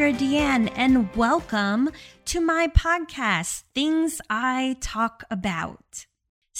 Sandra 0.00 0.18
Deanne, 0.18 0.72
and 0.76 1.14
welcome 1.14 1.90
to 2.24 2.40
my 2.40 2.68
podcast, 2.68 3.64
Things 3.74 4.18
I 4.30 4.76
Talk 4.80 5.24
About. 5.30 6.06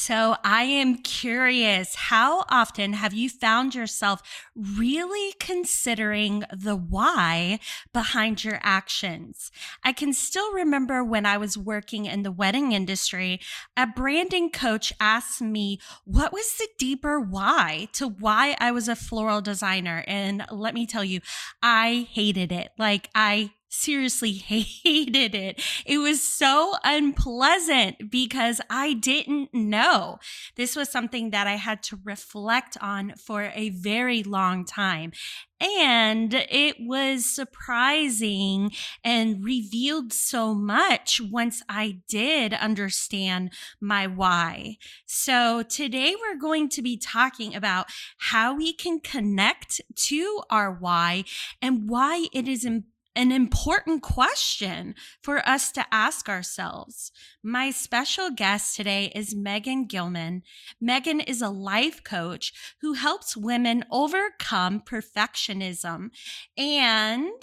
So 0.01 0.37
I 0.43 0.63
am 0.63 0.97
curious, 0.97 1.95
how 1.95 2.47
often 2.49 2.95
have 2.95 3.13
you 3.13 3.29
found 3.29 3.75
yourself 3.75 4.23
really 4.57 5.35
considering 5.39 6.43
the 6.51 6.75
why 6.75 7.59
behind 7.93 8.43
your 8.43 8.59
actions? 8.63 9.51
I 9.85 9.93
can 9.93 10.15
still 10.15 10.55
remember 10.55 11.05
when 11.05 11.27
I 11.27 11.37
was 11.37 11.59
working 11.59 12.07
in 12.07 12.23
the 12.23 12.33
wedding 12.33 12.73
industry, 12.73 13.41
a 13.77 13.87
branding 13.87 14.49
coach 14.51 14.91
asked 14.99 15.43
me 15.43 15.79
what 16.07 16.33
was 16.33 16.57
the 16.57 16.69
deeper 16.79 17.21
why 17.21 17.89
to 17.93 18.09
why 18.09 18.57
I 18.59 18.71
was 18.71 18.89
a 18.89 18.97
floral 18.97 19.43
designer. 19.43 20.03
And 20.07 20.47
let 20.51 20.73
me 20.73 20.87
tell 20.87 21.05
you, 21.05 21.21
I 21.63 22.09
hated 22.11 22.53
it. 22.53 22.71
Like 22.79 23.11
I 23.15 23.51
seriously 23.71 24.33
hated 24.85 25.35
it. 25.35 25.63
It 25.87 25.99
was 25.99 26.23
so 26.23 26.75
unpleasant 26.85 28.11
because 28.11 28.61
I 28.69 28.95
didn't 28.95 29.55
know. 29.55 30.19
This 30.57 30.77
was 30.77 30.91
something 30.91 31.31
that 31.31 31.47
I 31.47 31.55
had 31.55 31.83
to 31.85 31.99
reflect 32.05 32.77
on 32.81 33.15
for 33.17 33.51
a 33.55 33.71
very 33.71 34.23
long 34.23 34.65
time. 34.65 35.13
And 35.61 36.33
it 36.51 36.77
was 36.81 37.27
surprising 37.27 38.73
and 39.05 39.45
revealed 39.45 40.11
so 40.13 40.55
much 40.55 41.21
once 41.21 41.63
I 41.69 41.99
did 42.09 42.55
understand 42.55 43.53
my 43.79 44.07
why. 44.07 44.79
So 45.05 45.63
today 45.63 46.17
we're 46.19 46.41
going 46.41 46.71
to 46.71 46.83
be 46.83 46.97
talking 46.97 47.55
about 47.55 47.89
how 48.17 48.55
we 48.55 48.73
can 48.73 49.01
connect 49.01 49.83
to 49.95 50.41
our 50.49 50.73
why 50.73 51.25
and 51.61 51.91
why 51.91 52.29
it 52.33 52.49
is 52.49 52.65
important 52.65 52.90
an 53.17 53.33
important 53.33 54.03
question 54.03 54.95
for 55.23 55.47
us 55.49 55.73
to 55.73 55.85
ask 55.93 56.29
ourselves. 56.29 57.11
My 57.43 57.71
special 57.71 58.31
guest 58.31 58.77
today 58.77 59.11
is 59.15 59.35
Megan 59.35 59.87
Gillman. 59.87 60.43
Megan 60.81 61.21
is 61.21 61.43
a 61.43 61.49
life 61.49 62.05
coach 62.05 62.53
who 62.81 62.95
helps 62.95 63.37
women 63.37 63.85
overcome 63.91 64.81
perfectionism 64.81 66.11
and 66.57 67.43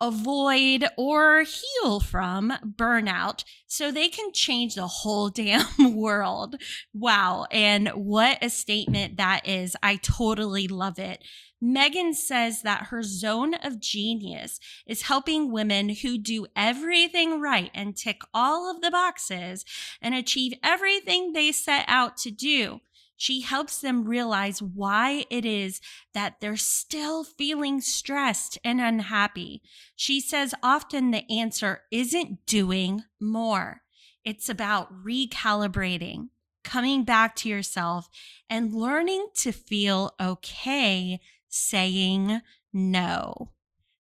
avoid 0.00 0.86
or 0.98 1.42
heal 1.44 2.00
from 2.00 2.52
burnout 2.62 3.44
so 3.66 3.90
they 3.90 4.08
can 4.08 4.32
change 4.32 4.74
the 4.74 4.86
whole 4.86 5.28
damn 5.30 5.94
world. 5.94 6.56
Wow. 6.92 7.46
And 7.50 7.88
what 7.88 8.38
a 8.42 8.50
statement 8.50 9.16
that 9.16 9.46
is. 9.46 9.76
I 9.82 9.96
totally 9.96 10.68
love 10.68 10.98
it. 10.98 11.24
Megan 11.60 12.12
says 12.12 12.62
that 12.62 12.88
her 12.88 13.02
zone 13.02 13.54
of 13.54 13.80
genius 13.80 14.60
is 14.86 15.02
helping 15.02 15.50
women 15.50 15.88
who 15.88 16.18
do 16.18 16.46
everything 16.54 17.40
right 17.40 17.70
and 17.74 17.96
tick 17.96 18.20
all 18.34 18.70
of 18.70 18.82
the 18.82 18.90
boxes 18.90 19.64
and 20.02 20.14
achieve 20.14 20.52
everything 20.62 21.32
they 21.32 21.52
set 21.52 21.84
out 21.88 22.16
to 22.18 22.30
do. 22.30 22.80
She 23.16 23.40
helps 23.40 23.80
them 23.80 24.04
realize 24.04 24.60
why 24.60 25.24
it 25.30 25.46
is 25.46 25.80
that 26.12 26.40
they're 26.40 26.56
still 26.56 27.24
feeling 27.24 27.80
stressed 27.80 28.58
and 28.62 28.78
unhappy. 28.78 29.62
She 29.94 30.20
says 30.20 30.54
often 30.62 31.10
the 31.10 31.30
answer 31.32 31.82
isn't 31.90 32.44
doing 32.44 33.04
more. 33.18 33.80
It's 34.22 34.50
about 34.50 34.92
recalibrating, 35.02 36.28
coming 36.62 37.04
back 37.04 37.34
to 37.36 37.48
yourself 37.48 38.10
and 38.50 38.74
learning 38.74 39.28
to 39.36 39.52
feel 39.52 40.14
okay 40.20 41.20
saying 41.56 42.40
no. 42.72 43.50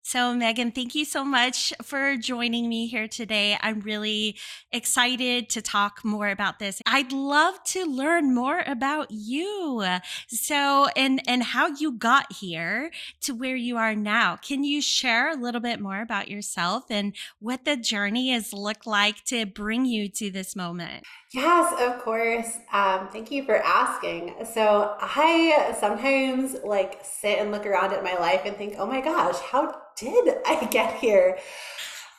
So, 0.07 0.35
Megan, 0.35 0.71
thank 0.71 0.93
you 0.93 1.03
so 1.03 1.25
much 1.25 1.73
for 1.81 2.15
joining 2.15 2.69
me 2.69 2.85
here 2.85 3.07
today. 3.07 3.57
I'm 3.59 3.79
really 3.79 4.37
excited 4.71 5.49
to 5.49 5.63
talk 5.63 6.05
more 6.05 6.29
about 6.29 6.59
this. 6.59 6.79
I'd 6.85 7.11
love 7.11 7.55
to 7.69 7.85
learn 7.87 8.31
more 8.35 8.63
about 8.67 9.07
you. 9.09 9.83
So, 10.27 10.89
and 10.95 11.23
and 11.27 11.41
how 11.41 11.69
you 11.69 11.91
got 11.93 12.33
here 12.33 12.91
to 13.21 13.33
where 13.33 13.55
you 13.55 13.77
are 13.77 13.95
now. 13.95 14.35
Can 14.35 14.63
you 14.63 14.79
share 14.79 15.31
a 15.31 15.41
little 15.41 15.59
bit 15.59 15.79
more 15.79 16.01
about 16.01 16.27
yourself 16.27 16.83
and 16.91 17.15
what 17.39 17.65
the 17.65 17.75
journey 17.75 18.29
has 18.29 18.53
looked 18.53 18.85
like 18.85 19.23
to 19.25 19.47
bring 19.47 19.85
you 19.85 20.07
to 20.09 20.29
this 20.29 20.55
moment? 20.55 21.03
Yes, 21.35 21.73
of 21.81 22.01
course. 22.01 22.59
Um, 22.71 23.09
thank 23.09 23.31
you 23.31 23.43
for 23.43 23.57
asking. 23.57 24.35
So, 24.53 24.95
I 25.01 25.75
sometimes 25.79 26.55
like 26.63 26.99
sit 27.03 27.39
and 27.39 27.51
look 27.51 27.65
around 27.65 27.93
at 27.93 28.03
my 28.03 28.15
life 28.15 28.41
and 28.45 28.55
think, 28.55 28.75
"Oh 28.77 28.85
my 28.85 29.01
gosh, 29.01 29.39
how 29.39 29.63
did 29.97 30.35
I 30.45 30.65
get 30.71 30.93
here? 30.95 31.37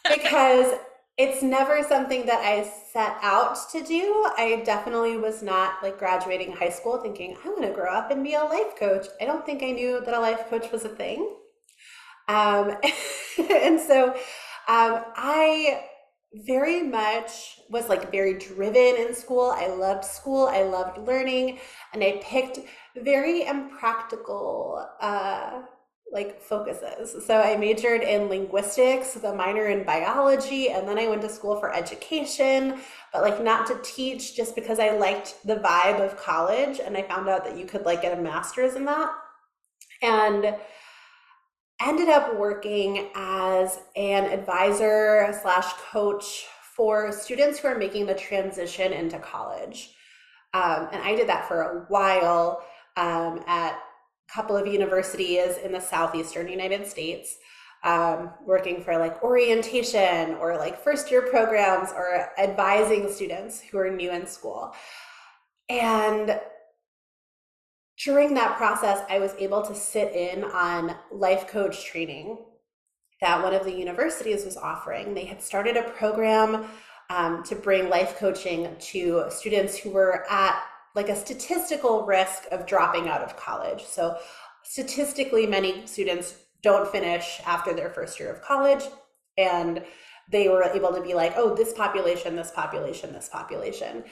Because 0.09 0.75
it's 1.19 1.43
never 1.43 1.83
something 1.83 2.27
that 2.27 2.41
I 2.45 2.65
set 2.93 3.17
out 3.23 3.57
to 3.73 3.83
do. 3.83 4.05
I 4.39 4.63
definitely 4.65 5.17
was 5.19 5.43
not 5.43 5.83
like 5.83 5.99
graduating 5.99 6.53
high 6.53 6.71
school 6.71 6.99
thinking, 6.99 7.37
I 7.45 7.49
want 7.49 7.63
to 7.63 7.71
grow 7.73 7.93
up 7.93 8.11
and 8.11 8.25
be 8.25 8.35
a 8.35 8.45
life 8.45 8.77
coach. 8.79 9.07
I 9.21 9.27
don't 9.27 9.47
think 9.47 9.63
I 9.63 9.73
knew 9.73 10.01
that 10.05 10.15
a 10.15 10.21
life 10.21 10.49
coach 10.51 10.73
was 10.73 10.85
a 10.85 10.91
thing. 10.91 11.37
Um, 12.29 12.77
and 13.51 13.81
so 13.81 14.11
um, 14.69 15.05
I 15.17 15.85
very 16.45 16.83
much 16.83 17.61
was 17.71 17.89
like 17.89 18.11
very 18.11 18.35
driven 18.39 18.97
in 18.97 19.15
school. 19.15 19.53
I 19.55 19.69
loved 19.69 20.05
school, 20.05 20.47
I 20.47 20.63
loved 20.63 20.99
learning, 20.99 21.59
and 21.93 22.03
I 22.03 22.21
picked 22.23 22.59
very 22.97 23.47
impractical 23.47 24.87
uh, 25.01 25.63
like 26.13 26.41
focuses. 26.41 27.27
So 27.27 27.41
I 27.41 27.57
majored 27.57 28.03
in 28.03 28.29
linguistics 28.29 29.15
the 29.15 29.35
minor 29.35 29.67
in 29.67 29.85
biology, 29.85 30.71
and 30.71 30.87
then 30.87 30.99
I 30.99 31.09
went 31.09 31.23
to 31.23 31.29
school 31.29 31.59
for 31.59 31.75
education, 31.75 32.81
but 33.13 33.23
like 33.23 33.43
not 33.43 33.67
to 33.67 33.81
teach 33.83 34.37
just 34.37 34.55
because 34.55 34.79
I 34.79 34.91
liked 34.97 35.37
the 35.45 35.57
vibe 35.57 36.01
of 36.01 36.17
college. 36.17 36.81
And 36.81 36.97
I 36.97 37.03
found 37.03 37.29
out 37.29 37.45
that 37.45 37.59
you 37.59 37.67
could 37.67 37.85
like 37.85 38.03
get 38.03 38.17
a 38.17 38.23
master's 38.23 38.75
in 38.75 38.85
that. 38.85 39.11
And 40.03 40.57
ended 41.81 42.09
up 42.09 42.37
working 42.37 43.11
as 43.15 43.81
an 43.97 44.25
advisor 44.25 45.39
slash 45.43 45.73
coach 45.91 46.47
for 46.75 47.13
students 47.13 47.59
who 47.59 47.69
are 47.69 47.79
making 47.79 48.07
the 48.07 48.15
transition 48.15 48.93
into 48.93 49.19
college. 49.19 49.95
Um, 50.55 50.89
and 50.93 51.03
I 51.03 51.15
did 51.15 51.29
that 51.29 51.49
for 51.49 51.63
a 51.63 51.85
while 51.89 52.65
um, 52.97 53.43
at 53.47 53.73
a 53.73 54.33
couple 54.33 54.57
of 54.57 54.67
universities 54.67 55.59
in 55.59 55.73
the 55.73 55.81
southeastern 55.81 56.49
United 56.49 56.87
States, 56.87 57.37
um, 57.85 58.31
working 58.45 58.83
for 58.83 58.99
like 58.99 59.23
orientation 59.23 60.35
or 60.37 60.57
like 60.57 60.83
first 60.83 61.11
year 61.11 61.23
programs 61.23 61.91
or 61.93 62.31
advising 62.39 63.11
students 63.11 63.61
who 63.61 63.79
are 63.79 63.91
new 63.91 64.11
in 64.11 64.27
school. 64.27 64.75
And 65.69 66.41
during 68.05 68.35
that 68.35 68.57
process, 68.57 69.05
I 69.09 69.19
was 69.19 69.35
able 69.39 69.63
to 69.63 69.75
sit 69.75 70.15
in 70.15 70.45
on 70.45 70.97
life 71.11 71.47
coach 71.49 71.85
training 71.87 72.39
that 73.21 73.43
one 73.43 73.55
of 73.55 73.65
the 73.65 73.73
universities 73.73 74.45
was 74.45 74.57
offering. 74.57 75.15
They 75.15 75.25
had 75.25 75.43
started 75.43 75.77
a 75.77 75.83
program 75.91 76.67
um, 77.09 77.43
to 77.45 77.55
bring 77.55 77.89
life 77.89 78.19
coaching 78.19 78.75
to 78.79 79.25
students 79.31 79.79
who 79.79 79.91
were 79.91 80.27
at 80.31 80.63
like 80.95 81.09
a 81.09 81.17
statistical 81.17 82.05
risk 82.05 82.45
of 82.51 82.67
dropping 82.67 83.09
out 83.09 83.23
of 83.23 83.37
college. 83.37 83.85
So, 83.85 84.19
statistically, 84.65 85.47
many 85.47 85.87
students 85.87 86.37
don't 86.63 86.91
finish 86.91 87.41
after 87.47 87.73
their 87.73 87.91
first 87.91 88.19
year 88.19 88.33
of 88.33 88.43
college. 88.43 88.83
And 89.39 89.85
they 90.31 90.49
were 90.49 90.65
able 90.65 90.93
to 90.93 91.01
be 91.01 91.15
like, 91.15 91.35
oh, 91.37 91.55
this 91.55 91.73
population, 91.73 92.35
this 92.35 92.51
population, 92.51 93.13
this 93.13 93.29
population. 93.29 94.05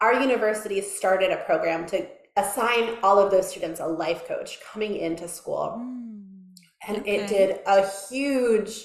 Our 0.00 0.14
university 0.14 0.80
started 0.80 1.30
a 1.30 1.36
program 1.44 1.86
to 1.86 2.06
assign 2.36 2.96
all 3.02 3.18
of 3.18 3.30
those 3.30 3.48
students 3.48 3.80
a 3.80 3.86
life 3.86 4.26
coach 4.26 4.58
coming 4.60 4.96
into 4.96 5.28
school. 5.28 5.76
Mm, 5.78 6.24
and 6.86 6.98
okay. 6.98 7.16
it 7.16 7.28
did 7.28 7.60
a 7.66 7.88
huge, 8.08 8.84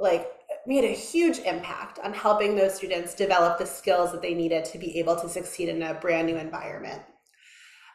like, 0.00 0.28
made 0.66 0.84
a 0.84 0.94
huge 0.94 1.38
impact 1.40 1.98
on 2.00 2.12
helping 2.12 2.54
those 2.54 2.74
students 2.74 3.14
develop 3.14 3.58
the 3.58 3.66
skills 3.66 4.12
that 4.12 4.22
they 4.22 4.34
needed 4.34 4.64
to 4.64 4.78
be 4.78 4.98
able 4.98 5.16
to 5.16 5.28
succeed 5.28 5.68
in 5.68 5.82
a 5.82 5.94
brand 5.94 6.26
new 6.26 6.36
environment. 6.36 7.02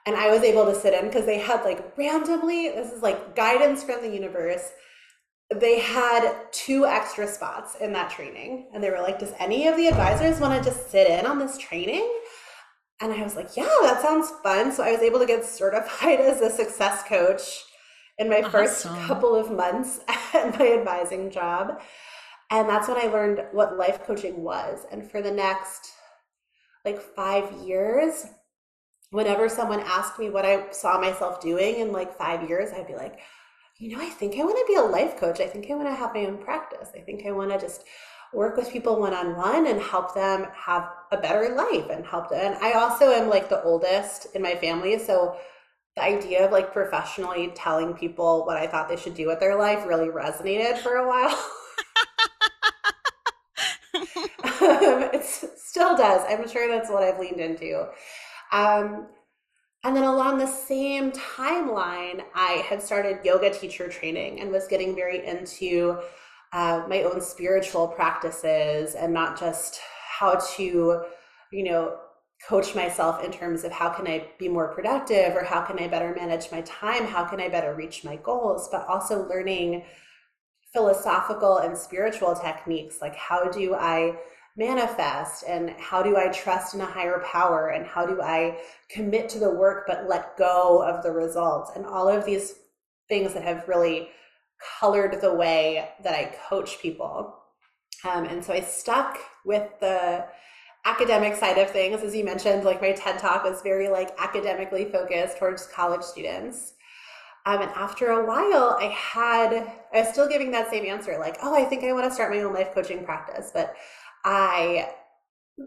And 0.06 0.16
I 0.16 0.30
was 0.30 0.42
able 0.44 0.66
to 0.66 0.76
sit 0.76 0.94
in 0.94 1.06
because 1.06 1.26
they 1.26 1.38
had 1.38 1.64
like 1.64 1.98
randomly, 1.98 2.70
this 2.70 2.94
is 2.94 3.04
like 3.04 3.36
guidance 3.36 3.84
from 3.84 4.02
the 4.02 4.10
universe. 4.10 4.72
They 5.54 5.80
had 5.80 6.34
two 6.52 6.86
extra 6.86 7.28
spots 7.28 7.76
in 7.76 7.94
that 7.94 8.10
training. 8.10 8.68
And 8.74 8.82
they 8.82 8.90
were 8.90 9.02
like, 9.02 9.20
Does 9.20 9.34
any 9.40 9.68
of 9.68 9.76
the 9.76 9.88
advisors 9.88 10.40
want 10.40 10.62
to 10.62 10.70
just 10.70 10.90
sit 10.90 11.10
in 11.10 11.26
on 11.26 11.40
this 11.40 11.58
training? 11.58 12.10
And 13.02 13.14
I 13.14 13.24
was 13.24 13.36
like, 13.36 13.56
Yeah, 13.56 13.70
that 13.82 14.02
sounds 14.02 14.32
fun. 14.44 14.72
So 14.72 14.84
I 14.84 14.92
was 14.92 15.02
able 15.02 15.20
to 15.20 15.26
get 15.26 15.46
certified 15.46 16.20
as 16.22 16.42
a 16.42 16.50
success 16.50 17.04
coach 17.04 17.64
in 18.18 18.30
my 18.30 18.40
awesome. 18.40 18.52
first 18.52 18.84
couple 19.06 19.36
of 19.36 19.52
months 19.52 20.00
at 20.34 20.58
my 20.58 20.74
advising 20.74 21.30
job. 21.30 21.82
And 22.50 22.68
that's 22.70 22.88
when 22.88 22.98
I 22.98 23.12
learned 23.12 23.44
what 23.52 23.78
life 23.78 24.04
coaching 24.06 24.42
was. 24.42 24.86
And 24.92 25.10
for 25.10 25.22
the 25.22 25.32
next 25.32 25.92
like 26.86 27.02
five 27.02 27.52
years, 27.66 28.26
whenever 29.12 29.50
someone 29.50 29.82
asked 29.82 30.18
me 30.18 30.30
what 30.30 30.46
I 30.46 30.72
saw 30.72 31.00
myself 31.00 31.42
doing 31.42 31.80
in 31.80 31.92
like 31.92 32.18
five 32.18 32.48
years, 32.50 32.72
I'd 32.72 32.88
be 32.88 32.96
like, 32.96 33.20
you 33.78 33.96
know, 33.96 34.02
I 34.02 34.10
think 34.10 34.36
I 34.36 34.44
want 34.44 34.58
to 34.58 34.66
be 34.68 34.76
a 34.76 34.82
life 34.82 35.18
coach. 35.18 35.40
I 35.40 35.48
think 35.48 35.70
I 35.70 35.76
want 35.76 35.88
to 35.88 35.96
have 35.96 36.14
my 36.14 36.26
own 36.26 36.38
practice. 36.38 36.90
I 36.96 37.00
think 37.00 37.26
I 37.26 37.32
want 37.32 37.52
to 37.52 37.60
just 37.60 37.84
work 38.34 38.58
with 38.58 38.72
people 38.72 39.00
one 39.00 39.14
on 39.14 39.36
one 39.36 39.68
and 39.68 39.80
help 39.80 40.16
them 40.16 40.48
have 40.56 40.90
a 41.12 41.18
better 41.18 41.56
life 41.56 41.90
and 41.90 42.06
help 42.06 42.30
them. 42.30 42.54
And 42.54 42.64
I 42.64 42.74
also 42.74 43.12
am 43.12 43.30
like 43.30 43.50
the 43.50 43.62
oldest 43.64 44.28
in 44.36 44.42
my 44.42 44.56
family. 44.56 45.00
So 45.00 45.38
the 45.96 46.04
idea 46.04 46.46
of 46.46 46.52
like 46.52 46.74
professionally 46.74 47.52
telling 47.56 47.94
people 47.94 48.46
what 48.46 48.58
I 48.58 48.68
thought 48.68 48.88
they 48.90 48.98
should 48.98 49.16
do 49.16 49.28
with 49.28 49.40
their 49.40 49.58
life 49.58 49.86
really 49.88 50.10
resonated 50.10 50.78
for 50.78 50.96
a 50.96 51.08
while. 51.08 51.38
um, 54.62 55.10
it 55.14 55.24
still 55.58 55.96
does. 55.96 56.24
I'm 56.28 56.48
sure 56.48 56.68
that's 56.68 56.90
what 56.90 57.04
I've 57.04 57.20
leaned 57.20 57.40
into. 57.40 57.88
Um, 58.52 59.08
and 59.84 59.96
then 59.96 60.04
along 60.04 60.38
the 60.38 60.48
same 60.48 61.12
timeline, 61.12 62.24
I 62.36 62.64
had 62.68 62.82
started 62.82 63.20
yoga 63.24 63.52
teacher 63.52 63.88
training 63.88 64.42
and 64.42 64.52
was 64.52 64.68
getting 64.68 64.96
very 64.96 65.26
into 65.26 66.00
uh, 66.54 66.84
my 66.88 67.04
own 67.04 67.22
spiritual 67.22 67.88
practices 67.88 68.96
and 68.96 69.14
not 69.14 69.40
just 69.40 69.80
how 70.18 70.36
to, 70.56 71.04
you 71.52 71.64
know, 71.64 71.98
coach 72.48 72.76
myself 72.76 73.24
in 73.24 73.32
terms 73.32 73.64
of 73.64 73.72
how 73.72 73.90
can 73.90 74.08
I 74.08 74.28
be 74.38 74.48
more 74.48 74.74
productive 74.74 75.36
or 75.36 75.44
how 75.44 75.62
can 75.62 75.80
I 75.80 75.88
better 75.88 76.14
manage 76.16 76.52
my 76.52 76.62
time? 76.62 77.06
How 77.06 77.26
can 77.26 77.40
I 77.40 77.50
better 77.50 77.74
reach 77.74 78.04
my 78.04 78.16
goals? 78.18 78.70
But 78.72 78.88
also 78.88 79.28
learning 79.28 79.84
philosophical 80.74 81.58
and 81.58 81.78
spiritual 81.78 82.36
techniques 82.36 82.98
like 83.02 83.16
how 83.16 83.50
do 83.50 83.74
I 83.74 84.16
manifest 84.58 85.44
and 85.48 85.70
how 85.72 86.04
do 86.04 86.18
I 86.18 86.28
trust 86.28 86.74
in 86.74 86.82
a 86.82 86.86
higher 86.86 87.24
power 87.26 87.70
and 87.70 87.86
how 87.86 88.06
do 88.06 88.22
I 88.22 88.60
commit 88.90 89.30
to 89.30 89.40
the 89.40 89.50
work 89.50 89.86
but 89.88 90.10
let 90.10 90.36
go 90.36 90.84
of 90.84 91.04
the 91.04 91.12
results 91.12 91.72
and 91.76 91.86
all 91.86 92.10
of 92.10 92.26
these 92.26 92.56
things 93.08 93.34
that 93.34 93.44
have 93.44 93.68
really 93.68 94.10
colored 94.80 95.22
the 95.22 95.34
way 95.34 95.90
that 96.04 96.14
I 96.14 96.36
coach 96.50 96.82
people. 96.82 97.36
Um, 98.04 98.26
and 98.26 98.44
so 98.44 98.54
I 98.54 98.62
stuck 98.62 99.20
with 99.46 99.68
the 99.80 100.26
academic 100.86 101.36
side 101.36 101.58
of 101.58 101.70
things 101.70 102.02
as 102.02 102.16
you 102.16 102.24
mentioned 102.24 102.64
like 102.64 102.82
my 102.82 102.94
ted 102.94 103.20
talk 103.20 103.44
was 103.44 103.62
very 103.62 103.90
like 103.90 104.10
academically 104.20 104.86
focused 104.86 105.38
towards 105.38 105.66
college 105.68 106.02
students 106.02 106.76
um, 107.46 107.62
and 107.62 107.72
after 107.72 108.12
a 108.12 108.26
while 108.26 108.78
i 108.80 108.86
had 108.86 109.52
i 109.94 110.00
was 110.00 110.08
still 110.08 110.30
giving 110.30 110.50
that 110.50 110.70
same 110.70 110.86
answer 110.86 111.18
like 111.20 111.36
oh 111.44 111.54
i 111.54 111.66
think 111.66 111.84
i 111.84 111.92
want 111.92 112.06
to 112.06 112.12
start 112.12 112.32
my 112.32 112.40
own 112.40 112.54
life 112.54 112.74
coaching 112.74 113.04
practice 113.04 113.52
but 113.54 113.76
I 114.24 114.90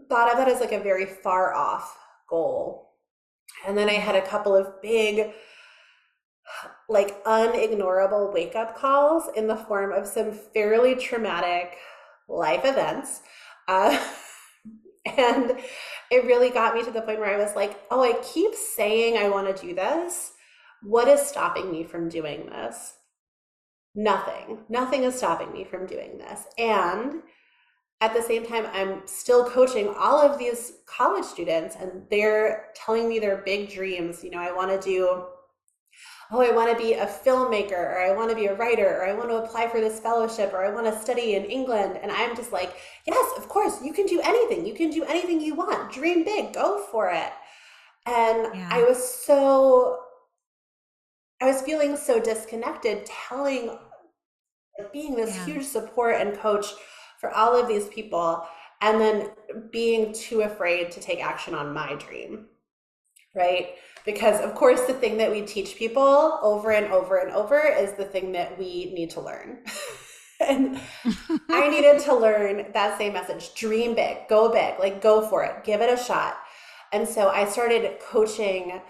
thought 0.07 0.31
of 0.31 0.37
that 0.37 0.47
as 0.47 0.59
like 0.59 0.71
a 0.71 0.79
very 0.79 1.05
far 1.07 1.53
off 1.55 1.97
goal. 2.29 2.89
And 3.67 3.75
then 3.75 3.89
I 3.89 3.93
had 3.93 4.15
a 4.15 4.25
couple 4.25 4.55
of 4.55 4.81
big, 4.81 5.33
like 6.87 7.23
unignorable 7.25 8.31
wake 8.31 8.55
up 8.55 8.77
calls 8.77 9.29
in 9.35 9.47
the 9.47 9.55
form 9.55 9.91
of 9.91 10.07
some 10.07 10.31
fairly 10.31 10.95
traumatic 10.95 11.77
life 12.31 12.65
events. 12.65 13.21
Uh, 13.67 13.97
and 15.17 15.57
it 16.11 16.25
really 16.25 16.49
got 16.49 16.75
me 16.75 16.83
to 16.83 16.91
the 16.91 17.01
point 17.01 17.19
where 17.19 17.33
I 17.33 17.43
was 17.43 17.55
like, 17.55 17.79
oh, 17.89 18.03
I 18.03 18.13
keep 18.21 18.53
saying 18.53 19.17
I 19.17 19.29
want 19.29 19.55
to 19.55 19.65
do 19.67 19.73
this. 19.73 20.33
What 20.83 21.07
is 21.07 21.21
stopping 21.21 21.71
me 21.71 21.83
from 21.83 22.09
doing 22.09 22.47
this? 22.47 22.95
Nothing. 23.93 24.59
Nothing 24.69 25.03
is 25.03 25.15
stopping 25.15 25.51
me 25.51 25.63
from 25.63 25.85
doing 25.85 26.17
this. 26.17 26.45
And 26.57 27.21
at 27.99 28.13
the 28.13 28.21
same 28.21 28.45
time, 28.45 28.65
I'm 28.73 29.01
still 29.05 29.47
coaching 29.47 29.93
all 29.95 30.19
of 30.19 30.39
these 30.39 30.73
college 30.87 31.25
students 31.25 31.75
and 31.79 32.03
they're 32.09 32.69
telling 32.75 33.07
me 33.07 33.19
their 33.19 33.37
big 33.37 33.69
dreams. 33.69 34.23
You 34.23 34.31
know, 34.31 34.39
I 34.39 34.51
want 34.51 34.71
to 34.71 34.79
do, 34.79 35.25
oh, 36.31 36.41
I 36.41 36.51
want 36.51 36.71
to 36.71 36.81
be 36.81 36.93
a 36.93 37.05
filmmaker 37.05 37.73
or 37.73 37.99
I 37.99 38.15
want 38.15 38.29
to 38.29 38.35
be 38.35 38.45
a 38.45 38.55
writer 38.55 38.87
or 38.87 39.05
I 39.05 39.13
want 39.13 39.29
to 39.29 39.35
apply 39.35 39.67
for 39.67 39.81
this 39.81 39.99
fellowship 39.99 40.53
or 40.53 40.63
I 40.63 40.69
want 40.69 40.87
to 40.87 40.97
study 40.99 41.35
in 41.35 41.43
England. 41.45 41.99
And 42.01 42.11
I'm 42.11 42.35
just 42.35 42.53
like, 42.53 42.73
yes, 43.05 43.37
of 43.37 43.49
course, 43.49 43.81
you 43.83 43.91
can 43.91 44.05
do 44.05 44.21
anything. 44.21 44.65
You 44.65 44.73
can 44.73 44.89
do 44.89 45.03
anything 45.03 45.41
you 45.41 45.55
want. 45.55 45.91
Dream 45.91 46.23
big, 46.23 46.53
go 46.53 46.85
for 46.89 47.09
it. 47.09 47.33
And 48.05 48.55
yeah. 48.55 48.69
I 48.71 48.83
was 48.83 49.03
so, 49.03 49.99
I 51.41 51.45
was 51.45 51.61
feeling 51.61 51.97
so 51.97 52.19
disconnected 52.19 53.05
telling, 53.05 53.77
being 54.93 55.15
this 55.15 55.35
yeah. 55.35 55.45
huge 55.45 55.65
support 55.65 56.15
and 56.15 56.37
coach 56.37 56.65
for 57.19 57.29
all 57.31 57.59
of 57.59 57.67
these 57.67 57.87
people 57.89 58.45
and 58.81 58.99
then 58.99 59.29
being 59.71 60.13
too 60.13 60.41
afraid 60.41 60.91
to 60.91 60.99
take 60.99 61.23
action 61.23 61.53
on 61.53 61.73
my 61.73 61.95
dream 61.95 62.47
right 63.35 63.75
because 64.05 64.41
of 64.41 64.55
course 64.55 64.81
the 64.81 64.93
thing 64.93 65.17
that 65.17 65.31
we 65.31 65.41
teach 65.41 65.75
people 65.75 66.39
over 66.41 66.71
and 66.71 66.91
over 66.91 67.17
and 67.17 67.31
over 67.31 67.59
is 67.59 67.93
the 67.93 68.05
thing 68.05 68.31
that 68.31 68.57
we 68.57 68.91
need 68.93 69.09
to 69.09 69.21
learn 69.21 69.59
and 70.41 70.79
i 71.49 71.69
needed 71.69 71.99
to 71.99 72.13
learn 72.13 72.65
that 72.73 72.97
same 72.97 73.13
message 73.13 73.53
dream 73.55 73.93
big 73.95 74.17
go 74.27 74.51
big 74.51 74.79
like 74.79 75.01
go 75.01 75.27
for 75.27 75.43
it 75.43 75.63
give 75.63 75.81
it 75.81 75.91
a 75.91 76.01
shot 76.01 76.37
and 76.91 77.07
so 77.07 77.29
i 77.29 77.45
started 77.45 77.99
coaching 77.99 78.81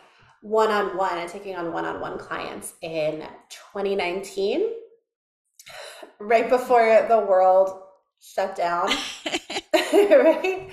one-on-one 0.41 1.19
and 1.19 1.29
taking 1.29 1.55
on 1.55 1.71
one-on-one 1.71 2.17
clients 2.17 2.73
in 2.81 3.19
2019 3.73 4.71
right 6.19 6.49
before 6.49 7.05
the 7.07 7.19
world 7.19 7.81
shut 8.21 8.55
down. 8.55 8.87
right? 9.73 10.69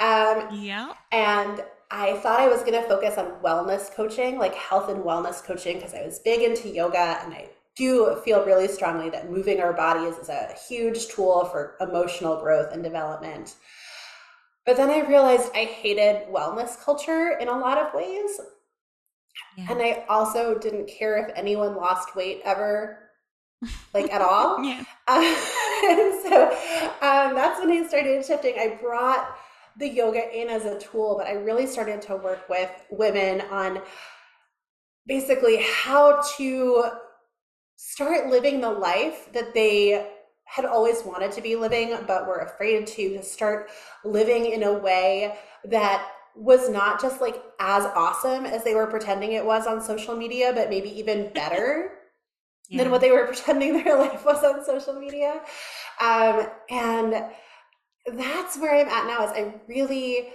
Um, 0.00 0.48
yeah. 0.52 0.92
And 1.10 1.62
I 1.94 2.14
thought 2.20 2.40
I 2.40 2.48
was 2.48 2.60
going 2.60 2.72
to 2.72 2.88
focus 2.88 3.18
on 3.18 3.32
wellness 3.42 3.94
coaching, 3.94 4.38
like 4.38 4.54
health 4.54 4.88
and 4.88 5.04
wellness 5.04 5.44
coaching, 5.44 5.76
because 5.76 5.92
I 5.92 6.02
was 6.02 6.18
big 6.20 6.40
into 6.40 6.70
yoga 6.70 7.20
and 7.22 7.34
I 7.34 7.50
do 7.76 8.18
feel 8.24 8.44
really 8.46 8.66
strongly 8.66 9.10
that 9.10 9.30
moving 9.30 9.60
our 9.60 9.74
bodies 9.74 10.16
is 10.16 10.30
a 10.30 10.54
huge 10.68 11.08
tool 11.08 11.44
for 11.44 11.76
emotional 11.82 12.40
growth 12.40 12.72
and 12.72 12.82
development. 12.82 13.56
But 14.64 14.78
then 14.78 14.88
I 14.88 15.06
realized 15.06 15.50
I 15.54 15.64
hated 15.64 16.28
wellness 16.32 16.82
culture 16.82 17.36
in 17.38 17.48
a 17.48 17.58
lot 17.58 17.76
of 17.76 17.92
ways. 17.92 18.40
Yeah. 19.58 19.66
And 19.70 19.82
I 19.82 20.06
also 20.08 20.58
didn't 20.58 20.88
care 20.88 21.18
if 21.18 21.30
anyone 21.36 21.76
lost 21.76 22.16
weight 22.16 22.40
ever 22.44 23.10
like 23.92 24.10
at 24.10 24.20
all. 24.22 24.62
yeah. 24.64 24.82
And 25.84 26.22
so 26.22 26.44
um, 27.02 27.34
that's 27.34 27.58
when 27.60 27.70
I 27.70 27.84
started 27.88 28.24
shifting. 28.24 28.54
I 28.56 28.78
brought 28.80 29.36
the 29.78 29.88
yoga 29.88 30.38
in 30.38 30.48
as 30.48 30.64
a 30.64 30.78
tool, 30.78 31.16
but 31.18 31.26
I 31.26 31.32
really 31.32 31.66
started 31.66 32.02
to 32.02 32.16
work 32.16 32.48
with 32.48 32.70
women 32.90 33.40
on 33.42 33.80
basically 35.06 35.64
how 35.84 36.22
to 36.36 36.84
start 37.76 38.28
living 38.28 38.60
the 38.60 38.70
life 38.70 39.32
that 39.32 39.54
they 39.54 40.08
had 40.44 40.64
always 40.64 41.02
wanted 41.04 41.32
to 41.32 41.40
be 41.40 41.56
living, 41.56 41.96
but 42.06 42.26
were 42.26 42.40
afraid 42.40 42.86
to, 42.86 43.16
to 43.16 43.22
start 43.22 43.70
living 44.04 44.52
in 44.52 44.62
a 44.64 44.72
way 44.72 45.36
that 45.64 46.06
was 46.34 46.68
not 46.68 47.00
just 47.00 47.20
like 47.20 47.42
as 47.58 47.84
awesome 47.84 48.46
as 48.46 48.64
they 48.64 48.74
were 48.74 48.86
pretending 48.86 49.32
it 49.32 49.44
was 49.44 49.66
on 49.66 49.82
social 49.82 50.16
media, 50.16 50.52
but 50.54 50.70
maybe 50.70 50.88
even 50.98 51.32
better 51.34 51.92
yeah. 52.68 52.82
than 52.82 52.90
what 52.90 53.00
they 53.00 53.10
were 53.10 53.26
pretending 53.32 53.82
their 53.82 53.98
life 53.98 54.24
was 54.24 54.42
on 54.44 54.64
social 54.64 54.94
media. 54.94 55.40
Um, 56.00 56.46
and 56.70 57.24
that's 58.06 58.58
where 58.58 58.74
I'm 58.74 58.88
at 58.88 59.06
now 59.06 59.24
is 59.24 59.32
I 59.32 59.54
really 59.68 60.28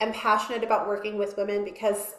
am 0.00 0.12
passionate 0.12 0.64
about 0.64 0.88
working 0.88 1.18
with 1.18 1.36
women 1.36 1.64
because 1.64 2.14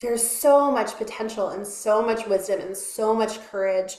there's 0.00 0.26
so 0.26 0.70
much 0.70 0.96
potential 0.96 1.50
and 1.50 1.66
so 1.66 2.02
much 2.04 2.26
wisdom 2.26 2.60
and 2.60 2.76
so 2.76 3.14
much 3.14 3.40
courage. 3.50 3.96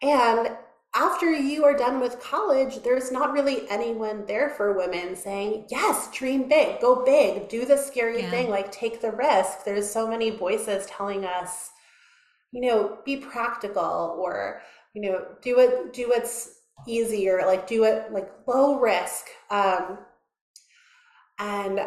And 0.00 0.56
after 0.94 1.30
you 1.32 1.64
are 1.64 1.76
done 1.76 2.00
with 2.00 2.20
college, 2.20 2.82
there's 2.82 3.10
not 3.10 3.32
really 3.32 3.68
anyone 3.70 4.24
there 4.26 4.50
for 4.50 4.76
women 4.76 5.16
saying, 5.16 5.66
Yes, 5.70 6.10
dream 6.12 6.48
big, 6.48 6.80
go 6.80 7.04
big, 7.04 7.48
do 7.48 7.64
the 7.64 7.78
scary 7.78 8.22
yeah. 8.22 8.30
thing, 8.30 8.50
like 8.50 8.70
take 8.70 9.00
the 9.00 9.10
risk. 9.10 9.64
There's 9.64 9.90
so 9.90 10.06
many 10.06 10.30
voices 10.30 10.86
telling 10.86 11.24
us, 11.24 11.70
you 12.52 12.68
know, 12.68 12.98
be 13.04 13.16
practical 13.16 14.16
or, 14.20 14.60
you 14.92 15.10
know, 15.10 15.24
do 15.40 15.58
it, 15.60 15.92
do 15.94 16.10
what's 16.10 16.60
easier, 16.86 17.42
like 17.46 17.66
do 17.66 17.84
it 17.84 18.12
like 18.12 18.30
low 18.46 18.80
risk. 18.80 19.26
Um, 19.50 19.98
and 21.38 21.80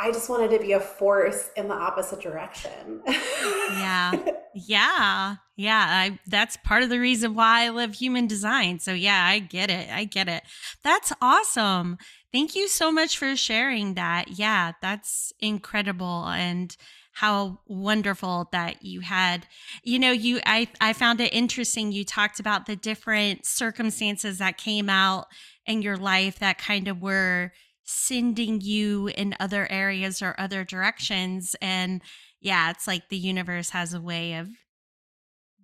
I 0.00 0.12
just 0.12 0.28
wanted 0.30 0.50
to 0.56 0.64
be 0.64 0.72
a 0.72 0.80
force 0.80 1.50
in 1.56 1.68
the 1.68 1.74
opposite 1.74 2.20
direction. 2.20 3.02
yeah. 3.06 4.12
Yeah. 4.66 5.36
Yeah. 5.56 5.86
I, 5.88 6.18
that's 6.26 6.56
part 6.56 6.82
of 6.82 6.88
the 6.88 6.98
reason 6.98 7.34
why 7.34 7.66
I 7.66 7.68
love 7.68 7.94
human 7.94 8.26
design. 8.26 8.80
So, 8.80 8.92
yeah, 8.92 9.24
I 9.24 9.38
get 9.38 9.70
it. 9.70 9.88
I 9.88 10.02
get 10.02 10.26
it. 10.26 10.42
That's 10.82 11.12
awesome. 11.22 11.96
Thank 12.32 12.56
you 12.56 12.66
so 12.66 12.90
much 12.90 13.18
for 13.18 13.36
sharing 13.36 13.94
that. 13.94 14.36
Yeah, 14.36 14.72
that's 14.82 15.32
incredible. 15.38 16.26
And 16.26 16.76
how 17.18 17.58
wonderful 17.66 18.48
that 18.52 18.82
you 18.84 19.00
had 19.00 19.46
you 19.82 19.98
know 19.98 20.12
you 20.12 20.40
i 20.46 20.68
i 20.80 20.92
found 20.92 21.20
it 21.20 21.32
interesting 21.32 21.90
you 21.92 22.04
talked 22.04 22.38
about 22.38 22.66
the 22.66 22.76
different 22.76 23.44
circumstances 23.44 24.38
that 24.38 24.56
came 24.56 24.88
out 24.88 25.26
in 25.66 25.82
your 25.82 25.96
life 25.96 26.38
that 26.38 26.58
kind 26.58 26.88
of 26.88 27.02
were 27.02 27.52
sending 27.84 28.60
you 28.60 29.08
in 29.08 29.34
other 29.40 29.66
areas 29.70 30.22
or 30.22 30.34
other 30.38 30.64
directions 30.64 31.56
and 31.60 32.02
yeah 32.40 32.70
it's 32.70 32.86
like 32.86 33.08
the 33.08 33.16
universe 33.16 33.70
has 33.70 33.94
a 33.94 34.00
way 34.00 34.34
of 34.34 34.48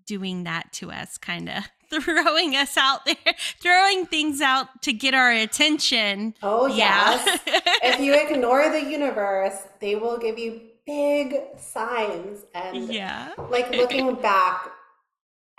doing 0.06 0.44
that 0.44 0.73
to 0.73 0.90
us, 0.90 1.18
kind 1.18 1.49
of 1.49 1.64
throwing 2.02 2.54
us 2.56 2.76
out 2.76 3.04
there, 3.04 3.16
throwing 3.61 4.06
things 4.06 4.40
out 4.40 4.82
to 4.82 4.92
get 4.92 5.14
our 5.14 5.30
attention. 5.30 6.34
Oh, 6.42 6.66
yes. 6.66 7.40
Yeah. 7.46 7.61
if 7.82 8.00
you 8.00 8.14
ignore 8.28 8.70
the 8.70 8.82
universe, 8.82 9.56
they 9.80 9.96
will 9.96 10.18
give 10.18 10.38
you 10.38 10.61
big 10.87 11.37
signs. 11.57 12.45
And 12.55 12.93
yeah. 12.93 13.33
like 13.50 13.71
looking 13.73 14.14
back, 14.17 14.71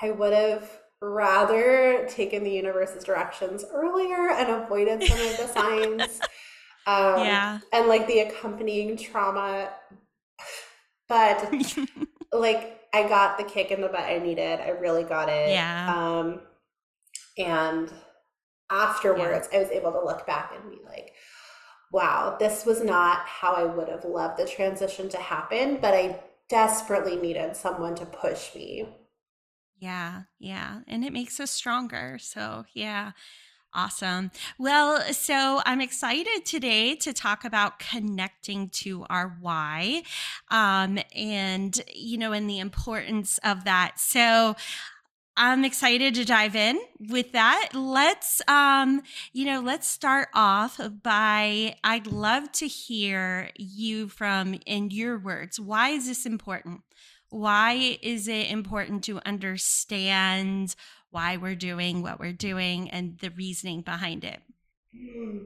I 0.02 0.12
would 0.12 0.34
have 0.34 0.70
rather 1.02 2.08
taken 2.10 2.44
the 2.44 2.52
universe's 2.52 3.04
directions 3.04 3.64
earlier 3.72 4.32
and 4.32 4.50
avoided 4.50 5.04
some 5.04 5.20
of 5.20 5.38
the 5.38 5.48
signs. 5.48 6.22
Um, 6.88 7.20
yeah. 7.22 7.60
And 7.74 7.88
like 7.88 8.06
the 8.06 8.20
accompanying 8.20 8.96
trauma. 8.96 9.70
But 11.10 11.52
like 12.32 12.80
I 12.94 13.08
got 13.08 13.40
the 13.40 13.44
kick 13.44 13.72
in 13.72 13.82
the 13.82 13.88
butt 13.88 14.02
I 14.02 14.20
needed. 14.20 14.60
I 14.60 14.70
really 14.70 15.04
got 15.04 15.28
it. 15.28 15.50
Yeah. 15.50 15.92
Um, 15.92 16.42
and 17.40 17.92
afterwards, 18.70 19.50
yeah. 19.52 19.58
I 19.58 19.62
was 19.64 19.72
able 19.72 19.94
to 19.94 20.06
look 20.06 20.28
back 20.28 20.54
and 20.56 20.70
be 20.70 20.78
like, 20.86 21.15
wow, 21.92 22.36
this 22.40 22.66
was 22.66 22.84
not 22.84 23.20
how 23.26 23.54
I 23.54 23.64
would 23.64 23.90
have 23.90 24.06
loved 24.06 24.38
the 24.38 24.46
transition 24.46 25.10
to 25.10 25.18
happen, 25.18 25.78
but 25.82 25.94
I 25.94 26.20
desperately 26.50 27.16
needed 27.16 27.56
someone 27.56 27.96
to 27.96 28.06
push 28.06 28.54
me. 28.56 28.88
Yeah, 29.78 30.24
yeah. 30.40 30.80
And 30.88 31.04
it 31.04 31.14
makes 31.14 31.40
us 31.40 31.52
stronger. 31.52 32.18
So, 32.20 32.66
yeah. 32.74 33.12
Awesome. 33.78 34.32
Well, 34.58 35.02
so 35.12 35.62
I'm 35.66 35.82
excited 35.82 36.46
today 36.46 36.96
to 36.96 37.12
talk 37.12 37.44
about 37.44 37.78
connecting 37.78 38.70
to 38.70 39.06
our 39.10 39.36
why 39.42 40.04
um, 40.50 40.98
and, 41.14 41.78
you 41.94 42.18
know, 42.18 42.32
and 42.32 42.50
the 42.50 42.60
importance 42.60 43.38
of 43.44 43.66
that. 43.66 44.00
So, 44.00 44.56
I'm 45.38 45.66
excited 45.66 46.16
to 46.16 46.26
dive 46.26 46.56
in 46.56 46.80
with 47.00 47.34
that. 47.34 47.70
Let's 47.74 48.42
um 48.48 49.02
you 49.34 49.46
know, 49.46 49.62
let's 49.62 49.88
start 49.88 50.30
off 50.34 50.80
by 51.04 51.76
I'd 51.84 52.08
love 52.08 52.52
to 52.54 52.68
hear 52.68 53.50
you 53.58 54.08
from 54.08 54.56
in 54.66 54.92
your 54.92 55.18
words. 55.18 55.60
Why 55.60 55.90
is 55.90 56.08
this 56.08 56.26
important? 56.26 56.82
Why 57.30 57.98
is 58.02 58.28
it 58.28 58.50
important 58.50 59.04
to 59.06 59.20
understand 59.26 60.76
why 61.10 61.38
we're 61.38 61.56
doing 61.56 62.02
what 62.02 62.20
we're 62.20 62.32
doing 62.32 62.90
and 62.92 63.18
the 63.20 63.30
reasoning 63.32 63.82
behind 63.82 64.24
it? 64.24 64.40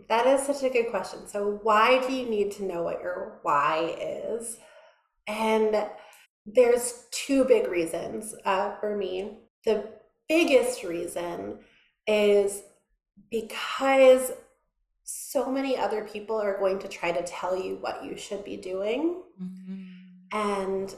That 0.08 0.27
is 0.27 0.46
such 0.46 0.63
a 0.63 0.69
good 0.69 0.89
question. 0.89 1.27
So, 1.27 1.60
why 1.63 2.05
do 2.05 2.13
you 2.13 2.29
need 2.29 2.51
to 2.53 2.63
know 2.63 2.84
what 2.84 3.01
your 3.01 3.39
why 3.43 3.96
is? 4.00 4.58
And 5.27 5.88
there's 6.46 7.05
two 7.12 7.46
big 7.46 7.67
reasons 7.67 8.36
uh, 8.46 8.75
for 8.79 8.96
me. 8.96 9.39
The 9.65 9.89
biggest 10.27 10.83
reason 10.83 11.59
is 12.07 12.61
because 13.29 14.31
so 15.03 15.51
many 15.51 15.77
other 15.77 16.03
people 16.03 16.39
are 16.39 16.57
going 16.59 16.79
to 16.79 16.87
try 16.87 17.11
to 17.11 17.23
tell 17.23 17.55
you 17.55 17.77
what 17.81 18.03
you 18.03 18.17
should 18.17 18.43
be 18.45 18.57
doing. 18.57 19.23
Mm-hmm. 19.41 20.37
And 20.37 20.95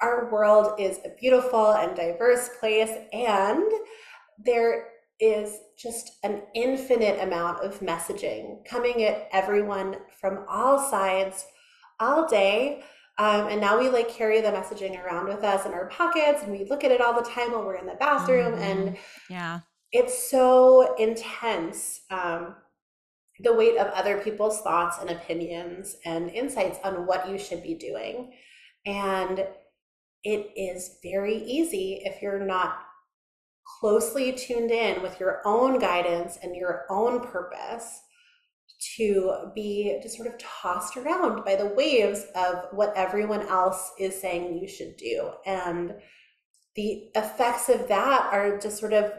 our 0.00 0.30
world 0.30 0.78
is 0.78 0.98
a 1.04 1.10
beautiful 1.18 1.72
and 1.72 1.96
diverse 1.96 2.50
place, 2.60 2.90
and 3.12 3.64
there 4.38 4.88
is 5.18 5.58
just 5.78 6.18
an 6.22 6.42
infinite 6.54 7.20
amount 7.20 7.64
of 7.64 7.80
messaging 7.80 8.64
coming 8.66 9.04
at 9.04 9.28
everyone 9.32 9.96
from 10.20 10.44
all 10.48 10.78
sides 10.90 11.46
all 11.98 12.28
day. 12.28 12.82
Um, 13.18 13.48
and 13.48 13.60
now 13.60 13.78
we 13.78 13.88
like 13.88 14.08
carry 14.08 14.40
the 14.40 14.48
messaging 14.48 15.02
around 15.02 15.26
with 15.28 15.42
us 15.42 15.64
in 15.64 15.72
our 15.72 15.88
pockets 15.88 16.42
and 16.42 16.52
we 16.52 16.66
look 16.68 16.84
at 16.84 16.90
it 16.90 17.00
all 17.00 17.14
the 17.14 17.28
time 17.28 17.52
while 17.52 17.64
we're 17.64 17.76
in 17.76 17.86
the 17.86 17.94
bathroom. 17.94 18.54
Mm-hmm. 18.54 18.62
And 18.62 18.96
yeah, 19.30 19.60
it's 19.92 20.30
so 20.30 20.94
intense. 20.96 22.02
Um, 22.10 22.56
the 23.40 23.54
weight 23.54 23.76
of 23.76 23.88
other 23.88 24.18
people's 24.18 24.62
thoughts 24.62 24.98
and 25.00 25.10
opinions 25.10 25.96
and 26.04 26.30
insights 26.30 26.78
on 26.84 27.06
what 27.06 27.28
you 27.28 27.38
should 27.38 27.62
be 27.62 27.74
doing. 27.74 28.32
And 28.86 29.46
it 30.24 30.50
is 30.56 30.98
very 31.02 31.42
easy 31.44 32.02
if 32.04 32.22
you're 32.22 32.44
not 32.44 32.78
closely 33.80 34.32
tuned 34.32 34.70
in 34.70 35.02
with 35.02 35.20
your 35.20 35.42
own 35.44 35.78
guidance 35.78 36.38
and 36.42 36.56
your 36.56 36.86
own 36.88 37.20
purpose 37.20 38.00
to 38.96 39.50
be 39.54 39.98
just 40.02 40.16
sort 40.16 40.28
of 40.28 40.38
tossed 40.38 40.96
around 40.96 41.44
by 41.44 41.56
the 41.56 41.66
waves 41.66 42.26
of 42.34 42.66
what 42.72 42.92
everyone 42.96 43.42
else 43.42 43.92
is 43.98 44.20
saying 44.20 44.58
you 44.58 44.68
should 44.68 44.96
do. 44.96 45.30
And 45.46 45.94
the 46.74 47.10
effects 47.14 47.68
of 47.68 47.88
that 47.88 48.28
are 48.32 48.58
just 48.58 48.78
sort 48.78 48.92
of 48.92 49.12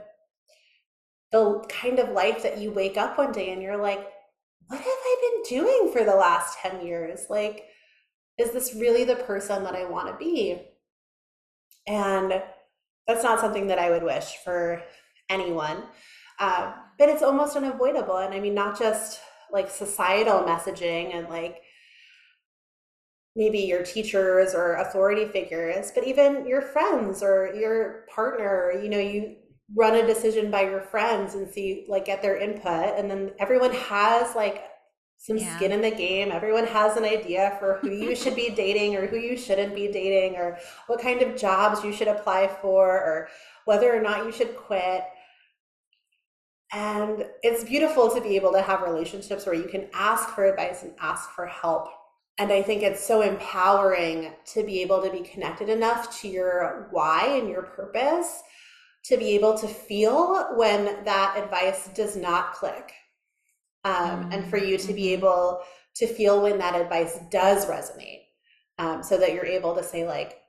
the 1.32 1.66
kind 1.70 2.00
of 2.00 2.10
life 2.10 2.44
that 2.44 2.60
you 2.60 2.72
wake 2.72 2.98
up 2.98 3.18
one 3.18 3.32
day 3.32 3.52
and 3.52 3.62
you're 3.62 3.82
like, 3.82 4.08
what 4.68 4.80
have 4.80 4.88
I 4.88 5.42
been 5.50 5.60
doing 5.60 5.92
for 5.92 6.04
the 6.04 6.16
last 6.16 6.60
10 6.60 6.86
years? 6.86 7.26
Like, 7.30 7.66
is 8.38 8.52
this 8.52 8.76
really 8.76 9.04
the 9.04 9.16
person 9.16 9.64
that 9.64 9.76
I 9.76 9.86
want 9.86 10.08
to 10.08 10.18
be? 10.18 10.62
And 11.88 12.44
that's 13.08 13.24
not 13.24 13.40
something 13.40 13.68
that 13.68 13.80
I 13.80 13.90
would 13.90 14.04
wish 14.04 14.36
for 14.44 14.84
anyone. 15.30 15.84
Uh, 16.40 16.74
but 17.00 17.10
it's 17.10 17.24
almost 17.24 17.56
unavoidable. 17.56 18.18
And 18.18 18.34
I 18.34 18.40
mean, 18.40 18.54
not 18.54 18.78
just 18.78 19.20
like 19.52 19.70
societal 19.70 20.42
messaging 20.42 21.16
and 21.16 21.30
like 21.30 21.62
maybe 23.36 23.60
your 23.60 23.84
teachers 23.84 24.56
or 24.56 24.76
authority 24.76 25.26
figures, 25.26 25.92
but 25.94 26.06
even 26.06 26.48
your 26.48 26.62
friends 26.62 27.22
or 27.22 27.54
your 27.54 28.06
partner, 28.14 28.74
you 28.82 28.90
know, 28.90 29.00
you 29.00 29.36
run 29.76 29.96
a 29.96 30.08
decision 30.08 30.50
by 30.50 30.62
your 30.62 30.82
friends 30.82 31.36
and 31.36 31.48
see 31.48 31.86
like 31.88 32.06
get 32.06 32.22
their 32.22 32.38
input 32.38 32.98
and 32.98 33.12
then 33.12 33.32
everyone 33.40 33.74
has 33.74 34.34
like 34.36 34.64
some 35.18 35.38
yeah. 35.38 35.56
skin 35.56 35.72
in 35.72 35.82
the 35.82 35.92
game. 35.92 36.32
Everyone 36.32 36.66
has 36.68 36.96
an 36.96 37.04
idea 37.04 37.56
for 37.60 37.80
who 37.82 37.90
you 37.90 38.16
should 38.16 38.36
be 38.36 38.50
dating 38.56 38.96
or 38.96 39.08
who 39.08 39.18
you 39.18 39.38
shouldn't 39.38 39.76
be 39.76 39.92
dating 39.92 40.38
or 40.38 40.58
what 40.88 41.02
kind 41.02 41.22
of 41.22 41.36
jobs 41.36 41.84
you 41.84 41.92
should 41.92 42.08
apply 42.08 42.48
for 42.48 42.88
or 42.88 43.28
whether 43.66 43.96
or 43.96 44.02
not 44.02 44.26
you 44.26 44.32
should 44.32 44.56
quit. 44.56 45.04
And 46.74 47.26
it's 47.44 47.64
beautiful 47.64 48.14
to 48.14 48.22
be 48.22 48.36
able 48.36 48.52
to 48.52 48.62
have 48.62 48.82
relationships 48.82 49.46
where 49.46 49.56
you 49.56 49.68
can 49.70 49.88
ask 49.94 50.30
for 50.30 50.46
advice 50.46 50.84
and 50.84 50.94
ask 51.00 51.30
for 51.32 51.46
help. 51.46 51.88
And 52.40 52.52
I 52.52 52.62
think 52.62 52.84
it's 52.84 53.06
so 53.06 53.22
empowering 53.22 54.34
to 54.54 54.64
be 54.64 54.82
able 54.82 55.02
to 55.02 55.10
be 55.10 55.22
connected 55.22 55.70
enough 55.70 56.20
to 56.22 56.28
your 56.28 56.88
why 56.92 57.38
and 57.38 57.50
your 57.50 57.64
purpose 57.64 58.44
to 59.06 59.18
be 59.18 59.30
able 59.30 59.58
to 59.58 59.68
feel 59.68 60.56
when 60.56 61.04
that 61.06 61.38
advice 61.38 61.90
does 61.96 62.18
not 62.18 62.54
click 62.54 62.92
um, 63.86 64.30
and 64.32 64.46
for 64.50 64.58
you 64.58 64.78
to 64.78 64.94
be 64.94 65.04
mm-hmm. 65.04 65.20
able 65.20 65.62
to 65.96 66.08
feel 66.08 66.42
when 66.42 66.58
that 66.58 66.80
advice 66.80 67.20
does 67.32 67.66
resonate 67.66 68.24
um, 68.80 69.02
so 69.02 69.18
that 69.18 69.34
you're 69.34 69.46
able 69.46 69.76
to 69.76 69.84
say 69.84 70.06
like 70.06 70.40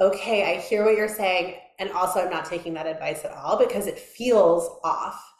okay 0.00 0.56
i 0.56 0.60
hear 0.60 0.84
what 0.84 0.96
you're 0.96 1.08
saying 1.08 1.56
and 1.78 1.90
also 1.90 2.20
i'm 2.20 2.30
not 2.30 2.44
taking 2.44 2.74
that 2.74 2.86
advice 2.86 3.24
at 3.24 3.32
all 3.32 3.58
because 3.58 3.86
it 3.86 3.98
feels 3.98 4.68
off 4.84 5.33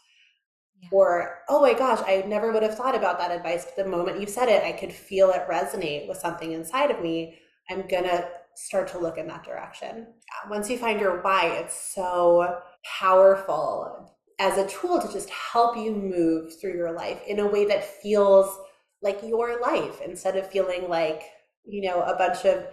yeah. 0.81 0.89
or 0.93 1.39
oh 1.49 1.61
my 1.61 1.73
gosh 1.73 2.01
i 2.07 2.23
never 2.27 2.53
would 2.53 2.63
have 2.63 2.77
thought 2.77 2.95
about 2.95 3.19
that 3.19 3.31
advice 3.31 3.65
but 3.65 3.77
the 3.77 3.91
moment 3.91 4.21
you 4.21 4.27
said 4.27 4.49
it 4.49 4.65
i 4.65 4.73
could 4.73 4.93
feel 4.93 5.31
it 5.31 5.47
resonate 5.49 6.09
with 6.09 6.19
something 6.19 6.53
inside 6.53 6.91
of 6.91 7.03
me 7.03 7.39
i'm 7.71 7.87
gonna 7.89 8.29
start 8.57 8.87
to 8.87 8.99
look 8.99 9.19
in 9.19 9.27
that 9.27 9.45
direction 9.45 10.07
once 10.49 10.71
you 10.71 10.79
find 10.79 11.01
your 11.01 11.21
why 11.23 11.47
it's 11.47 11.95
so 11.95 12.61
powerful 12.99 14.15
as 14.39 14.59
a 14.59 14.67
tool 14.69 15.01
to 15.01 15.13
just 15.13 15.31
help 15.31 15.77
you 15.77 15.93
move 15.93 16.59
through 16.61 16.75
your 16.75 16.93
life 16.93 17.21
in 17.27 17.39
a 17.39 17.47
way 17.47 17.65
that 17.67 17.85
feels 17.85 18.59
like 19.03 19.23
your 19.23 19.61
life 19.61 20.01
instead 20.05 20.37
of 20.37 20.51
feeling 20.51 20.89
like, 20.89 21.23
you 21.65 21.89
know, 21.89 22.03
a 22.03 22.17
bunch 22.17 22.45
of 22.45 22.67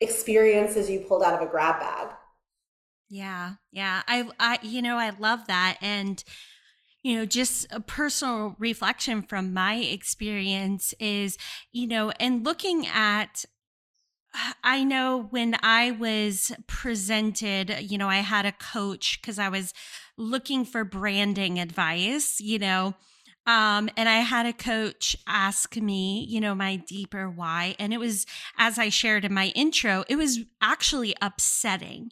experiences 0.00 0.90
you 0.90 1.00
pulled 1.00 1.22
out 1.22 1.34
of 1.34 1.46
a 1.46 1.50
grab 1.50 1.78
bag. 1.80 2.08
Yeah. 3.08 3.52
Yeah. 3.70 4.02
I 4.08 4.28
I 4.40 4.58
you 4.62 4.82
know, 4.82 4.96
I 4.96 5.10
love 5.10 5.46
that 5.46 5.76
and 5.80 6.22
you 7.04 7.16
know, 7.16 7.26
just 7.26 7.66
a 7.70 7.80
personal 7.80 8.56
reflection 8.58 9.22
from 9.22 9.52
my 9.52 9.76
experience 9.76 10.94
is, 10.98 11.36
you 11.70 11.86
know, 11.86 12.10
and 12.18 12.44
looking 12.44 12.86
at 12.86 13.44
I 14.64 14.82
know 14.82 15.28
when 15.30 15.56
I 15.62 15.92
was 15.92 16.50
presented, 16.66 17.76
you 17.80 17.98
know, 17.98 18.08
I 18.08 18.16
had 18.16 18.46
a 18.46 18.52
coach 18.52 19.20
because 19.20 19.38
I 19.38 19.48
was 19.48 19.72
looking 20.16 20.64
for 20.64 20.82
branding 20.82 21.60
advice, 21.60 22.40
you 22.40 22.58
know, 22.58 22.94
Um, 23.46 23.90
and 23.96 24.08
I 24.08 24.20
had 24.20 24.46
a 24.46 24.52
coach 24.52 25.16
ask 25.26 25.76
me, 25.76 26.26
you 26.28 26.40
know, 26.40 26.54
my 26.54 26.76
deeper 26.76 27.28
why. 27.28 27.76
And 27.78 27.92
it 27.92 27.98
was, 27.98 28.26
as 28.58 28.78
I 28.78 28.88
shared 28.88 29.24
in 29.24 29.34
my 29.34 29.48
intro, 29.54 30.04
it 30.08 30.16
was 30.16 30.40
actually 30.62 31.14
upsetting. 31.20 32.10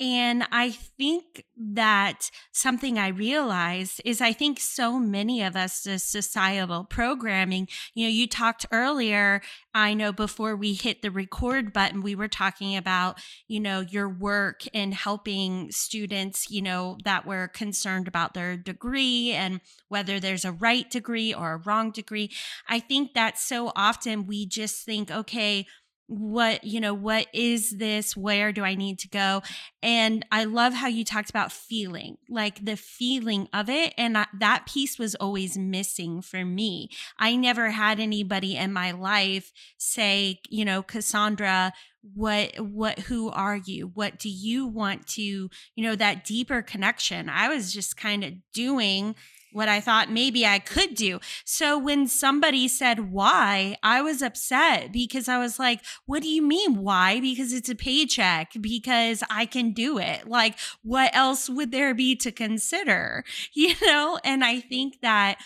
And 0.00 0.44
I 0.50 0.70
think 0.70 1.44
that 1.56 2.30
something 2.50 2.98
I 2.98 3.08
realized 3.08 4.02
is 4.04 4.20
I 4.20 4.32
think 4.32 4.58
so 4.58 4.98
many 4.98 5.42
of 5.42 5.54
us, 5.54 5.82
the 5.82 5.98
societal 6.00 6.84
programming, 6.84 7.68
you 7.94 8.06
know, 8.06 8.10
you 8.10 8.26
talked 8.26 8.66
earlier, 8.72 9.40
I 9.74 9.94
know 9.94 10.12
before 10.12 10.56
we 10.56 10.74
hit 10.74 11.00
the 11.00 11.10
record 11.10 11.72
button, 11.72 12.02
we 12.02 12.14
were 12.14 12.28
talking 12.28 12.76
about, 12.76 13.18
you 13.48 13.60
know, 13.60 13.80
your 13.80 14.08
work 14.08 14.66
in 14.72 14.92
helping 14.92 15.70
students, 15.70 16.50
you 16.50 16.60
know, 16.60 16.98
that 17.04 17.24
were 17.24 17.48
concerned 17.48 18.08
about 18.08 18.34
their 18.34 18.56
degree 18.56 19.32
and 19.32 19.60
whether 19.88 20.20
there's 20.20 20.44
a 20.44 20.52
right 20.52 20.72
right 20.72 20.90
degree 20.90 21.34
or 21.34 21.52
a 21.52 21.56
wrong 21.58 21.90
degree. 21.90 22.30
I 22.68 22.80
think 22.80 23.14
that 23.14 23.38
so 23.38 23.72
often 23.76 24.26
we 24.26 24.46
just 24.46 24.84
think, 24.84 25.10
okay, 25.10 25.66
what 26.12 26.64
you 26.64 26.80
know 26.80 26.92
what 26.92 27.26
is 27.32 27.78
this? 27.78 28.16
Where 28.16 28.52
do 28.52 28.62
i 28.62 28.74
need 28.74 28.98
to 29.00 29.08
go? 29.08 29.42
And 29.82 30.24
i 30.30 30.44
love 30.44 30.74
how 30.74 30.88
you 30.88 31.04
talked 31.04 31.30
about 31.30 31.50
feeling 31.52 32.18
like 32.28 32.64
the 32.64 32.76
feeling 32.76 33.48
of 33.52 33.68
it 33.70 33.94
and 33.96 34.18
I, 34.18 34.26
that 34.38 34.66
piece 34.66 34.98
was 34.98 35.14
always 35.14 35.56
missing 35.56 36.20
for 36.20 36.44
me. 36.44 36.90
I 37.18 37.36
never 37.36 37.70
had 37.70 37.98
anybody 37.98 38.56
in 38.56 38.72
my 38.72 38.90
life 38.90 39.52
say 39.78 40.40
you 40.48 40.64
know 40.64 40.82
cassandra 40.82 41.72
what 42.14 42.58
what 42.58 42.98
who 42.98 43.30
are 43.30 43.56
you? 43.56 43.90
What 43.94 44.18
do 44.18 44.28
you 44.28 44.66
want 44.66 45.06
to 45.08 45.22
you 45.22 45.50
know 45.76 45.96
that 45.96 46.24
deeper 46.24 46.60
connection? 46.60 47.28
I 47.28 47.48
was 47.48 47.72
just 47.72 47.96
kind 47.96 48.24
of 48.24 48.34
doing 48.52 49.14
what 49.52 49.68
I 49.68 49.80
thought 49.80 50.10
maybe 50.10 50.46
I 50.46 50.58
could 50.58 50.94
do. 50.94 51.20
So 51.44 51.78
when 51.78 52.06
somebody 52.08 52.68
said 52.68 53.12
why, 53.12 53.76
I 53.82 54.02
was 54.02 54.22
upset 54.22 54.92
because 54.92 55.28
I 55.28 55.38
was 55.38 55.58
like, 55.58 55.80
what 56.06 56.22
do 56.22 56.28
you 56.28 56.42
mean 56.42 56.82
why? 56.82 57.20
Because 57.20 57.52
it's 57.52 57.68
a 57.68 57.74
paycheck, 57.74 58.52
because 58.60 59.22
I 59.30 59.46
can 59.46 59.72
do 59.72 59.98
it. 59.98 60.26
Like, 60.28 60.58
what 60.82 61.14
else 61.14 61.48
would 61.48 61.72
there 61.72 61.94
be 61.94 62.16
to 62.16 62.32
consider? 62.32 63.24
You 63.54 63.74
know? 63.82 64.18
And 64.24 64.44
I 64.44 64.60
think 64.60 65.00
that 65.02 65.38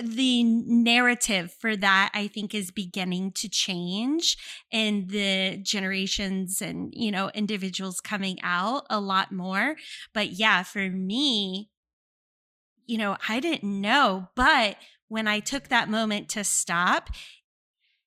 the 0.00 0.42
narrative 0.42 1.52
for 1.52 1.76
that 1.76 2.10
i 2.14 2.26
think 2.26 2.54
is 2.54 2.70
beginning 2.70 3.30
to 3.30 3.48
change 3.48 4.38
and 4.72 5.10
the 5.10 5.58
generations 5.62 6.62
and 6.62 6.92
you 6.96 7.10
know 7.10 7.30
individuals 7.34 8.00
coming 8.00 8.38
out 8.42 8.86
a 8.88 8.98
lot 8.98 9.30
more 9.32 9.76
but 10.14 10.32
yeah 10.32 10.62
for 10.62 10.88
me 10.88 11.68
you 12.86 12.98
know, 12.98 13.16
I 13.28 13.40
didn't 13.40 13.64
know, 13.64 14.28
but 14.34 14.76
when 15.08 15.28
I 15.28 15.40
took 15.40 15.68
that 15.68 15.88
moment 15.88 16.28
to 16.30 16.44
stop, 16.44 17.10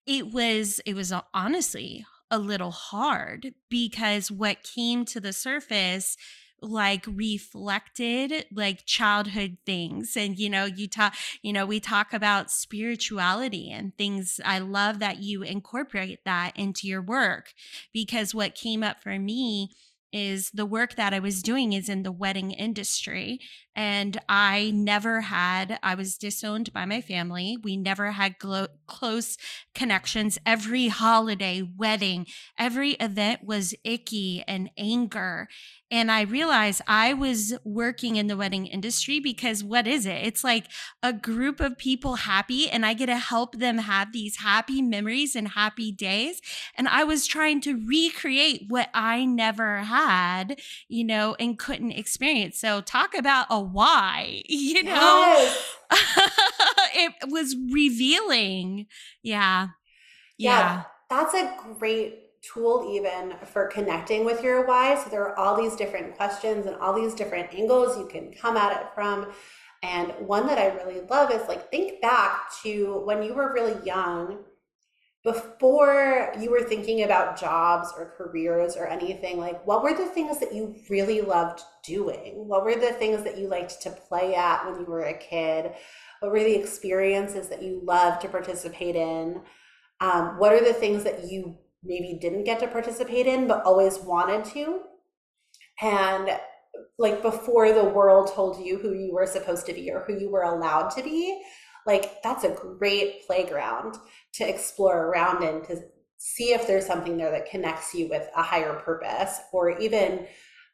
it 0.05 0.32
was 0.32 0.79
it 0.86 0.96
was 0.96 1.12
uh, 1.12 1.22
honestly 1.34 2.05
a 2.32 2.39
little 2.39 2.72
hard 2.72 3.53
because 3.70 4.32
what 4.32 4.63
came 4.63 5.05
to 5.05 5.20
the 5.20 5.34
surface 5.34 6.17
like 6.62 7.05
reflected 7.08 8.46
like 8.51 8.86
childhood 8.86 9.58
things 9.65 10.17
and 10.17 10.39
you 10.39 10.50
know 10.50 10.65
you 10.65 10.88
talk 10.88 11.13
you 11.44 11.53
know 11.53 11.65
we 11.65 11.79
talk 11.79 12.13
about 12.13 12.50
spirituality 12.50 13.70
and 13.70 13.96
things 13.98 14.39
i 14.44 14.58
love 14.58 15.00
that 15.00 15.22
you 15.22 15.44
incorporate 15.44 16.24
that 16.25 16.51
into 16.55 16.88
your 16.88 17.01
work 17.01 17.53
because 17.94 18.34
what 18.34 18.55
came 18.55 18.82
up 18.84 19.03
for 19.03 19.20
me 19.20 19.70
is 20.15 20.50
the 20.51 20.65
work 20.65 20.96
that 20.96 21.13
I 21.13 21.20
was 21.20 21.44
doing 21.44 21.74
is 21.74 21.89
in 21.89 22.03
the 22.03 22.12
wedding 22.12 22.51
industry. 22.51 23.41
And 23.75 24.17
I 24.29 24.72
never 24.74 25.22
had, 25.22 25.79
I 25.84 25.96
was 25.96 26.17
disowned 26.17 26.72
by 26.72 26.86
my 26.86 27.01
family. 27.01 27.58
We 27.62 27.75
never 27.75 28.12
had 28.12 28.39
glo- 28.39 28.67
close 28.88 29.38
connections. 29.74 30.38
Every 30.46 30.88
holiday, 30.88 31.62
wedding, 31.62 32.27
every 32.58 32.91
event 32.94 33.44
was 33.44 33.74
icky 33.84 34.44
and 34.48 34.70
anger. 34.77 35.50
And 35.91 36.12
I 36.12 36.22
realized 36.22 36.82
I 36.88 37.13
was 37.13 37.53
working 37.63 38.15
in 38.15 38.25
the 38.25 38.36
wedding 38.36 38.65
industry 38.65 39.20
because 39.20 39.63
what 39.63 39.86
is 39.86 40.08
it? 40.08 40.25
It's 40.25 40.44
like 40.44 40.65
a 41.03 41.13
group 41.13 41.59
of 41.59 41.77
people 41.77 42.16
happy, 42.16 42.70
and 42.70 42.85
I 42.85 42.96
get 42.96 43.05
to 43.05 43.18
help 43.18 43.59
them 43.59 43.77
have 43.77 44.11
these 44.11 44.38
happy 44.38 44.81
memories 44.81 45.35
and 45.35 45.50
happy 45.50 45.92
days. 45.92 46.42
And 46.75 46.88
I 46.88 47.03
was 47.03 47.27
trying 47.27 47.61
to 47.61 47.85
recreate 47.85 48.64
what 48.68 48.90
I 48.96 49.25
never 49.25 49.79
had, 49.81 50.59
you 50.90 51.03
know, 51.03 51.35
and 51.40 51.57
couldn't 51.57 51.92
experience. 51.92 52.59
So, 52.59 52.81
talk 52.81 53.14
about 53.14 53.46
a 53.51 53.61
why, 53.72 54.42
you 54.50 54.84
know? 54.84 54.92
Yes. 54.92 55.75
it 56.96 57.14
was 57.30 57.56
revealing. 57.72 58.88
Yeah. 59.24 59.68
yeah. 60.38 60.60
Yeah. 60.60 60.84
That's 61.10 61.34
a 61.34 61.56
great 61.78 62.25
tool 62.42 62.90
even 62.92 63.36
for 63.46 63.68
connecting 63.68 64.25
with 64.25 64.44
your 64.44 64.66
why. 64.66 64.96
So 64.96 65.10
there 65.10 65.24
are 65.24 65.38
all 65.38 65.56
these 65.56 65.75
different 65.75 66.16
questions 66.16 66.66
and 66.66 66.75
all 66.78 66.94
these 66.94 67.14
different 67.14 67.54
angles 67.54 67.98
you 67.98 68.08
can 68.08 68.32
come 68.34 68.58
at 68.58 68.75
it 68.80 68.88
from. 68.94 69.32
And 69.84 70.14
one 70.20 70.48
that 70.48 70.58
I 70.58 70.68
really 70.68 71.01
love 71.01 71.32
is 71.32 71.48
like 71.48 71.70
think 71.70 72.01
back 72.01 72.51
to 72.64 73.01
when 73.06 73.22
you 73.22 73.34
were 73.34 73.54
really 73.54 73.75
young, 73.86 74.40
before 75.25 76.31
you 76.40 76.51
were 76.51 76.64
thinking 76.64 77.03
about 77.03 77.38
jobs 77.38 77.92
or 77.98 78.14
careers 78.16 78.77
or 78.77 78.88
anything, 78.88 79.38
like 79.38 79.66
what 79.66 79.83
were 79.83 79.94
the 79.94 80.05
things 80.05 80.40
that 80.40 80.53
you 80.53 80.75
really 80.90 81.20
loved 81.20 81.61
doing? 81.83 82.48
What 82.48 82.64
were 82.64 82.75
the 82.75 82.94
things 82.94 83.24
that 83.24 83.38
you 83.38 83.48
liked 83.48 83.81
to 83.81 83.90
play 83.90 84.35
at 84.35 84.66
when 84.66 84.79
you 84.79 84.85
were 84.85 85.03
a 85.03 85.18
kid? 85.18 85.72
What 86.20 86.31
were 86.31 86.44
the 86.44 86.55
experiences 86.55 87.50
that 87.50 87.64
you 87.64 87.81
loved 87.83 88.22
to 88.22 88.29
participate 88.29 88.96
in? 88.96 89.42
Um, 90.00 90.38
what 90.38 90.53
are 90.53 90.64
the 90.64 90.74
things 90.74 91.03
that 91.03 91.25
you 91.25 91.57
maybe 91.83 92.18
didn't 92.22 92.44
get 92.44 92.59
to 92.59 92.68
participate 92.68 93.27
in 93.27 93.48
but 93.48 93.64
always 93.64 94.00
wanted 94.00 94.44
to 94.46 94.81
and 95.81 96.29
like 96.98 97.22
before 97.22 97.72
the 97.72 97.83
world 97.83 98.31
told 98.33 98.64
you 98.66 98.77
who 98.77 98.94
you 98.94 99.14
were 99.14 99.27
supposed 99.27 99.66
to 99.66 99.74
be 99.74 99.92
or 99.92 100.01
who 100.01 100.18
you 100.18 100.29
were 100.29 100.44
allowed 100.44 100.90
to 100.90 101.03
be 101.03 101.42
like 101.85 102.22
that's 102.24 102.44
a 102.44 102.50
great 102.50 103.25
playground 103.27 103.96
to 104.37 104.48
explore 104.48 105.07
around 105.07 105.43
in 105.43 105.61
to 105.65 105.81
see 106.17 106.53
if 106.53 106.67
there's 106.67 106.85
something 106.85 107.17
there 107.17 107.31
that 107.31 107.50
connects 107.50 107.93
you 107.93 108.09
with 108.09 108.27
a 108.35 108.41
higher 108.41 108.74
purpose 108.74 109.39
or 109.53 109.77
even 109.79 110.25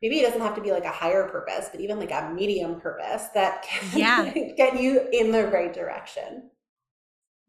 maybe 0.02 0.19
it 0.19 0.24
doesn't 0.24 0.41
have 0.41 0.56
to 0.56 0.62
be 0.62 0.71
like 0.71 0.86
a 0.86 0.91
higher 0.91 1.28
purpose 1.30 1.67
but 1.71 1.82
even 1.82 2.00
like 2.00 2.12
a 2.12 2.32
medium 2.34 2.80
purpose 2.80 3.28
that 3.34 3.63
can 3.63 4.00
yeah. 4.00 4.32
get 4.58 4.80
you 4.80 5.08
in 5.12 5.32
the 5.32 5.47
right 5.47 5.74
direction 5.74 6.50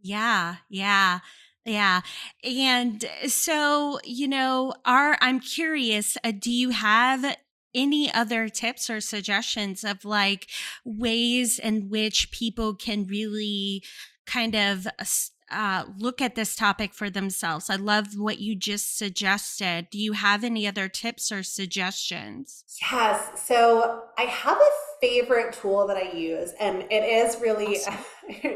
yeah 0.01 0.57
yeah 0.68 1.20
yeah. 1.64 2.01
And 2.42 3.05
so, 3.29 4.01
you 4.05 4.27
know, 4.27 4.75
are 4.85 5.16
I'm 5.20 5.38
curious, 5.38 6.16
uh, 6.25 6.33
do 6.37 6.51
you 6.51 6.70
have 6.70 7.37
any 7.75 8.12
other 8.12 8.48
tips 8.48 8.90
or 8.90 9.01
suggestions 9.01 9.85
of 9.85 10.05
like 10.05 10.48
ways 10.85 11.59
in 11.59 11.88
which 11.88 12.31
people 12.33 12.75
can 12.75 13.07
really 13.07 13.83
kind 14.27 14.55
of 14.55 14.87
uh, 15.53 15.85
look 15.99 16.21
at 16.21 16.35
this 16.35 16.57
topic 16.57 16.95
for 16.95 17.11
themselves. 17.11 17.71
I 17.71 17.77
love 17.77 18.17
what 18.17 18.38
you 18.38 18.55
just 18.55 18.97
suggested. 18.97 19.88
Do 19.91 19.99
you 19.99 20.12
have 20.12 20.45
any 20.45 20.67
other 20.67 20.88
tips 20.88 21.31
or 21.31 21.43
suggestions? 21.43 22.65
Yes. 22.91 23.43
So 23.45 24.05
I 24.19 24.23
have 24.23 24.57
a 24.57 25.07
favorite 25.07 25.53
tool 25.53 25.87
that 25.87 25.97
I 25.97 26.12
use, 26.12 26.53
and 26.61 26.85
it 26.91 27.05
is 27.05 27.41
really, 27.41 27.79
awesome. 27.87 27.99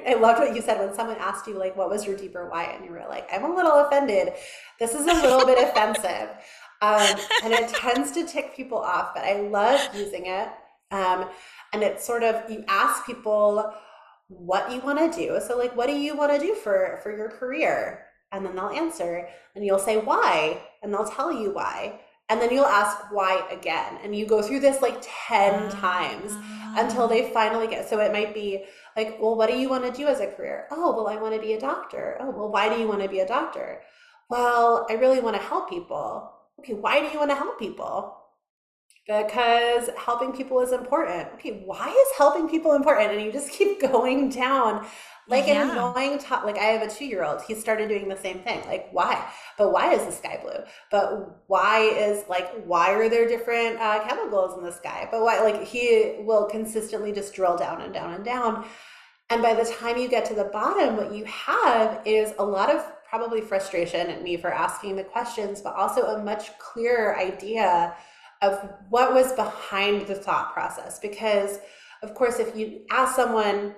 I 0.06 0.14
loved 0.14 0.40
what 0.40 0.54
you 0.54 0.62
said 0.62 0.78
when 0.78 0.94
someone 0.94 1.16
asked 1.18 1.46
you, 1.46 1.58
like, 1.58 1.76
what 1.76 1.90
was 1.90 2.06
your 2.06 2.16
deeper 2.16 2.48
why? 2.48 2.64
And 2.64 2.84
you 2.84 2.90
were 2.90 3.04
like, 3.08 3.28
I'm 3.32 3.44
a 3.44 3.54
little 3.54 3.84
offended. 3.84 4.32
This 4.78 4.94
is 4.94 5.02
a 5.02 5.14
little 5.14 5.44
bit 5.44 5.58
offensive. 5.68 6.30
Um, 6.82 7.16
and 7.42 7.52
it 7.52 7.68
tends 7.68 8.12
to 8.12 8.26
tick 8.26 8.54
people 8.54 8.78
off, 8.78 9.14
but 9.14 9.24
I 9.24 9.40
love 9.40 9.80
using 9.94 10.26
it. 10.26 10.48
Um, 10.90 11.28
and 11.72 11.82
it's 11.82 12.06
sort 12.06 12.22
of, 12.22 12.48
you 12.50 12.64
ask 12.68 13.04
people, 13.04 13.72
what 14.28 14.72
you 14.72 14.80
want 14.80 15.12
to 15.12 15.18
do. 15.18 15.40
So 15.46 15.56
like 15.56 15.76
what 15.76 15.86
do 15.86 15.96
you 15.96 16.16
want 16.16 16.32
to 16.32 16.38
do 16.38 16.54
for 16.54 16.98
for 17.02 17.16
your 17.16 17.28
career? 17.28 18.06
And 18.32 18.44
then 18.44 18.56
they'll 18.56 18.68
answer 18.68 19.28
and 19.54 19.64
you'll 19.64 19.78
say 19.78 19.96
why 19.98 20.62
and 20.82 20.92
they'll 20.92 21.08
tell 21.08 21.32
you 21.32 21.52
why. 21.52 22.00
And 22.28 22.40
then 22.42 22.50
you'll 22.50 22.66
ask 22.66 23.12
why 23.12 23.46
again. 23.52 23.98
And 24.02 24.14
you 24.14 24.26
go 24.26 24.42
through 24.42 24.60
this 24.60 24.82
like 24.82 24.98
10 25.00 25.70
times 25.70 26.32
until 26.76 27.06
they 27.06 27.30
ah. 27.30 27.32
finally 27.32 27.68
get 27.68 27.88
so 27.88 28.00
it 28.00 28.12
might 28.12 28.34
be 28.34 28.64
like, 28.96 29.16
well, 29.20 29.36
what 29.36 29.48
do 29.48 29.56
you 29.56 29.68
want 29.68 29.84
to 29.84 29.92
do 29.92 30.08
as 30.08 30.20
a 30.20 30.26
career? 30.26 30.66
Oh, 30.70 30.92
well, 30.96 31.06
I 31.06 31.16
want 31.16 31.34
to 31.34 31.40
be 31.40 31.52
a 31.52 31.60
doctor. 31.60 32.16
Oh, 32.20 32.30
well, 32.30 32.50
why 32.50 32.68
do 32.68 32.80
you 32.80 32.88
want 32.88 33.02
to 33.02 33.08
be 33.08 33.20
a 33.20 33.28
doctor? 33.28 33.80
Well, 34.28 34.86
I 34.90 34.94
really 34.94 35.20
want 35.20 35.36
to 35.36 35.42
help 35.42 35.70
people. 35.70 36.32
Okay, 36.58 36.74
why 36.74 37.00
do 37.00 37.06
you 37.12 37.18
want 37.18 37.30
to 37.30 37.36
help 37.36 37.58
people? 37.58 38.16
Because 39.06 39.88
helping 39.96 40.32
people 40.32 40.60
is 40.60 40.72
important. 40.72 41.28
Okay, 41.34 41.62
why 41.64 41.88
is 41.88 42.18
helping 42.18 42.48
people 42.48 42.72
important? 42.72 43.12
And 43.12 43.22
you 43.22 43.32
just 43.32 43.50
keep 43.58 43.80
going 43.80 44.28
down 44.28 44.86
like 45.28 45.46
yeah. 45.46 45.62
an 45.62 45.70
annoying 45.70 46.18
top. 46.18 46.44
Like 46.44 46.58
I 46.58 46.64
have 46.64 46.82
a 46.82 46.92
two 46.92 47.04
year 47.04 47.24
old. 47.24 47.42
He 47.42 47.54
started 47.54 47.88
doing 47.88 48.08
the 48.08 48.16
same 48.16 48.40
thing. 48.40 48.64
Like 48.66 48.88
why? 48.92 49.28
But 49.58 49.72
why 49.72 49.92
is 49.92 50.04
the 50.04 50.12
sky 50.12 50.38
blue? 50.42 50.64
But 50.90 51.42
why 51.48 51.80
is 51.80 52.24
like 52.28 52.50
why 52.64 52.92
are 52.92 53.08
there 53.08 53.28
different 53.28 53.78
uh, 53.80 54.04
chemicals 54.06 54.56
in 54.58 54.64
the 54.64 54.72
sky? 54.72 55.08
But 55.10 55.22
why? 55.22 55.40
Like 55.40 55.64
he 55.64 56.16
will 56.20 56.46
consistently 56.46 57.12
just 57.12 57.34
drill 57.34 57.56
down 57.56 57.82
and 57.82 57.92
down 57.92 58.14
and 58.14 58.24
down. 58.24 58.66
And 59.28 59.42
by 59.42 59.54
the 59.54 59.64
time 59.64 59.96
you 59.96 60.08
get 60.08 60.24
to 60.26 60.34
the 60.34 60.44
bottom, 60.44 60.96
what 60.96 61.12
you 61.12 61.24
have 61.24 62.00
is 62.04 62.32
a 62.38 62.44
lot 62.44 62.72
of 62.72 62.84
probably 63.08 63.40
frustration 63.40 64.08
at 64.08 64.22
me 64.22 64.36
for 64.36 64.52
asking 64.52 64.94
the 64.94 65.02
questions, 65.02 65.60
but 65.60 65.74
also 65.74 66.02
a 66.02 66.22
much 66.22 66.56
clearer 66.58 67.18
idea 67.18 67.94
of 68.46 68.70
what 68.88 69.12
was 69.12 69.32
behind 69.32 70.06
the 70.06 70.14
thought 70.14 70.52
process. 70.52 70.98
Because, 70.98 71.58
of 72.02 72.14
course, 72.14 72.38
if 72.38 72.56
you 72.56 72.82
ask 72.90 73.16
someone, 73.16 73.74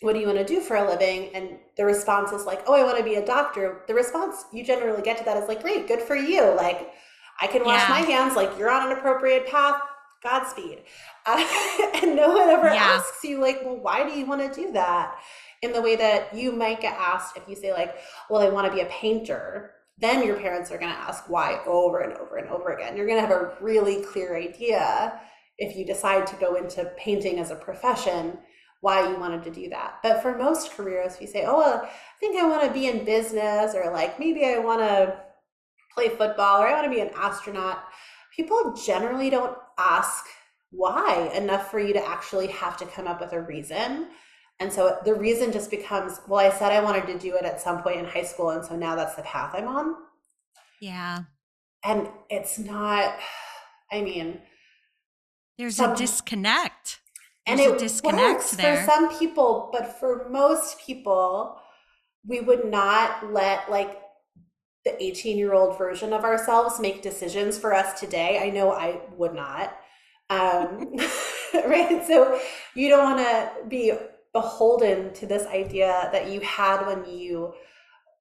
what 0.00 0.14
do 0.14 0.20
you 0.20 0.26
want 0.26 0.38
to 0.38 0.44
do 0.44 0.60
for 0.60 0.76
a 0.76 0.88
living? 0.88 1.30
And 1.34 1.58
the 1.76 1.84
response 1.84 2.32
is 2.32 2.44
like, 2.44 2.62
oh, 2.66 2.74
I 2.74 2.84
want 2.84 2.98
to 2.98 3.04
be 3.04 3.16
a 3.16 3.26
doctor. 3.26 3.82
The 3.88 3.94
response 3.94 4.44
you 4.52 4.64
generally 4.64 5.02
get 5.02 5.18
to 5.18 5.24
that 5.24 5.36
is 5.36 5.48
like, 5.48 5.62
great, 5.62 5.88
good 5.88 6.00
for 6.00 6.16
you. 6.16 6.54
Like, 6.56 6.92
I 7.40 7.46
can 7.46 7.64
wash 7.64 7.80
yeah. 7.82 7.88
my 7.88 8.00
hands, 8.00 8.36
like, 8.36 8.50
you're 8.58 8.70
on 8.70 8.90
an 8.90 8.96
appropriate 8.96 9.46
path. 9.46 9.80
Godspeed. 10.22 10.82
Uh, 11.26 11.44
and 12.02 12.16
no 12.16 12.30
one 12.30 12.48
ever 12.48 12.66
yeah. 12.66 12.82
asks 12.82 13.22
you, 13.22 13.40
like, 13.40 13.60
well, 13.64 13.76
why 13.76 14.08
do 14.08 14.18
you 14.18 14.26
want 14.26 14.40
to 14.40 14.60
do 14.60 14.72
that? 14.72 15.16
In 15.62 15.72
the 15.72 15.82
way 15.82 15.96
that 15.96 16.34
you 16.34 16.52
might 16.52 16.80
get 16.80 16.96
asked 16.98 17.36
if 17.36 17.48
you 17.48 17.56
say, 17.56 17.72
like, 17.72 17.96
well, 18.30 18.40
I 18.40 18.48
want 18.48 18.66
to 18.66 18.72
be 18.72 18.80
a 18.80 18.86
painter. 18.86 19.72
Then 20.00 20.24
your 20.24 20.36
parents 20.36 20.70
are 20.70 20.78
going 20.78 20.92
to 20.92 20.98
ask 20.98 21.28
why 21.28 21.60
over 21.66 22.00
and 22.00 22.12
over 22.14 22.36
and 22.36 22.48
over 22.48 22.72
again. 22.72 22.96
You're 22.96 23.06
going 23.06 23.20
to 23.20 23.26
have 23.26 23.36
a 23.36 23.54
really 23.60 24.02
clear 24.02 24.36
idea 24.36 25.20
if 25.58 25.76
you 25.76 25.84
decide 25.84 26.26
to 26.28 26.36
go 26.36 26.54
into 26.54 26.84
painting 26.96 27.38
as 27.40 27.50
a 27.50 27.56
profession 27.56 28.38
why 28.80 29.08
you 29.08 29.18
wanted 29.18 29.42
to 29.42 29.50
do 29.50 29.68
that. 29.70 29.98
But 30.02 30.22
for 30.22 30.38
most 30.38 30.70
careers, 30.70 31.14
if 31.14 31.20
you 31.20 31.26
say, 31.26 31.44
oh, 31.44 31.58
well, 31.58 31.82
I 31.82 31.90
think 32.20 32.38
I 32.38 32.46
want 32.46 32.62
to 32.62 32.72
be 32.72 32.86
in 32.86 33.04
business, 33.04 33.74
or 33.74 33.90
like 33.92 34.20
maybe 34.20 34.44
I 34.44 34.58
want 34.58 34.80
to 34.80 35.20
play 35.92 36.08
football, 36.10 36.62
or 36.62 36.68
I 36.68 36.74
want 36.74 36.84
to 36.84 36.90
be 36.90 37.00
an 37.00 37.10
astronaut, 37.16 37.82
people 38.34 38.74
generally 38.86 39.30
don't 39.30 39.56
ask 39.78 40.26
why 40.70 41.30
enough 41.34 41.70
for 41.70 41.80
you 41.80 41.92
to 41.94 42.08
actually 42.08 42.46
have 42.48 42.76
to 42.76 42.86
come 42.86 43.08
up 43.08 43.20
with 43.20 43.32
a 43.32 43.40
reason. 43.40 44.08
And 44.60 44.72
so 44.72 44.98
the 45.04 45.14
reason 45.14 45.52
just 45.52 45.70
becomes, 45.70 46.20
well, 46.26 46.40
I 46.44 46.50
said 46.50 46.72
I 46.72 46.82
wanted 46.82 47.06
to 47.06 47.18
do 47.18 47.36
it 47.36 47.44
at 47.44 47.60
some 47.60 47.82
point 47.82 47.98
in 47.98 48.04
high 48.04 48.24
school. 48.24 48.50
And 48.50 48.64
so 48.64 48.74
now 48.74 48.96
that's 48.96 49.14
the 49.14 49.22
path 49.22 49.54
I'm 49.54 49.68
on. 49.68 49.94
Yeah. 50.80 51.24
And 51.84 52.08
it's 52.28 52.58
not, 52.58 53.16
I 53.92 54.02
mean, 54.02 54.40
there's 55.58 55.76
some, 55.76 55.92
a 55.92 55.96
disconnect. 55.96 57.00
There's 57.46 57.60
and 57.60 57.74
it 57.74 57.78
disconnect 57.78 58.52
there. 58.52 58.84
for 58.84 58.90
some 58.90 59.18
people, 59.18 59.70
but 59.72 59.98
for 59.98 60.28
most 60.28 60.80
people, 60.80 61.58
we 62.26 62.40
would 62.40 62.64
not 62.64 63.32
let 63.32 63.70
like 63.70 64.00
the 64.84 65.02
18 65.02 65.38
year 65.38 65.54
old 65.54 65.78
version 65.78 66.12
of 66.12 66.24
ourselves 66.24 66.78
make 66.78 67.02
decisions 67.02 67.58
for 67.58 67.74
us 67.74 67.98
today. 67.98 68.40
I 68.42 68.50
know 68.50 68.72
I 68.72 69.00
would 69.16 69.34
not. 69.34 69.76
Um, 70.30 70.96
right. 71.54 72.04
So 72.06 72.38
you 72.74 72.88
don't 72.88 73.16
want 73.16 73.18
to 73.18 73.50
be 73.68 73.92
beholden 74.32 75.12
to 75.14 75.26
this 75.26 75.46
idea 75.46 76.08
that 76.12 76.30
you 76.30 76.40
had 76.40 76.86
when 76.86 77.04
you 77.08 77.54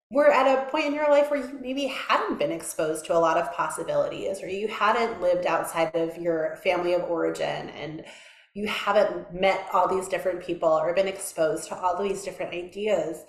were 0.09 0.31
at 0.31 0.47
a 0.47 0.69
point 0.71 0.85
in 0.85 0.93
your 0.93 1.09
life 1.09 1.29
where 1.29 1.39
you 1.39 1.59
maybe 1.59 1.87
hadn't 1.87 2.39
been 2.39 2.51
exposed 2.51 3.05
to 3.05 3.15
a 3.15 3.19
lot 3.19 3.37
of 3.37 3.51
possibilities 3.53 4.41
or 4.41 4.47
you 4.47 4.67
hadn't 4.67 5.21
lived 5.21 5.45
outside 5.45 5.93
of 5.93 6.17
your 6.17 6.57
family 6.63 6.93
of 6.93 7.03
origin 7.03 7.69
and 7.69 8.05
you 8.53 8.67
haven't 8.67 9.33
met 9.33 9.67
all 9.73 9.87
these 9.87 10.07
different 10.07 10.41
people 10.41 10.69
or 10.69 10.93
been 10.93 11.07
exposed 11.07 11.67
to 11.67 11.75
all 11.75 12.01
these 12.01 12.23
different 12.23 12.53
ideas 12.53 13.25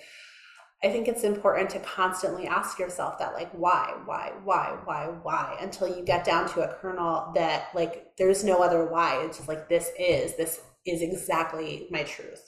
I 0.83 0.91
think 0.91 1.09
it's 1.09 1.25
important 1.25 1.71
to 1.71 1.81
constantly 1.81 2.47
ask 2.47 2.79
yourself 2.79 3.19
that, 3.19 3.35
like, 3.35 3.51
why, 3.51 3.97
why, 4.05 4.33
why, 4.45 4.79
why, 4.85 5.07
why, 5.23 5.59
until 5.61 5.88
you 5.88 6.05
get 6.05 6.25
down 6.25 6.49
to 6.51 6.61
a 6.61 6.73
kernel 6.75 7.33
that, 7.35 7.71
like, 7.75 8.12
there's 8.17 8.45
no 8.45 8.62
other 8.62 8.85
why. 8.85 9.21
It's 9.25 9.38
just 9.38 9.49
like, 9.49 9.69
this 9.69 9.91
is, 9.99 10.37
this 10.37 10.61
is 10.87 11.03
exactly 11.03 11.88
my 11.91 12.05
truth. 12.05 12.48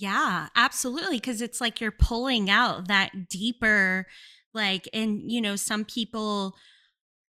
Yeah, 0.00 0.48
absolutely. 0.56 1.20
Cause 1.20 1.40
it's 1.40 1.60
like 1.60 1.80
you're 1.80 1.92
pulling 1.92 2.50
out 2.50 2.88
that 2.88 3.28
deeper, 3.28 4.06
like, 4.52 4.88
and, 4.92 5.30
you 5.30 5.40
know, 5.40 5.56
some 5.56 5.84
people, 5.84 6.54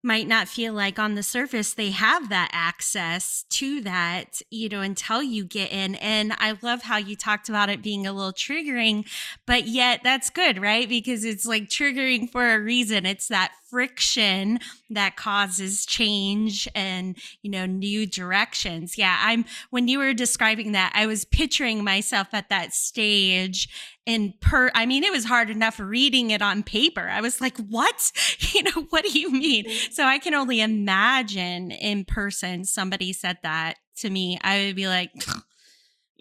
might 0.02 0.28
not 0.28 0.46
feel 0.46 0.72
like 0.72 1.00
on 1.00 1.16
the 1.16 1.22
surface 1.22 1.74
they 1.74 1.90
have 1.90 2.28
that 2.28 2.48
access 2.52 3.44
to 3.50 3.80
that, 3.80 4.40
you 4.50 4.68
know, 4.68 4.80
until 4.80 5.20
you 5.22 5.44
get 5.44 5.72
in. 5.72 5.96
And 5.96 6.32
I 6.38 6.56
love 6.62 6.82
how 6.82 6.96
you 6.96 7.16
talked 7.16 7.48
about 7.48 7.70
it 7.70 7.82
being 7.82 8.06
a 8.06 8.12
little 8.12 8.32
triggering, 8.32 9.08
but 9.46 9.66
yet 9.66 10.00
that's 10.04 10.30
good, 10.30 10.62
right? 10.62 10.88
Because 10.88 11.24
it's 11.24 11.44
like 11.44 11.64
triggering 11.64 12.30
for 12.30 12.54
a 12.54 12.60
reason. 12.60 13.04
It's 13.04 13.28
that 13.28 13.52
friction 13.70 14.58
that 14.90 15.16
causes 15.16 15.84
change 15.86 16.68
and, 16.74 17.16
you 17.42 17.50
know, 17.50 17.66
new 17.66 18.06
directions. 18.06 18.96
Yeah. 18.96 19.18
I'm, 19.20 19.44
when 19.70 19.88
you 19.88 19.98
were 19.98 20.14
describing 20.14 20.72
that, 20.72 20.92
I 20.94 21.06
was 21.06 21.24
picturing 21.24 21.84
myself 21.84 22.28
at 22.32 22.48
that 22.48 22.74
stage 22.74 23.68
in 24.06 24.32
per 24.40 24.70
i 24.74 24.86
mean 24.86 25.02
it 25.02 25.10
was 25.10 25.24
hard 25.24 25.50
enough 25.50 25.80
reading 25.80 26.30
it 26.30 26.40
on 26.40 26.62
paper 26.62 27.08
i 27.08 27.20
was 27.20 27.40
like 27.40 27.58
what 27.58 28.12
you 28.54 28.62
know 28.62 28.86
what 28.90 29.04
do 29.04 29.18
you 29.18 29.30
mean 29.30 29.64
mm-hmm. 29.64 29.92
so 29.92 30.04
i 30.04 30.18
can 30.18 30.32
only 30.32 30.60
imagine 30.60 31.72
in 31.72 32.04
person 32.04 32.64
somebody 32.64 33.12
said 33.12 33.36
that 33.42 33.74
to 33.96 34.08
me 34.08 34.38
i 34.42 34.66
would 34.66 34.76
be 34.76 34.86
like 34.86 35.10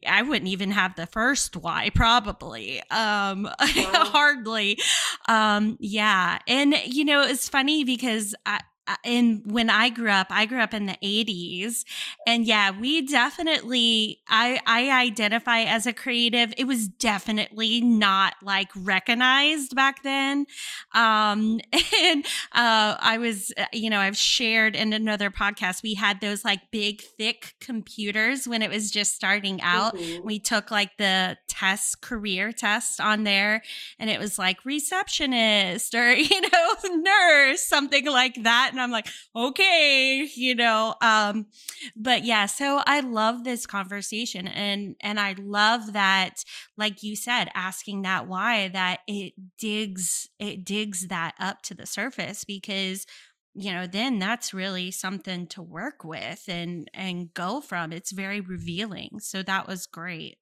I 0.08 0.22
wouldn't 0.22 0.50
even 0.50 0.72
have 0.72 0.96
the 0.96 1.08
first 1.08 1.56
why, 1.56 1.90
probably. 1.94 2.82
Um, 2.90 3.44
wow. 3.44 3.52
hardly. 3.62 4.80
Um, 5.28 5.78
yeah. 5.80 6.40
And, 6.48 6.76
you 6.86 7.06
know, 7.06 7.22
it's 7.22 7.50
funny 7.50 7.84
because 7.84 8.36
I, 8.46 8.62
and 9.04 9.42
when 9.46 9.70
I 9.70 9.90
grew 9.90 10.10
up, 10.10 10.28
I 10.30 10.46
grew 10.46 10.60
up 10.60 10.74
in 10.74 10.86
the 10.86 10.98
80s. 11.04 11.84
And 12.28 12.46
yeah, 12.46 12.72
we 12.72 13.02
definitely 13.06 14.20
I 14.28 14.60
I 14.66 14.92
identify 14.92 15.62
as 15.62 15.86
a 15.88 15.94
creative. 15.94 16.54
It 16.58 16.66
was 16.66 16.88
definitely 16.88 17.82
not 17.82 18.36
like 18.44 18.70
recognized 18.76 19.76
back 19.76 20.04
then. 20.04 20.46
Um 20.94 21.60
and 22.02 22.26
uh 22.54 22.98
I 23.00 23.18
was 23.20 23.52
uh, 23.58 23.66
you 23.74 23.90
know, 23.90 24.00
I've 24.00 24.18
shared 24.18 24.76
in 24.76 24.94
another 24.94 25.32
podcast 25.32 25.82
we 25.82 25.96
had 25.96 26.22
those 26.22 26.46
like 26.46 26.72
big 26.72 27.02
thick 27.02 27.56
computers 27.60 28.48
when 28.48 28.62
it 28.62 28.70
was 28.70 28.92
just 28.92 29.16
starting 29.16 29.62
out. 29.62 29.96
Mm-hmm. 29.96 30.26
We 30.26 30.40
took 30.40 30.70
like 30.70 30.98
the 30.98 31.38
test 31.48 32.02
career 32.02 32.52
test 32.52 33.02
on 33.02 33.24
there 33.24 33.64
and 34.00 34.10
it 34.10 34.20
was 34.20 34.38
like 34.38 34.64
receptionist 34.64 35.96
or 35.96 36.14
you 36.14 36.42
know, 36.42 36.74
nurse, 36.96 37.64
something 37.64 38.06
like 38.06 38.44
that 38.44 38.75
and 38.76 38.82
I'm 38.82 38.92
like, 38.92 39.08
okay, 39.36 40.28
you 40.36 40.56
know. 40.56 40.96
Um, 41.02 41.48
but 41.96 42.24
yeah, 42.26 42.46
so 42.46 42.82
I 42.86 43.00
love 43.00 43.44
this 43.44 43.66
conversation 43.66 44.48
and 44.48 44.96
and 45.02 45.20
I 45.20 45.36
love 45.40 45.94
that, 45.94 46.44
like 46.78 47.04
you 47.04 47.16
said, 47.16 47.50
asking 47.54 48.04
that 48.04 48.28
why 48.28 48.68
that 48.70 49.00
it 49.08 49.34
digs 49.58 50.30
it 50.40 50.64
digs 50.66 51.08
that 51.08 51.36
up 51.40 51.62
to 51.64 51.74
the 51.74 51.86
surface 51.86 52.44
because 52.44 53.06
you 53.54 53.72
know 53.72 53.88
then 53.88 54.20
that's 54.20 54.54
really 54.54 54.92
something 54.92 55.48
to 55.48 55.62
work 55.62 56.04
with 56.04 56.44
and 56.48 56.90
and 56.94 57.34
go 57.34 57.62
from 57.62 57.94
it's 57.94 58.12
very 58.12 58.42
revealing 58.42 59.20
so 59.20 59.42
that 59.42 59.68
was 59.68 59.88
great 59.88 60.38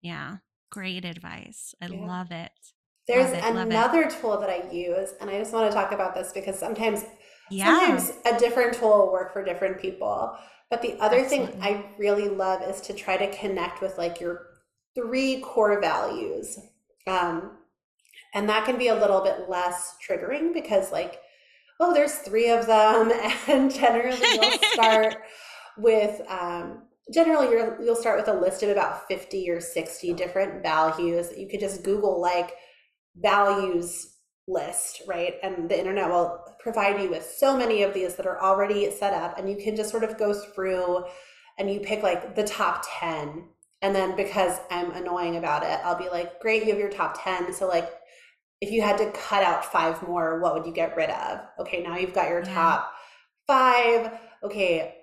yeah 0.00 0.36
great 0.70 1.04
advice 1.04 1.74
i 1.82 1.86
yeah. 1.86 2.06
love 2.06 2.30
it 2.30 2.50
there's 3.06 3.30
it, 3.32 3.44
another 3.44 4.10
tool 4.10 4.38
that 4.38 4.50
i 4.50 4.70
use 4.70 5.10
and 5.20 5.30
i 5.30 5.38
just 5.38 5.52
want 5.52 5.70
to 5.70 5.74
talk 5.74 5.92
about 5.92 6.14
this 6.14 6.32
because 6.32 6.58
sometimes 6.58 7.04
yeah. 7.50 7.78
Sometimes 7.78 8.12
a 8.24 8.38
different 8.38 8.74
tool 8.74 8.98
will 8.98 9.12
work 9.12 9.32
for 9.32 9.44
different 9.44 9.80
people. 9.80 10.36
But 10.70 10.82
the 10.82 10.98
other 11.00 11.18
Absolutely. 11.18 11.52
thing 11.52 11.62
I 11.62 11.84
really 11.98 12.28
love 12.28 12.62
is 12.62 12.80
to 12.82 12.94
try 12.94 13.16
to 13.16 13.36
connect 13.36 13.80
with 13.80 13.98
like 13.98 14.20
your 14.20 14.46
three 14.94 15.40
core 15.40 15.80
values. 15.80 16.58
Um, 17.06 17.58
and 18.32 18.48
that 18.48 18.64
can 18.64 18.78
be 18.78 18.88
a 18.88 18.94
little 18.94 19.20
bit 19.20 19.48
less 19.48 19.96
triggering 20.06 20.54
because 20.54 20.90
like, 20.90 21.20
oh, 21.80 21.92
there's 21.92 22.14
three 22.14 22.50
of 22.50 22.66
them. 22.66 23.12
And 23.48 23.72
generally 23.72 24.18
you'll 24.20 24.58
start 24.72 25.16
with, 25.76 26.20
um, 26.28 26.84
generally 27.12 27.48
you 27.48 27.76
you'll 27.80 27.94
start 27.94 28.18
with 28.18 28.34
a 28.34 28.40
list 28.40 28.62
of 28.62 28.70
about 28.70 29.06
50 29.06 29.50
or 29.50 29.60
60 29.60 30.14
different 30.14 30.62
values. 30.62 31.28
You 31.36 31.46
could 31.46 31.60
just 31.60 31.84
Google 31.84 32.20
like 32.20 32.54
values 33.16 34.14
list, 34.46 35.02
right? 35.06 35.34
And 35.42 35.68
the 35.68 35.78
internet 35.78 36.08
will 36.08 36.44
provide 36.60 37.00
you 37.00 37.10
with 37.10 37.24
so 37.24 37.56
many 37.56 37.82
of 37.82 37.94
these 37.94 38.16
that 38.16 38.26
are 38.26 38.40
already 38.42 38.90
set 38.90 39.12
up, 39.12 39.38
and 39.38 39.48
you 39.48 39.56
can 39.56 39.76
just 39.76 39.90
sort 39.90 40.04
of 40.04 40.18
go 40.18 40.34
through 40.34 41.04
and 41.58 41.70
you 41.70 41.80
pick 41.80 42.02
like 42.02 42.34
the 42.34 42.44
top 42.44 42.84
10. 42.98 43.44
And 43.82 43.94
then 43.94 44.16
because 44.16 44.58
I'm 44.70 44.90
annoying 44.92 45.36
about 45.36 45.62
it, 45.62 45.78
I'll 45.84 45.98
be 45.98 46.08
like, 46.08 46.40
great, 46.40 46.64
you 46.64 46.70
have 46.70 46.78
your 46.78 46.90
top 46.90 47.22
10. 47.22 47.52
So, 47.52 47.68
like, 47.68 47.90
if 48.60 48.70
you 48.70 48.80
had 48.82 48.96
to 48.98 49.10
cut 49.12 49.42
out 49.42 49.64
five 49.64 50.02
more, 50.02 50.40
what 50.40 50.54
would 50.54 50.66
you 50.66 50.72
get 50.72 50.96
rid 50.96 51.10
of? 51.10 51.40
Okay, 51.60 51.82
now 51.82 51.96
you've 51.96 52.14
got 52.14 52.28
your 52.28 52.42
yeah. 52.44 52.54
top 52.54 52.92
five. 53.46 54.18
Okay, 54.42 54.94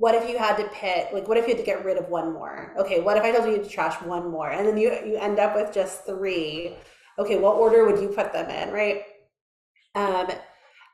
what 0.00 0.14
if 0.14 0.28
you 0.28 0.38
had 0.38 0.56
to 0.56 0.64
pick 0.72 1.12
like 1.12 1.28
what 1.28 1.36
if 1.36 1.46
you 1.46 1.54
had 1.54 1.58
to 1.58 1.62
get 1.62 1.84
rid 1.84 1.98
of 1.98 2.08
one 2.08 2.32
more 2.32 2.74
okay 2.78 3.00
what 3.00 3.18
if 3.18 3.22
i 3.22 3.30
told 3.30 3.46
you 3.46 3.62
to 3.62 3.68
trash 3.68 4.00
one 4.00 4.30
more 4.30 4.48
and 4.48 4.66
then 4.66 4.78
you 4.78 4.90
you 5.04 5.16
end 5.16 5.38
up 5.38 5.54
with 5.54 5.70
just 5.74 6.06
three 6.06 6.74
okay, 7.20 7.38
what 7.38 7.56
order 7.56 7.84
would 7.84 8.00
you 8.00 8.08
put 8.08 8.32
them 8.32 8.50
in, 8.50 8.72
right? 8.72 9.02
Um, 9.94 10.30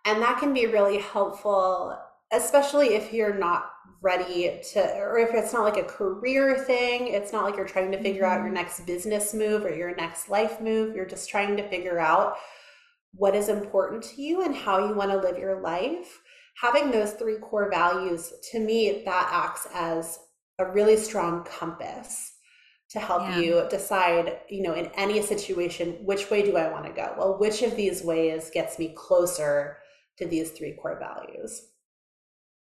and 0.05 0.23
that 0.23 0.39
can 0.39 0.53
be 0.53 0.67
really 0.67 0.99
helpful, 0.99 1.99
especially 2.33 2.95
if 2.95 3.13
you're 3.13 3.35
not 3.35 3.71
ready 4.03 4.61
to, 4.73 4.81
or 4.99 5.19
if 5.19 5.35
it's 5.35 5.53
not 5.53 5.65
like 5.65 5.83
a 5.83 5.89
career 5.89 6.59
thing, 6.59 7.09
it's 7.09 7.33
not 7.33 7.45
like 7.45 7.57
you're 7.57 7.67
trying 7.67 7.93
to 7.93 8.03
figure 8.03 8.25
out 8.25 8.39
your 8.39 8.47
mm-hmm. 8.47 8.55
next 8.55 8.87
business 8.87 9.35
move 9.35 9.65
or 9.65 9.75
your 9.75 9.95
next 9.95 10.29
life 10.29 10.61
move. 10.61 10.95
You're 10.95 11.07
just 11.07 11.29
trying 11.29 11.57
to 11.57 11.69
figure 11.69 11.99
out 11.99 12.37
what 13.13 13.35
is 13.35 13.49
important 13.49 14.03
to 14.03 14.23
you 14.23 14.43
and 14.43 14.55
how 14.55 14.87
you 14.87 14.95
want 14.95 15.11
to 15.11 15.17
live 15.17 15.39
your 15.39 15.61
life. 15.61 16.21
Having 16.61 16.91
those 16.91 17.13
three 17.13 17.37
core 17.37 17.71
values, 17.71 18.33
to 18.53 18.61
me, 18.61 19.03
that 19.05 19.29
acts 19.31 19.67
as 19.75 20.19
a 20.59 20.67
really 20.67 20.97
strong 20.97 21.45
compass 21.45 22.36
to 22.91 23.01
help 23.01 23.23
yeah. 23.23 23.39
you 23.39 23.67
decide, 23.69 24.39
you 24.49 24.63
know, 24.63 24.75
in 24.75 24.87
any 24.95 25.21
situation, 25.23 25.93
which 26.05 26.31
way 26.31 26.43
do 26.43 26.57
I 26.57 26.71
want 26.71 26.87
to 26.87 26.93
go? 26.93 27.15
Well, 27.19 27.39
which 27.39 27.63
of 27.63 27.77
these 27.77 28.03
ways 28.03 28.51
gets 28.53 28.79
me 28.79 28.95
closer 28.97 29.79
to 30.19 30.27
these 30.27 30.53
three 30.53 30.73
core 30.81 30.99
values? 30.99 31.69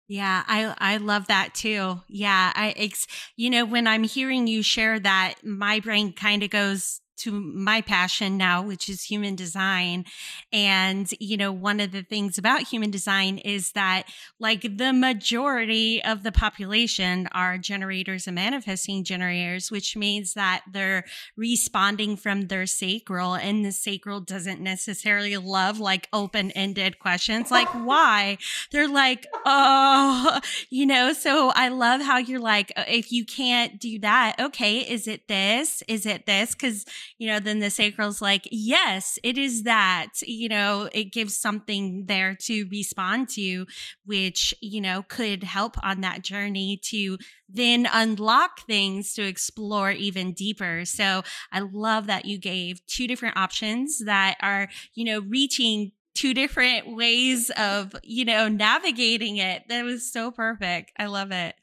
Yeah, 0.08 0.42
I 0.48 0.74
I 0.78 0.96
love 0.96 1.28
that 1.28 1.54
too. 1.54 2.00
Yeah, 2.08 2.52
I 2.56 2.74
it's 2.76 3.06
you 3.36 3.48
know 3.48 3.64
when 3.64 3.86
I'm 3.86 4.02
hearing 4.02 4.48
you 4.48 4.60
share 4.60 4.98
that, 4.98 5.34
my 5.44 5.78
brain 5.78 6.12
kind 6.12 6.42
of 6.42 6.50
goes 6.50 7.00
to 7.20 7.32
my 7.32 7.80
passion 7.80 8.36
now, 8.36 8.62
which 8.62 8.88
is 8.88 9.04
human 9.04 9.34
design. 9.34 10.04
And, 10.52 11.10
you 11.20 11.36
know, 11.36 11.52
one 11.52 11.80
of 11.80 11.92
the 11.92 12.02
things 12.02 12.38
about 12.38 12.62
human 12.62 12.90
design 12.90 13.38
is 13.38 13.72
that, 13.72 14.04
like, 14.38 14.62
the 14.78 14.92
majority 14.92 16.02
of 16.02 16.22
the 16.22 16.32
population 16.32 17.28
are 17.32 17.58
generators 17.58 18.26
and 18.26 18.34
manifesting 18.34 19.04
generators, 19.04 19.70
which 19.70 19.96
means 19.96 20.34
that 20.34 20.62
they're 20.70 21.04
responding 21.36 22.16
from 22.16 22.48
their 22.48 22.66
sacral, 22.66 23.34
and 23.34 23.64
the 23.64 23.72
sacral 23.72 24.20
doesn't 24.20 24.60
necessarily 24.60 25.36
love 25.36 25.78
like 25.78 26.08
open 26.12 26.50
ended 26.52 26.98
questions 26.98 27.50
like, 27.50 27.68
why? 27.84 28.38
They're 28.70 28.88
like, 28.88 29.26
oh, 29.44 30.40
you 30.70 30.86
know, 30.86 31.12
so 31.12 31.50
I 31.50 31.68
love 31.68 32.00
how 32.00 32.18
you're 32.18 32.40
like, 32.40 32.72
uh, 32.76 32.84
if 32.88 33.12
you 33.12 33.24
can't 33.24 33.80
do 33.80 33.98
that, 34.00 34.36
okay, 34.40 34.78
is 34.78 35.06
it 35.06 35.28
this? 35.28 35.82
Is 35.88 36.06
it 36.06 36.26
this? 36.26 36.54
Because 36.54 36.84
you 37.18 37.26
know, 37.26 37.40
then 37.40 37.58
the 37.58 37.70
sacral's 37.70 38.22
like, 38.22 38.48
yes, 38.50 39.18
it 39.22 39.38
is 39.38 39.64
that, 39.64 40.08
you 40.22 40.48
know, 40.48 40.88
it 40.92 41.12
gives 41.12 41.36
something 41.36 42.06
there 42.06 42.36
to 42.42 42.66
respond 42.70 43.28
to, 43.30 43.66
which, 44.04 44.54
you 44.60 44.80
know, 44.80 45.04
could 45.08 45.44
help 45.44 45.76
on 45.82 46.00
that 46.00 46.22
journey 46.22 46.80
to 46.84 47.18
then 47.48 47.88
unlock 47.92 48.60
things 48.66 49.14
to 49.14 49.22
explore 49.22 49.90
even 49.90 50.32
deeper. 50.32 50.84
So 50.84 51.22
I 51.52 51.60
love 51.60 52.06
that 52.06 52.24
you 52.24 52.38
gave 52.38 52.84
two 52.86 53.06
different 53.06 53.36
options 53.36 54.04
that 54.04 54.36
are, 54.40 54.68
you 54.94 55.04
know, 55.04 55.20
reaching 55.20 55.92
two 56.14 56.34
different 56.34 56.94
ways 56.94 57.50
of, 57.56 57.94
you 58.02 58.24
know, 58.24 58.48
navigating 58.48 59.38
it. 59.38 59.62
That 59.68 59.84
was 59.84 60.12
so 60.12 60.30
perfect. 60.30 60.92
I 60.98 61.06
love 61.06 61.32
it. 61.32 61.54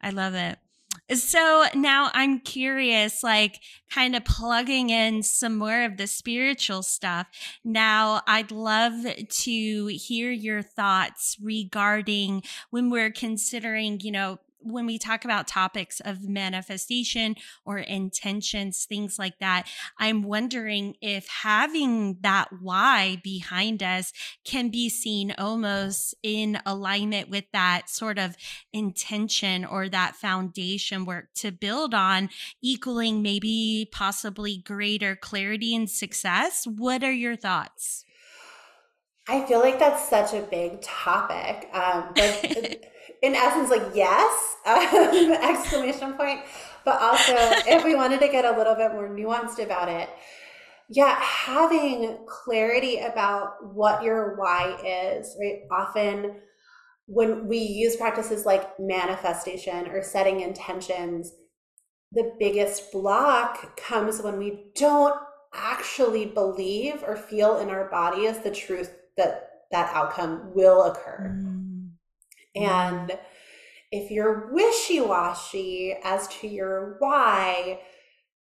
I 0.00 0.10
love 0.10 0.34
it. 0.34 0.58
So 1.14 1.64
now 1.74 2.10
I'm 2.14 2.40
curious, 2.40 3.22
like 3.22 3.60
kind 3.90 4.16
of 4.16 4.24
plugging 4.24 4.90
in 4.90 5.22
some 5.22 5.56
more 5.56 5.82
of 5.82 5.96
the 5.96 6.06
spiritual 6.06 6.82
stuff. 6.82 7.26
Now, 7.64 8.22
I'd 8.26 8.50
love 8.50 9.04
to 9.28 9.86
hear 9.86 10.30
your 10.30 10.62
thoughts 10.62 11.36
regarding 11.42 12.42
when 12.70 12.88
we're 12.88 13.10
considering, 13.10 14.00
you 14.00 14.12
know, 14.12 14.38
when 14.62 14.86
we 14.86 14.98
talk 14.98 15.24
about 15.24 15.48
topics 15.48 16.00
of 16.00 16.28
manifestation 16.28 17.36
or 17.64 17.78
intentions, 17.78 18.84
things 18.84 19.18
like 19.18 19.38
that, 19.40 19.68
I'm 19.98 20.22
wondering 20.22 20.96
if 21.00 21.28
having 21.28 22.18
that 22.22 22.48
why 22.60 23.20
behind 23.22 23.82
us 23.82 24.12
can 24.44 24.68
be 24.68 24.88
seen 24.88 25.34
almost 25.38 26.14
in 26.22 26.60
alignment 26.64 27.28
with 27.28 27.44
that 27.52 27.88
sort 27.88 28.18
of 28.18 28.36
intention 28.72 29.64
or 29.64 29.88
that 29.88 30.16
foundation 30.16 31.04
work 31.04 31.28
to 31.36 31.50
build 31.50 31.94
on, 31.94 32.30
equaling 32.62 33.22
maybe 33.22 33.88
possibly 33.92 34.58
greater 34.58 35.16
clarity 35.16 35.74
and 35.74 35.90
success. 35.90 36.66
What 36.66 37.02
are 37.02 37.12
your 37.12 37.36
thoughts? 37.36 38.04
I 39.28 39.44
feel 39.46 39.60
like 39.60 39.78
that's 39.78 40.08
such 40.08 40.34
a 40.34 40.42
big 40.42 40.80
topic. 40.82 41.68
Um, 41.72 42.12
but 42.14 42.91
in 43.22 43.34
essence, 43.34 43.70
like 43.70 43.94
yes, 43.94 44.56
um, 44.66 45.32
exclamation 45.42 46.12
point. 46.14 46.40
But 46.84 47.00
also, 47.00 47.34
if 47.68 47.84
we 47.84 47.94
wanted 47.94 48.20
to 48.20 48.28
get 48.28 48.44
a 48.44 48.56
little 48.56 48.74
bit 48.74 48.92
more 48.92 49.08
nuanced 49.08 49.62
about 49.62 49.88
it, 49.88 50.10
yeah, 50.88 51.18
having 51.20 52.18
clarity 52.26 52.98
about 52.98 53.74
what 53.74 54.02
your 54.02 54.36
why 54.36 54.76
is, 54.84 55.36
right? 55.40 55.60
Often 55.70 56.36
when 57.06 57.46
we 57.46 57.58
use 57.58 57.96
practices 57.96 58.44
like 58.44 58.78
manifestation 58.78 59.88
or 59.88 60.02
setting 60.02 60.40
intentions, 60.40 61.32
the 62.12 62.34
biggest 62.38 62.92
block 62.92 63.76
comes 63.76 64.20
when 64.20 64.38
we 64.38 64.72
don't 64.74 65.14
actually 65.54 66.26
believe 66.26 67.02
or 67.06 67.16
feel 67.16 67.58
in 67.58 67.70
our 67.70 67.88
body 67.88 68.26
as 68.26 68.40
the 68.40 68.50
truth 68.50 68.92
that 69.16 69.48
that 69.70 69.94
outcome 69.94 70.52
will 70.54 70.82
occur. 70.84 71.34
Mm. 71.34 71.51
And 72.54 73.18
if 73.90 74.10
you're 74.10 74.52
wishy 74.52 75.00
washy 75.00 75.94
as 76.02 76.28
to 76.28 76.48
your 76.48 76.96
why, 76.98 77.80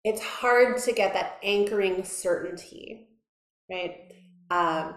it's 0.04 0.22
hard 0.22 0.78
to 0.78 0.92
get 0.92 1.14
that 1.14 1.38
anchoring 1.42 2.04
certainty, 2.04 3.08
right? 3.70 4.12
Um, 4.50 4.94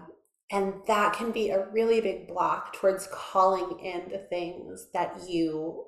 and 0.50 0.74
that 0.86 1.14
can 1.14 1.30
be 1.30 1.50
a 1.50 1.68
really 1.70 2.00
big 2.00 2.26
block 2.26 2.72
towards 2.74 3.08
calling 3.12 3.78
in 3.80 4.08
the 4.10 4.26
things 4.30 4.88
that 4.92 5.20
you 5.28 5.84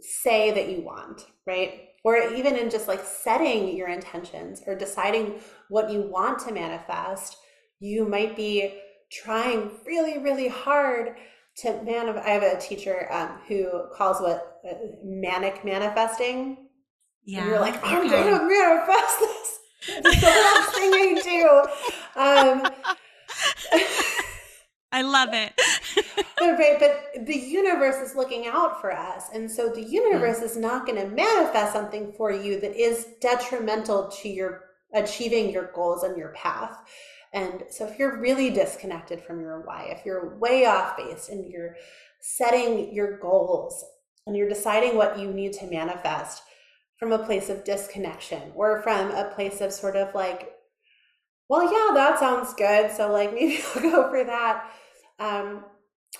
say 0.00 0.50
that 0.52 0.68
you 0.68 0.82
want, 0.82 1.22
right? 1.46 1.88
Or 2.04 2.16
even 2.16 2.56
in 2.56 2.70
just 2.70 2.88
like 2.88 3.04
setting 3.04 3.76
your 3.76 3.88
intentions 3.88 4.62
or 4.66 4.74
deciding 4.74 5.40
what 5.68 5.90
you 5.90 6.02
want 6.02 6.38
to 6.40 6.54
manifest, 6.54 7.36
you 7.80 8.06
might 8.06 8.36
be 8.36 8.78
trying 9.10 9.70
really, 9.86 10.18
really 10.18 10.48
hard 10.48 11.16
to 11.62 11.82
man 11.82 12.08
I 12.18 12.30
have 12.30 12.42
a 12.42 12.58
teacher 12.60 13.08
um, 13.12 13.40
who 13.48 13.88
calls 13.94 14.20
what 14.20 14.60
uh, 14.68 14.74
manic 15.02 15.64
manifesting. 15.64 16.68
Yeah. 17.24 17.40
And 17.40 17.48
you're 17.48 17.60
like, 17.60 17.82
I'm 17.84 18.06
okay. 18.06 18.08
going 18.08 18.38
to 18.38 18.46
manifest 18.46 19.18
this. 19.20 19.58
It's 19.88 20.20
the 20.20 20.26
last 20.26 20.74
thing 20.74 20.92
I 20.94 21.20
do. 21.22 21.48
Um, 22.20 22.62
I 24.92 25.02
love 25.02 25.30
it. 25.32 25.52
but, 26.38 26.58
right, 26.58 26.78
but 26.78 27.26
the 27.26 27.36
universe 27.36 27.96
is 27.96 28.16
looking 28.16 28.46
out 28.46 28.80
for 28.80 28.92
us. 28.92 29.24
And 29.34 29.50
so 29.50 29.68
the 29.68 29.82
universe 29.82 30.40
mm. 30.40 30.44
is 30.44 30.56
not 30.56 30.86
going 30.86 31.00
to 31.00 31.08
manifest 31.14 31.74
something 31.74 32.12
for 32.16 32.32
you 32.32 32.60
that 32.60 32.74
is 32.74 33.06
detrimental 33.20 34.08
to 34.22 34.28
your 34.28 34.64
achieving 34.94 35.50
your 35.50 35.70
goals 35.74 36.02
and 36.02 36.16
your 36.16 36.30
path. 36.30 36.78
And 37.32 37.64
so 37.70 37.86
if 37.86 37.98
you're 37.98 38.20
really 38.20 38.50
disconnected 38.50 39.22
from 39.22 39.40
your 39.40 39.60
why, 39.60 39.88
if 39.90 40.04
you're 40.04 40.38
way 40.38 40.64
off 40.64 40.96
base 40.96 41.28
and 41.28 41.50
you're 41.50 41.76
setting 42.20 42.92
your 42.92 43.18
goals 43.18 43.84
and 44.26 44.36
you're 44.36 44.48
deciding 44.48 44.96
what 44.96 45.18
you 45.18 45.32
need 45.32 45.52
to 45.54 45.66
manifest 45.66 46.42
from 46.98 47.12
a 47.12 47.18
place 47.18 47.48
of 47.48 47.64
disconnection 47.64 48.52
or 48.54 48.82
from 48.82 49.10
a 49.12 49.30
place 49.34 49.60
of 49.60 49.72
sort 49.72 49.96
of 49.96 50.14
like, 50.14 50.52
well, 51.48 51.62
yeah, 51.62 51.94
that 51.94 52.18
sounds 52.18 52.54
good. 52.54 52.90
So 52.90 53.12
like 53.12 53.32
maybe 53.34 53.60
I'll 53.74 53.82
go 53.82 54.10
for 54.10 54.24
that. 54.24 54.70
Um, 55.18 55.64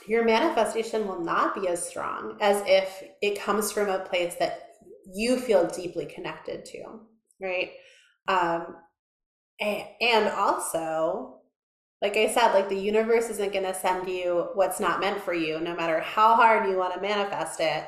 your 0.07 0.25
manifestation 0.25 1.07
will 1.07 1.21
not 1.21 1.55
be 1.55 1.69
as 1.69 1.87
strong 1.87 2.37
as 2.41 2.63
if 2.67 3.03
it 3.23 3.41
comes 3.41 3.73
from 3.73 3.89
a 3.89 4.01
place 4.01 4.35
that 4.37 4.71
you 5.15 5.39
feel 5.39 5.67
deeply 5.67 6.07
connected 6.07 6.65
to, 6.67 7.01
right? 7.41 7.73
Um, 8.29 8.77
and 9.61 10.29
also 10.29 11.41
like 12.01 12.17
i 12.17 12.29
said 12.33 12.53
like 12.53 12.69
the 12.69 12.79
universe 12.79 13.29
isn't 13.29 13.53
going 13.53 13.65
to 13.65 13.75
send 13.75 14.09
you 14.09 14.49
what's 14.55 14.81
not 14.81 15.01
meant 15.01 15.21
for 15.21 15.35
you 15.35 15.61
no 15.61 15.75
matter 15.75 16.01
how 16.01 16.35
hard 16.35 16.69
you 16.69 16.77
want 16.77 16.95
to 16.95 17.01
manifest 17.01 17.61
it 17.61 17.85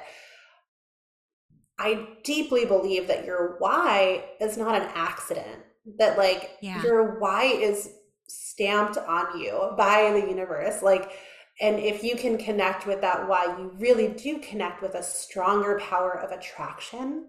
i 1.79 2.09
deeply 2.25 2.65
believe 2.65 3.07
that 3.07 3.25
your 3.25 3.57
why 3.59 4.25
is 4.41 4.57
not 4.57 4.75
an 4.75 4.89
accident 4.95 5.61
that 5.99 6.19
like 6.19 6.57
yeah. 6.61 6.83
your 6.83 7.19
why 7.19 7.45
is 7.45 7.91
stamped 8.29 8.97
on 8.97 9.39
you 9.39 9.73
by 9.77 10.11
the 10.13 10.29
universe 10.29 10.83
like 10.83 11.13
and 11.61 11.79
if 11.79 12.03
you 12.03 12.17
can 12.17 12.39
connect 12.39 12.87
with 12.87 13.01
that 13.01 13.29
why 13.29 13.45
you 13.59 13.73
really 13.79 14.09
do 14.09 14.39
connect 14.39 14.83
with 14.83 14.95
a 14.95 15.03
stronger 15.03 15.79
power 15.79 16.19
of 16.19 16.31
attraction 16.33 17.27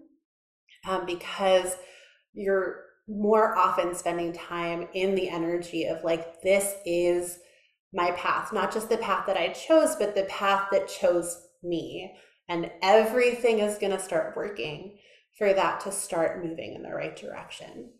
um, 0.88 1.06
because 1.06 1.76
you're 2.34 2.84
more 3.08 3.56
often 3.56 3.94
spending 3.94 4.32
time 4.32 4.88
in 4.94 5.14
the 5.14 5.28
energy 5.28 5.84
of 5.84 6.04
like, 6.04 6.40
this 6.42 6.74
is 6.86 7.38
my 7.92 8.10
path, 8.12 8.52
not 8.52 8.72
just 8.72 8.88
the 8.88 8.96
path 8.96 9.26
that 9.26 9.36
I 9.36 9.48
chose, 9.48 9.96
but 9.96 10.14
the 10.14 10.24
path 10.24 10.68
that 10.72 10.88
chose 10.88 11.48
me. 11.62 12.14
And 12.48 12.70
everything 12.82 13.60
is 13.60 13.78
going 13.78 13.92
to 13.92 14.02
start 14.02 14.36
working 14.36 14.98
for 15.38 15.52
that 15.52 15.80
to 15.80 15.92
start 15.92 16.44
moving 16.44 16.74
in 16.74 16.82
the 16.82 16.94
right 16.94 17.16
direction. 17.16 17.90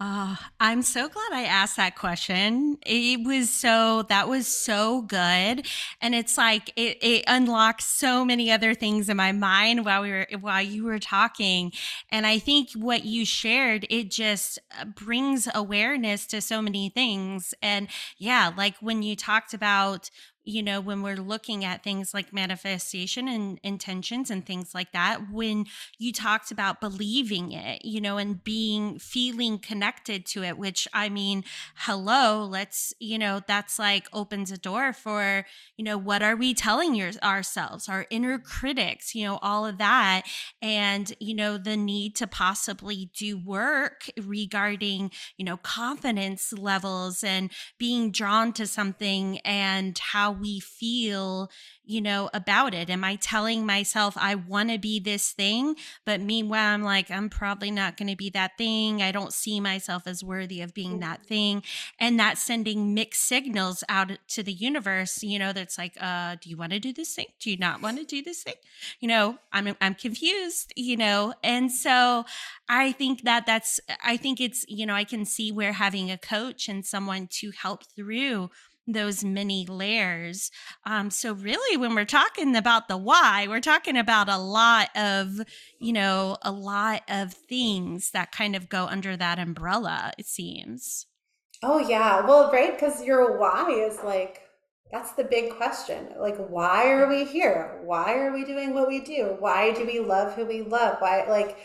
Uh, 0.00 0.34
I'm 0.58 0.82
so 0.82 1.08
glad 1.08 1.32
I 1.32 1.44
asked 1.44 1.76
that 1.76 1.94
question. 1.96 2.76
It 2.84 3.24
was 3.24 3.48
so, 3.48 4.02
that 4.08 4.28
was 4.28 4.48
so 4.48 5.02
good. 5.02 5.66
And 6.00 6.14
it's 6.14 6.36
like, 6.36 6.72
it, 6.74 6.98
it 7.00 7.24
unlocked 7.28 7.82
so 7.82 8.24
many 8.24 8.50
other 8.50 8.74
things 8.74 9.08
in 9.08 9.16
my 9.16 9.30
mind 9.30 9.84
while 9.84 10.02
we 10.02 10.10
were, 10.10 10.26
while 10.40 10.62
you 10.62 10.84
were 10.84 10.98
talking. 10.98 11.72
And 12.10 12.26
I 12.26 12.40
think 12.40 12.70
what 12.74 13.04
you 13.04 13.24
shared, 13.24 13.86
it 13.88 14.10
just 14.10 14.58
uh, 14.78 14.84
brings 14.84 15.48
awareness 15.54 16.26
to 16.26 16.40
so 16.40 16.60
many 16.60 16.88
things. 16.88 17.54
And 17.62 17.86
yeah, 18.18 18.50
like 18.54 18.74
when 18.80 19.02
you 19.04 19.14
talked 19.14 19.54
about 19.54 20.10
you 20.44 20.62
know, 20.62 20.80
when 20.80 21.02
we're 21.02 21.16
looking 21.16 21.64
at 21.64 21.82
things 21.82 22.12
like 22.12 22.32
manifestation 22.32 23.28
and 23.28 23.58
intentions 23.62 24.30
and 24.30 24.44
things 24.44 24.74
like 24.74 24.92
that, 24.92 25.32
when 25.32 25.64
you 25.98 26.12
talked 26.12 26.50
about 26.50 26.80
believing 26.80 27.52
it, 27.52 27.84
you 27.84 28.00
know, 28.00 28.18
and 28.18 28.44
being 28.44 28.98
feeling 28.98 29.58
connected 29.58 30.26
to 30.26 30.42
it, 30.42 30.58
which 30.58 30.86
I 30.92 31.08
mean, 31.08 31.44
hello, 31.76 32.44
let's, 32.44 32.92
you 32.98 33.18
know, 33.18 33.40
that's 33.46 33.78
like 33.78 34.06
opens 34.12 34.52
a 34.52 34.58
door 34.58 34.92
for, 34.92 35.46
you 35.76 35.84
know, 35.84 35.96
what 35.96 36.22
are 36.22 36.36
we 36.36 36.52
telling 36.52 36.94
your, 36.94 37.12
ourselves, 37.22 37.88
our 37.88 38.06
inner 38.10 38.38
critics, 38.38 39.14
you 39.14 39.24
know, 39.24 39.38
all 39.40 39.64
of 39.64 39.78
that. 39.78 40.22
And, 40.60 41.12
you 41.20 41.34
know, 41.34 41.56
the 41.56 41.76
need 41.76 42.16
to 42.16 42.26
possibly 42.26 43.10
do 43.16 43.38
work 43.38 44.10
regarding, 44.22 45.10
you 45.38 45.44
know, 45.46 45.56
confidence 45.56 46.52
levels 46.52 47.24
and 47.24 47.50
being 47.78 48.10
drawn 48.10 48.52
to 48.54 48.66
something 48.66 49.38
and 49.38 49.98
how 49.98 50.33
we 50.40 50.60
feel, 50.60 51.50
you 51.84 52.00
know, 52.00 52.30
about 52.34 52.74
it. 52.74 52.90
Am 52.90 53.04
I 53.04 53.16
telling 53.16 53.64
myself 53.66 54.14
I 54.16 54.34
want 54.34 54.70
to 54.70 54.78
be 54.78 55.00
this 55.00 55.32
thing, 55.32 55.76
but 56.04 56.20
meanwhile 56.20 56.74
I'm 56.74 56.82
like 56.82 57.10
I'm 57.10 57.28
probably 57.28 57.70
not 57.70 57.96
going 57.96 58.08
to 58.08 58.16
be 58.16 58.30
that 58.30 58.58
thing. 58.58 59.02
I 59.02 59.12
don't 59.12 59.32
see 59.32 59.60
myself 59.60 60.06
as 60.06 60.24
worthy 60.24 60.60
of 60.60 60.74
being 60.74 61.00
that 61.00 61.20
mm-hmm. 61.20 61.28
thing, 61.28 61.62
and 61.98 62.18
that's 62.18 62.42
sending 62.42 62.94
mixed 62.94 63.22
signals 63.22 63.84
out 63.88 64.12
to 64.28 64.42
the 64.42 64.52
universe, 64.52 65.22
you 65.22 65.38
know, 65.38 65.52
that's 65.52 65.78
like 65.78 65.96
uh 66.00 66.36
do 66.40 66.50
you 66.50 66.56
want 66.56 66.72
to 66.72 66.80
do 66.80 66.92
this 66.92 67.14
thing? 67.14 67.26
Do 67.40 67.50
you 67.50 67.56
not 67.56 67.82
want 67.82 67.98
to 67.98 68.04
do 68.04 68.22
this 68.22 68.42
thing? 68.42 68.54
You 69.00 69.08
know, 69.08 69.38
I'm 69.52 69.76
I'm 69.80 69.94
confused, 69.94 70.72
you 70.76 70.96
know. 70.96 71.34
And 71.42 71.70
so 71.70 72.24
I 72.68 72.92
think 72.92 73.22
that 73.22 73.46
that's 73.46 73.80
I 74.04 74.16
think 74.16 74.40
it's, 74.40 74.64
you 74.68 74.86
know, 74.86 74.94
I 74.94 75.04
can 75.04 75.24
see 75.24 75.52
where 75.52 75.72
having 75.72 76.10
a 76.10 76.18
coach 76.18 76.68
and 76.68 76.84
someone 76.84 77.28
to 77.28 77.50
help 77.50 77.84
through 77.84 78.50
those 78.86 79.24
many 79.24 79.66
layers. 79.66 80.50
Um, 80.84 81.10
so 81.10 81.32
really, 81.32 81.76
when 81.76 81.94
we're 81.94 82.04
talking 82.04 82.54
about 82.56 82.88
the 82.88 82.96
why, 82.96 83.46
we're 83.48 83.60
talking 83.60 83.96
about 83.96 84.28
a 84.28 84.38
lot 84.38 84.88
of, 84.96 85.40
you 85.78 85.92
know, 85.92 86.36
a 86.42 86.52
lot 86.52 87.02
of 87.08 87.32
things 87.32 88.10
that 88.10 88.32
kind 88.32 88.54
of 88.54 88.68
go 88.68 88.86
under 88.86 89.16
that 89.16 89.38
umbrella, 89.38 90.12
it 90.18 90.26
seems. 90.26 91.06
Oh, 91.62 91.78
yeah. 91.78 92.26
Well, 92.26 92.52
right. 92.52 92.78
Because 92.78 93.02
your 93.02 93.38
why 93.38 93.70
is 93.70 93.98
like, 94.04 94.42
that's 94.92 95.12
the 95.12 95.24
big 95.24 95.56
question. 95.56 96.08
Like, 96.18 96.36
why 96.36 96.90
are 96.90 97.08
we 97.08 97.24
here? 97.24 97.80
Why 97.84 98.14
are 98.18 98.32
we 98.32 98.44
doing 98.44 98.74
what 98.74 98.86
we 98.86 99.00
do? 99.00 99.36
Why 99.38 99.72
do 99.72 99.86
we 99.86 99.98
love 99.98 100.34
who 100.34 100.44
we 100.44 100.62
love? 100.62 100.96
Why, 100.98 101.26
like, 101.26 101.56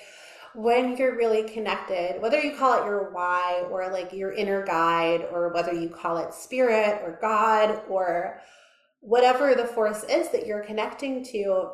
when 0.56 0.98
you're 0.98 1.16
really 1.16 1.50
connected, 1.50 2.22
whether 2.22 2.40
you 2.40 2.56
call 2.56 2.82
it 2.82 2.86
your 2.86 3.12
why 3.12 3.64
or 3.70 3.92
like 3.92 4.12
your 4.14 4.34
inner 4.34 4.66
guide, 4.66 5.28
or 5.32 5.54
whether 5.54 5.74
you 5.74 5.90
call 5.90 6.18
it 6.18 6.34
spirit 6.34 7.02
or 7.04 7.18
God 7.22 7.82
or 7.90 8.42
whatever 9.02 9.56
the 9.56 9.66
force 9.66 10.04
is 10.04 10.30
that 10.30 10.46
you're 10.46 10.64
connecting 10.64 11.24
to, 11.26 11.70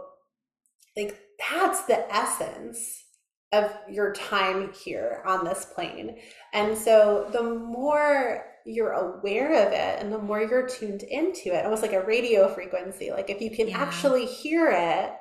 like 0.95 1.19
that's 1.49 1.85
the 1.85 2.13
essence 2.13 3.03
of 3.51 3.71
your 3.89 4.13
time 4.13 4.71
here 4.73 5.23
on 5.25 5.45
this 5.45 5.65
plane. 5.73 6.17
And 6.53 6.77
so 6.77 7.29
the 7.31 7.43
more 7.43 8.45
you're 8.65 8.91
aware 8.91 9.67
of 9.67 9.71
it 9.71 10.01
and 10.01 10.11
the 10.11 10.17
more 10.17 10.41
you're 10.41 10.67
tuned 10.67 11.03
into 11.03 11.53
it, 11.53 11.63
almost 11.63 11.81
like 11.81 11.93
a 11.93 12.05
radio 12.05 12.53
frequency, 12.53 13.11
like 13.11 13.29
if 13.29 13.41
you 13.41 13.49
can 13.49 13.69
yeah. 13.69 13.77
actually 13.77 14.25
hear 14.25 14.69
it 14.71 15.13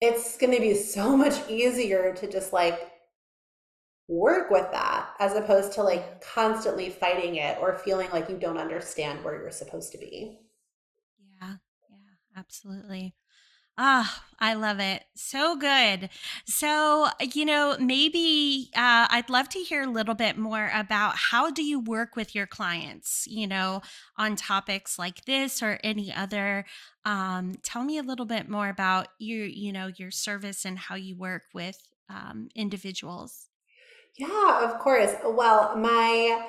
it's 0.00 0.36
going 0.36 0.52
to 0.54 0.60
be 0.60 0.74
so 0.74 1.16
much 1.16 1.48
easier 1.48 2.14
to 2.14 2.30
just 2.30 2.52
like 2.52 2.92
work 4.08 4.50
with 4.50 4.70
that 4.70 5.08
as 5.18 5.34
opposed 5.34 5.72
to 5.72 5.82
like 5.82 6.20
constantly 6.20 6.90
fighting 6.90 7.36
it 7.36 7.58
or 7.60 7.74
feeling 7.74 8.08
like 8.12 8.28
you 8.28 8.36
don't 8.36 8.58
understand 8.58 9.24
where 9.24 9.40
you're 9.40 9.50
supposed 9.50 9.92
to 9.92 9.98
be. 9.98 10.38
Yeah, 11.40 11.56
yeah, 11.90 12.36
absolutely. 12.36 13.14
Ah, 13.78 14.22
oh, 14.22 14.36
I 14.38 14.54
love 14.54 14.80
it. 14.80 15.04
So 15.14 15.56
good. 15.56 16.08
So, 16.46 17.08
you 17.20 17.44
know, 17.44 17.76
maybe 17.78 18.70
uh, 18.74 19.06
I'd 19.10 19.28
love 19.28 19.48
to 19.50 19.58
hear 19.58 19.82
a 19.82 19.90
little 19.90 20.14
bit 20.14 20.38
more 20.38 20.70
about 20.74 21.14
how 21.16 21.50
do 21.50 21.62
you 21.62 21.80
work 21.80 22.16
with 22.16 22.34
your 22.34 22.46
clients, 22.46 23.26
you 23.26 23.46
know, 23.46 23.82
on 24.16 24.36
topics 24.36 24.98
like 24.98 25.24
this 25.26 25.62
or 25.62 25.78
any 25.84 26.12
other. 26.12 26.64
Um, 27.04 27.54
tell 27.62 27.84
me 27.84 27.98
a 27.98 28.02
little 28.02 28.26
bit 28.26 28.48
more 28.48 28.68
about 28.68 29.08
your, 29.18 29.44
you 29.44 29.72
know, 29.72 29.90
your 29.96 30.10
service 30.10 30.64
and 30.64 30.78
how 30.78 30.94
you 30.94 31.16
work 31.16 31.42
with 31.52 31.78
um, 32.08 32.48
individuals. 32.54 33.48
Yeah, 34.16 34.64
of 34.64 34.78
course. 34.78 35.14
Well, 35.22 35.76
my 35.76 36.46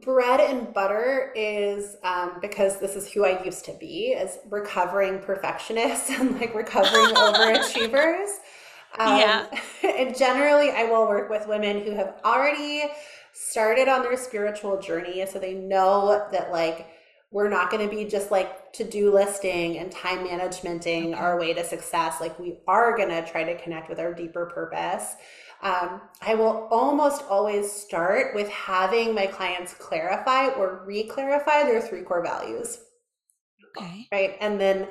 bread 0.00 0.40
and 0.40 0.72
butter 0.72 1.32
is 1.36 1.96
um, 2.02 2.38
because 2.40 2.78
this 2.80 2.96
is 2.96 3.10
who 3.10 3.24
I 3.24 3.42
used 3.44 3.64
to 3.66 3.72
be 3.74 4.14
as 4.14 4.38
recovering 4.48 5.18
perfectionists 5.20 6.10
and 6.18 6.40
like 6.40 6.54
recovering 6.54 7.14
overachievers. 7.14 8.28
Um, 8.98 9.18
yeah. 9.18 9.46
And 9.84 10.16
generally, 10.16 10.70
I 10.70 10.84
will 10.84 11.06
work 11.06 11.30
with 11.30 11.46
women 11.46 11.82
who 11.84 11.92
have 11.92 12.20
already 12.24 12.90
started 13.32 13.88
on 13.88 14.02
their 14.02 14.16
spiritual 14.16 14.80
journey. 14.80 15.24
So 15.26 15.38
they 15.38 15.54
know 15.54 16.28
that, 16.32 16.50
like, 16.50 16.88
we're 17.30 17.48
not 17.48 17.70
going 17.70 17.88
to 17.88 17.94
be 17.94 18.04
just 18.04 18.30
like 18.30 18.72
to 18.74 18.84
do 18.84 19.12
listing 19.12 19.78
and 19.78 19.90
time 19.90 20.26
managementing 20.26 21.16
our 21.16 21.38
way 21.38 21.54
to 21.54 21.64
success. 21.64 22.20
Like, 22.20 22.38
we 22.38 22.56
are 22.66 22.96
going 22.96 23.08
to 23.08 23.24
try 23.30 23.44
to 23.44 23.56
connect 23.62 23.88
with 23.88 23.98
our 23.98 24.12
deeper 24.12 24.46
purpose. 24.46 25.14
Um, 25.62 26.00
I 26.20 26.34
will 26.34 26.68
almost 26.70 27.22
always 27.28 27.70
start 27.70 28.34
with 28.34 28.48
having 28.48 29.14
my 29.14 29.26
clients 29.26 29.74
clarify 29.74 30.48
or 30.48 30.82
re 30.84 31.04
clarify 31.04 31.62
their 31.62 31.80
three 31.80 32.02
core 32.02 32.22
values. 32.22 32.78
Okay. 33.76 34.08
Right. 34.10 34.36
And 34.40 34.60
then 34.60 34.88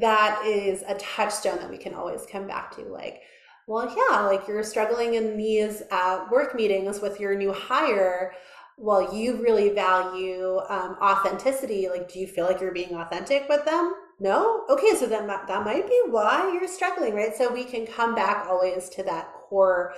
that 0.00 0.42
is 0.44 0.82
a 0.88 0.94
touchstone 0.94 1.58
that 1.58 1.70
we 1.70 1.76
can 1.76 1.94
always 1.94 2.26
come 2.30 2.46
back 2.46 2.74
to. 2.76 2.82
Like, 2.82 3.20
well, 3.68 3.94
yeah, 3.94 4.20
like 4.20 4.48
you're 4.48 4.62
struggling 4.62 5.14
in 5.14 5.36
these 5.36 5.82
uh, 5.90 6.26
work 6.30 6.54
meetings 6.54 7.00
with 7.00 7.20
your 7.20 7.36
new 7.36 7.52
hire. 7.52 8.32
Well, 8.78 9.14
you 9.14 9.42
really 9.42 9.70
value 9.70 10.58
um, 10.68 10.96
authenticity. 11.00 11.88
Like, 11.88 12.10
do 12.12 12.18
you 12.18 12.26
feel 12.26 12.46
like 12.46 12.60
you're 12.60 12.72
being 12.72 12.94
authentic 12.94 13.48
with 13.48 13.64
them? 13.64 13.94
No? 14.18 14.64
Okay, 14.70 14.94
so 14.94 15.06
then 15.06 15.26
that, 15.26 15.46
that 15.46 15.64
might 15.64 15.86
be 15.86 16.00
why 16.08 16.52
you're 16.52 16.68
struggling, 16.68 17.14
right? 17.14 17.34
So 17.34 17.52
we 17.52 17.64
can 17.64 17.86
come 17.86 18.14
back 18.14 18.46
always 18.48 18.88
to 18.90 19.02
that 19.04 19.30
core 19.48 19.94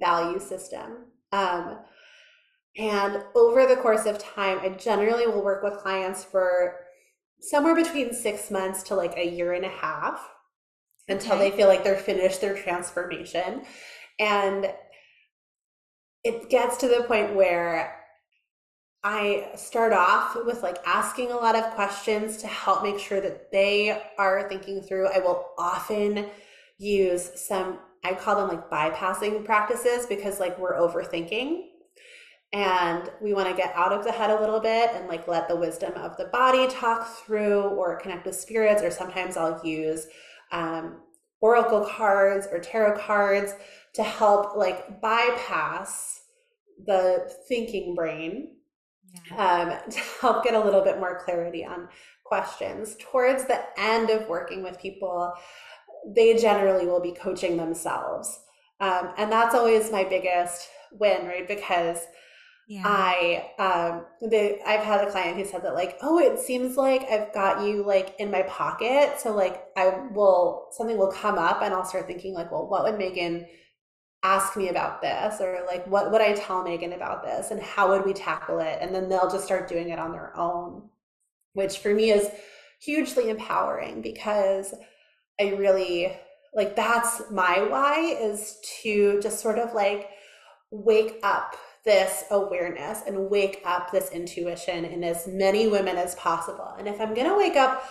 value 0.00 0.38
system. 0.38 1.06
Um, 1.32 1.78
and 2.76 3.22
over 3.34 3.66
the 3.66 3.76
course 3.76 4.06
of 4.06 4.18
time, 4.18 4.58
I 4.60 4.70
generally 4.70 5.26
will 5.26 5.44
work 5.44 5.62
with 5.62 5.78
clients 5.78 6.24
for 6.24 6.76
somewhere 7.40 7.74
between 7.74 8.14
six 8.14 8.50
months 8.50 8.82
to 8.84 8.94
like 8.94 9.16
a 9.16 9.28
year 9.28 9.52
and 9.52 9.64
a 9.64 9.68
half 9.68 10.26
until 11.08 11.34
okay. 11.34 11.50
they 11.50 11.56
feel 11.56 11.68
like 11.68 11.84
they're 11.84 11.96
finished 11.96 12.40
their 12.40 12.56
transformation. 12.56 13.64
And 14.18 14.72
it 16.24 16.48
gets 16.48 16.76
to 16.78 16.88
the 16.88 17.04
point 17.04 17.34
where 17.34 17.98
I 19.04 19.48
start 19.56 19.92
off 19.92 20.36
with 20.46 20.62
like 20.62 20.78
asking 20.86 21.32
a 21.32 21.36
lot 21.36 21.56
of 21.56 21.74
questions 21.74 22.36
to 22.38 22.46
help 22.46 22.84
make 22.84 23.00
sure 23.00 23.20
that 23.20 23.50
they 23.50 24.00
are 24.16 24.48
thinking 24.48 24.80
through. 24.80 25.08
I 25.08 25.18
will 25.18 25.50
often 25.58 26.30
use 26.78 27.30
some 27.34 27.80
I 28.04 28.14
call 28.14 28.36
them 28.36 28.48
like 28.48 28.70
bypassing 28.70 29.44
practices 29.44 30.06
because 30.06 30.40
like 30.40 30.58
we're 30.58 30.78
overthinking 30.78 31.66
and 32.52 33.10
we 33.22 33.32
want 33.32 33.48
to 33.48 33.54
get 33.54 33.72
out 33.74 33.92
of 33.92 34.04
the 34.04 34.12
head 34.12 34.30
a 34.30 34.40
little 34.40 34.60
bit 34.60 34.90
and 34.94 35.08
like 35.08 35.26
let 35.26 35.48
the 35.48 35.56
wisdom 35.56 35.92
of 35.94 36.16
the 36.16 36.26
body 36.26 36.68
talk 36.68 37.06
through 37.18 37.62
or 37.62 37.98
connect 37.98 38.26
with 38.26 38.36
spirits 38.36 38.82
or 38.82 38.90
sometimes 38.90 39.36
I'll 39.36 39.60
use 39.64 40.06
um, 40.50 41.00
oracle 41.40 41.84
cards 41.84 42.46
or 42.50 42.58
tarot 42.58 42.98
cards 42.98 43.54
to 43.94 44.02
help 44.02 44.56
like 44.56 45.00
bypass 45.00 46.20
the 46.86 47.32
thinking 47.48 47.94
brain 47.94 48.56
yeah. 49.30 49.80
um, 49.84 49.90
to 49.90 49.98
help 50.20 50.44
get 50.44 50.54
a 50.54 50.60
little 50.60 50.82
bit 50.82 50.98
more 50.98 51.22
clarity 51.24 51.64
on 51.64 51.88
questions 52.24 52.96
towards 52.98 53.44
the 53.44 53.60
end 53.78 54.10
of 54.10 54.28
working 54.28 54.62
with 54.62 54.78
people 54.78 55.32
they 56.06 56.36
generally 56.36 56.86
will 56.86 57.00
be 57.00 57.12
coaching 57.12 57.56
themselves. 57.56 58.40
Um, 58.80 59.12
and 59.16 59.30
that's 59.30 59.54
always 59.54 59.92
my 59.92 60.04
biggest 60.04 60.68
win, 60.92 61.26
right? 61.26 61.46
Because 61.46 61.98
yeah. 62.68 62.82
I 62.84 63.50
um 63.58 64.06
the 64.30 64.58
I've 64.66 64.84
had 64.84 65.06
a 65.06 65.10
client 65.10 65.36
who 65.36 65.44
said 65.44 65.62
that 65.64 65.74
like, 65.74 65.98
oh, 66.02 66.18
it 66.18 66.38
seems 66.38 66.76
like 66.76 67.02
I've 67.10 67.32
got 67.34 67.66
you 67.66 67.84
like 67.84 68.14
in 68.18 68.30
my 68.30 68.42
pocket. 68.42 69.20
So 69.20 69.34
like 69.34 69.64
I 69.76 70.06
will 70.12 70.68
something 70.72 70.96
will 70.96 71.12
come 71.12 71.38
up 71.38 71.62
and 71.62 71.74
I'll 71.74 71.84
start 71.84 72.06
thinking 72.06 72.34
like, 72.34 72.50
well, 72.50 72.68
what 72.68 72.84
would 72.84 72.98
Megan 72.98 73.46
ask 74.22 74.56
me 74.56 74.68
about 74.68 75.02
this 75.02 75.40
or 75.40 75.64
like 75.66 75.86
what 75.86 76.12
would 76.12 76.20
I 76.20 76.32
tell 76.32 76.62
Megan 76.62 76.92
about 76.92 77.24
this 77.24 77.50
and 77.50 77.60
how 77.60 77.90
would 77.90 78.06
we 78.06 78.12
tackle 78.12 78.60
it 78.60 78.78
and 78.80 78.94
then 78.94 79.08
they'll 79.08 79.30
just 79.30 79.44
start 79.44 79.68
doing 79.68 79.88
it 79.88 79.98
on 79.98 80.12
their 80.12 80.36
own 80.36 80.88
which 81.54 81.78
for 81.78 81.92
me 81.92 82.10
is 82.10 82.30
hugely 82.80 83.30
empowering 83.30 84.00
because 84.00 84.74
I 85.42 85.56
really 85.56 86.16
like 86.54 86.76
that's 86.76 87.22
my 87.30 87.62
why 87.62 88.00
is 88.00 88.58
to 88.82 89.20
just 89.20 89.40
sort 89.40 89.58
of 89.58 89.74
like 89.74 90.10
wake 90.70 91.18
up 91.22 91.56
this 91.84 92.24
awareness 92.30 93.00
and 93.06 93.28
wake 93.28 93.60
up 93.64 93.90
this 93.90 94.10
intuition 94.10 94.84
in 94.84 95.02
as 95.02 95.26
many 95.26 95.66
women 95.66 95.96
as 95.96 96.14
possible. 96.14 96.74
And 96.78 96.86
if 96.86 97.00
I'm 97.00 97.12
going 97.12 97.28
to 97.28 97.36
wake 97.36 97.56
up 97.56 97.84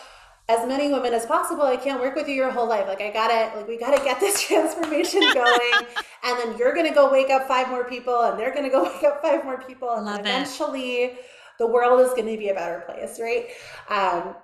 as 0.52 0.68
many 0.68 0.92
women 0.92 1.14
as 1.14 1.26
possible. 1.26 1.64
I 1.64 1.78
can't 1.78 2.02
work 2.02 2.16
with 2.16 2.28
you 2.28 2.36
your 2.36 2.52
whole 2.52 2.68
life. 2.68 2.88
Like 2.88 3.02
I 3.02 3.12
gotta, 3.12 3.56
like 3.58 3.68
we 3.68 3.78
gotta 3.78 4.04
get 4.04 4.20
this 4.20 4.42
transformation 4.48 5.22
going, 5.34 5.86
and 6.24 6.40
then 6.40 6.58
you're 6.58 6.74
gonna 6.74 6.94
go 6.94 7.12
wake 7.12 7.30
up 7.30 7.48
five 7.48 7.70
more 7.70 7.86
people, 7.86 8.22
and 8.22 8.40
they're 8.40 8.54
gonna 8.54 8.70
go 8.70 8.84
wake 8.94 9.04
up 9.04 9.22
five 9.22 9.44
more 9.44 9.62
people, 9.62 9.92
and 9.92 10.06
Love 10.06 10.20
eventually 10.20 11.04
it. 11.04 11.26
the 11.60 11.68
world 11.68 12.02
is 12.02 12.10
gonna 12.14 12.38
be 12.38 12.50
a 12.50 12.54
better 12.54 12.84
place, 12.86 13.20
right? 13.20 13.48
Um, 13.90 14.36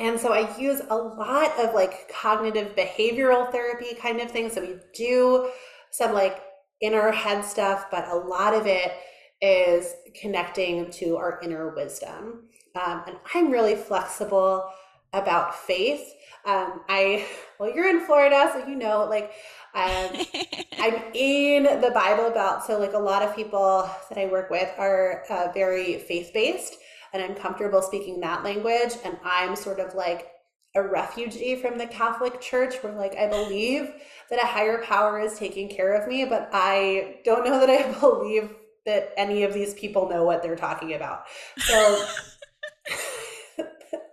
and 0.00 0.18
so 0.18 0.32
I 0.32 0.56
use 0.58 0.80
a 0.88 0.96
lot 0.96 1.58
of 1.58 1.74
like 1.74 2.10
cognitive 2.12 2.74
behavioral 2.74 3.50
therapy 3.50 3.94
kind 3.94 4.20
of 4.20 4.30
things. 4.30 4.54
So 4.54 4.62
we 4.62 4.76
do 4.94 5.50
some 5.90 6.12
like 6.12 6.42
inner 6.80 7.10
head 7.10 7.44
stuff, 7.44 7.86
but 7.90 8.08
a 8.08 8.16
lot 8.16 8.54
of 8.54 8.66
it 8.66 8.92
is 9.40 9.94
connecting 10.20 10.90
to 10.90 11.16
our 11.16 11.40
inner 11.42 11.74
wisdom. 11.74 12.44
Um, 12.74 13.02
and 13.06 13.16
I'm 13.34 13.50
really 13.50 13.74
flexible 13.74 14.70
about 15.12 15.54
faith. 15.54 16.14
Um, 16.44 16.80
I 16.88 17.26
well, 17.58 17.74
you're 17.74 17.88
in 17.88 18.06
Florida, 18.06 18.50
so 18.52 18.66
you 18.66 18.76
know, 18.76 19.04
like 19.04 19.32
um, 19.74 20.10
I'm 20.78 21.02
in 21.14 21.64
the 21.80 21.90
Bible 21.92 22.30
Belt, 22.30 22.62
so 22.64 22.78
like 22.78 22.92
a 22.92 22.98
lot 22.98 23.22
of 23.22 23.34
people 23.34 23.88
that 24.08 24.18
I 24.18 24.26
work 24.26 24.50
with 24.50 24.70
are 24.78 25.24
uh, 25.28 25.48
very 25.52 25.98
faith 25.98 26.30
based, 26.32 26.76
and 27.12 27.22
I'm 27.22 27.34
comfortable 27.34 27.82
speaking 27.82 28.20
that 28.20 28.44
language. 28.44 28.92
And 29.04 29.16
I'm 29.24 29.56
sort 29.56 29.80
of 29.80 29.94
like 29.94 30.30
a 30.74 30.82
refugee 30.82 31.56
from 31.56 31.78
the 31.78 31.86
Catholic 31.86 32.40
Church, 32.40 32.74
where 32.82 32.92
like 32.92 33.16
I 33.16 33.26
believe 33.26 33.92
that 34.30 34.42
a 34.42 34.46
higher 34.46 34.82
power 34.82 35.18
is 35.18 35.38
taking 35.38 35.68
care 35.68 35.94
of 35.94 36.08
me, 36.08 36.24
but 36.24 36.50
I 36.52 37.20
don't 37.24 37.44
know 37.44 37.58
that 37.58 37.70
I 37.70 37.90
believe 38.00 38.50
that 38.84 39.12
any 39.16 39.42
of 39.42 39.52
these 39.52 39.74
people 39.74 40.08
know 40.08 40.24
what 40.24 40.42
they're 40.42 40.56
talking 40.56 40.94
about. 40.94 41.24
So. 41.58 42.04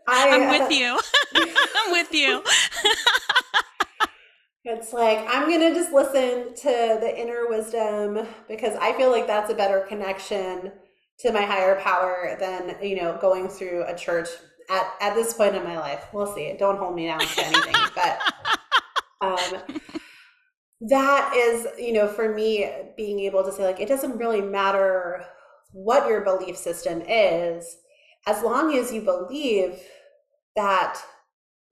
I, 0.07 0.27
am 0.27 0.49
with 0.49 0.61
uh, 0.63 0.67
you. 0.69 0.99
I'm 1.75 1.91
with 1.91 2.13
you. 2.13 2.43
it's 4.65 4.93
like 4.93 5.25
I'm 5.29 5.49
gonna 5.49 5.73
just 5.73 5.93
listen 5.93 6.53
to 6.55 6.97
the 6.99 7.13
inner 7.17 7.47
wisdom 7.47 8.27
because 8.47 8.75
I 8.79 8.93
feel 8.93 9.11
like 9.11 9.27
that's 9.27 9.51
a 9.51 9.55
better 9.55 9.85
connection 9.87 10.71
to 11.19 11.31
my 11.31 11.41
higher 11.41 11.79
power 11.79 12.35
than 12.39 12.75
you 12.81 12.95
know 12.95 13.17
going 13.21 13.47
through 13.47 13.83
a 13.87 13.95
church 13.95 14.29
at 14.69 14.93
at 15.01 15.15
this 15.15 15.33
point 15.33 15.55
in 15.55 15.63
my 15.63 15.77
life. 15.77 16.05
We'll 16.13 16.33
see. 16.33 16.55
Don't 16.57 16.77
hold 16.77 16.95
me 16.95 17.07
down 17.07 17.19
to 17.19 17.45
anything, 17.45 17.75
but 17.95 18.19
um, 19.21 19.79
that 20.81 21.33
is 21.35 21.67
you 21.79 21.93
know 21.93 22.07
for 22.07 22.33
me 22.33 22.69
being 22.97 23.19
able 23.21 23.43
to 23.43 23.51
say 23.51 23.63
like 23.63 23.79
it 23.79 23.87
doesn't 23.87 24.17
really 24.17 24.41
matter 24.41 25.25
what 25.71 26.07
your 26.07 26.21
belief 26.21 26.55
system 26.55 27.01
is 27.07 27.77
as 28.27 28.43
long 28.43 28.73
as 28.75 28.93
you 28.93 29.01
believe 29.01 29.79
that 30.55 30.99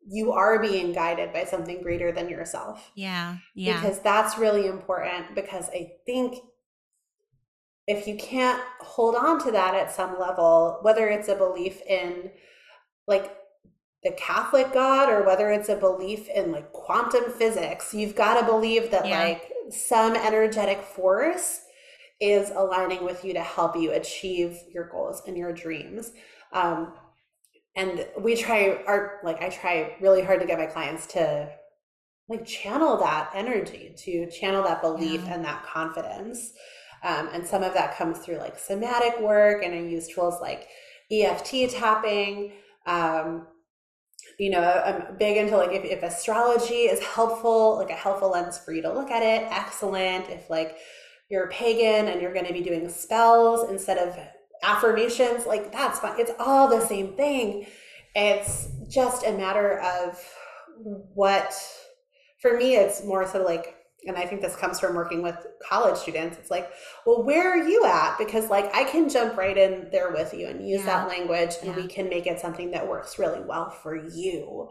you 0.08 0.32
are 0.32 0.60
being 0.60 0.92
guided 0.92 1.32
by 1.32 1.46
something 1.46 1.82
greater 1.82 2.12
than 2.12 2.28
yourself. 2.28 2.92
Yeah. 2.96 3.38
Yeah. 3.54 3.80
Because 3.80 4.00
that's 4.00 4.38
really 4.38 4.66
important 4.66 5.36
because 5.36 5.70
I 5.70 5.92
think 6.06 6.38
if 7.92 8.08
you 8.08 8.16
can't 8.16 8.62
hold 8.80 9.16
on 9.16 9.44
to 9.44 9.52
that 9.52 9.76
at 9.76 9.92
some 9.92 10.20
level, 10.20 10.80
whether 10.82 11.10
it's 11.10 11.28
a 11.28 11.36
belief 11.36 11.82
in 11.84 12.32
like 13.08 13.36
the 14.04 14.12
Catholic 14.12 14.74
God 14.74 15.10
or 15.10 15.24
whether 15.26 15.52
it's 15.52 15.70
a 15.70 15.76
belief 15.76 16.28
in 16.30 16.52
like 16.52 16.72
quantum 16.72 17.32
physics, 17.32 17.94
you've 17.94 18.16
got 18.16 18.40
to 18.40 18.46
believe 18.46 18.92
that 18.92 19.06
yeah. 19.06 19.20
like 19.20 19.52
some 19.70 20.16
energetic 20.16 20.82
force 20.82 21.62
is 22.20 22.52
aligning 22.52 23.04
with 23.04 23.26
you 23.26 23.34
to 23.34 23.42
help 23.42 23.76
you 23.76 23.92
achieve 23.92 24.58
your 24.74 24.88
goals 24.88 25.24
and 25.28 25.38
your 25.38 25.52
dreams. 25.52 26.12
Um, 26.54 26.94
and 27.76 28.06
we 28.20 28.36
try 28.36 28.84
our 28.86 29.20
like 29.24 29.42
i 29.42 29.50
try 29.50 29.96
really 30.02 30.22
hard 30.22 30.40
to 30.42 30.46
get 30.46 30.60
my 30.60 30.66
clients 30.66 31.06
to 31.06 31.50
like 32.28 32.46
channel 32.46 32.98
that 32.98 33.30
energy 33.34 33.94
to 33.98 34.30
channel 34.30 34.64
that 34.64 34.82
belief 34.82 35.22
yeah. 35.26 35.34
and 35.34 35.46
that 35.46 35.64
confidence 35.64 36.52
um, 37.04 37.30
and 37.34 37.46
some 37.46 37.64
of 37.64 37.74
that 37.74 37.96
comes 37.98 38.20
through 38.20 38.38
like 38.38 38.58
somatic 38.58 39.20
work 39.20 39.64
and 39.64 39.74
i 39.74 39.80
use 39.80 40.08
tools 40.08 40.40
like 40.42 40.68
eft 41.12 41.46
tapping 41.72 42.52
um, 42.86 43.48
you 44.40 44.50
know 44.50 44.62
i'm 44.86 45.18
big 45.18 45.38
into 45.38 45.58
like 45.58 45.72
if, 45.72 45.84
if 45.84 46.04
astrology 46.04 46.84
is 46.84 47.00
helpful 47.04 47.78
like 47.78 47.90
a 47.90 47.94
helpful 47.94 48.32
lens 48.32 48.58
for 48.60 48.74
you 48.74 48.82
to 48.82 48.94
look 48.94 49.12
at 49.12 49.24
it 49.24 49.48
excellent 49.52 50.30
if 50.30 50.50
like 50.50 50.78
you're 51.32 51.50
pagan 51.50 52.10
and 52.10 52.22
you're 52.22 52.34
going 52.34 52.46
to 52.46 52.54
be 52.54 52.62
doing 52.62 52.88
spells 52.90 53.70
instead 53.70 53.98
of 53.98 54.18
affirmations, 54.64 55.46
like 55.46 55.72
that's 55.72 56.00
fine. 56.00 56.20
It's 56.20 56.32
all 56.38 56.68
the 56.68 56.86
same 56.86 57.16
thing. 57.16 57.66
It's 58.14 58.68
just 58.90 59.26
a 59.26 59.32
matter 59.32 59.80
of 59.80 60.22
what, 61.14 61.54
for 62.42 62.58
me, 62.58 62.76
it's 62.76 63.06
more 63.06 63.26
so 63.26 63.44
like, 63.44 63.78
and 64.08 64.18
I 64.18 64.26
think 64.26 64.42
this 64.42 64.56
comes 64.56 64.80
from 64.80 64.96
working 64.96 65.22
with 65.22 65.36
college 65.68 65.98
students. 65.98 66.38
It's 66.38 66.50
like, 66.50 66.70
well, 67.06 67.24
where 67.24 67.52
are 67.52 67.68
you 67.68 67.86
at? 67.86 68.18
Because 68.18 68.50
like 68.50 68.74
I 68.76 68.84
can 68.84 69.10
jump 69.10 69.38
right 69.38 69.58
in 69.58 69.90
there 69.92 70.12
with 70.12 70.34
you 70.34 70.48
and 70.48 70.68
use 70.68 70.82
yeah. 70.82 70.86
that 70.88 71.08
language, 71.08 71.56
and 71.62 71.70
yeah. 71.70 71.76
we 71.76 71.88
can 71.88 72.10
make 72.10 72.28
it 72.28 72.40
something 72.40 72.72
that 72.72 72.88
works 72.88 73.20
really 73.20 73.42
well 73.42 73.70
for 73.70 73.96
you. 73.96 74.70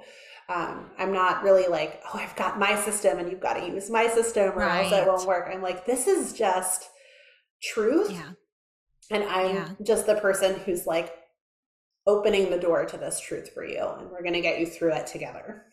Um, 0.48 0.90
I'm 0.98 1.12
not 1.12 1.44
really 1.44 1.68
like, 1.68 2.02
oh, 2.06 2.18
I've 2.18 2.34
got 2.34 2.58
my 2.58 2.74
system 2.74 3.20
and 3.20 3.30
you've 3.30 3.40
got 3.40 3.54
to 3.54 3.66
use 3.68 3.88
my 3.88 4.08
system 4.08 4.50
or 4.50 4.62
right. 4.62 4.84
else 4.84 4.92
it 4.92 5.06
won't 5.06 5.28
work. 5.28 5.48
I'm 5.48 5.62
like, 5.62 5.86
this 5.86 6.08
is 6.08 6.32
just 6.32 6.88
truth. 7.62 8.10
Yeah. 8.10 8.32
And 9.12 9.24
I'm 9.24 9.76
just 9.84 10.06
the 10.06 10.16
person 10.16 10.58
who's 10.58 10.86
like 10.86 11.14
opening 12.04 12.50
the 12.50 12.58
door 12.58 12.84
to 12.84 12.96
this 12.96 13.20
truth 13.20 13.52
for 13.54 13.64
you. 13.64 13.80
And 13.80 14.10
we're 14.10 14.22
going 14.22 14.34
to 14.34 14.40
get 14.40 14.58
you 14.58 14.66
through 14.66 14.94
it 14.94 15.06
together. 15.06 15.66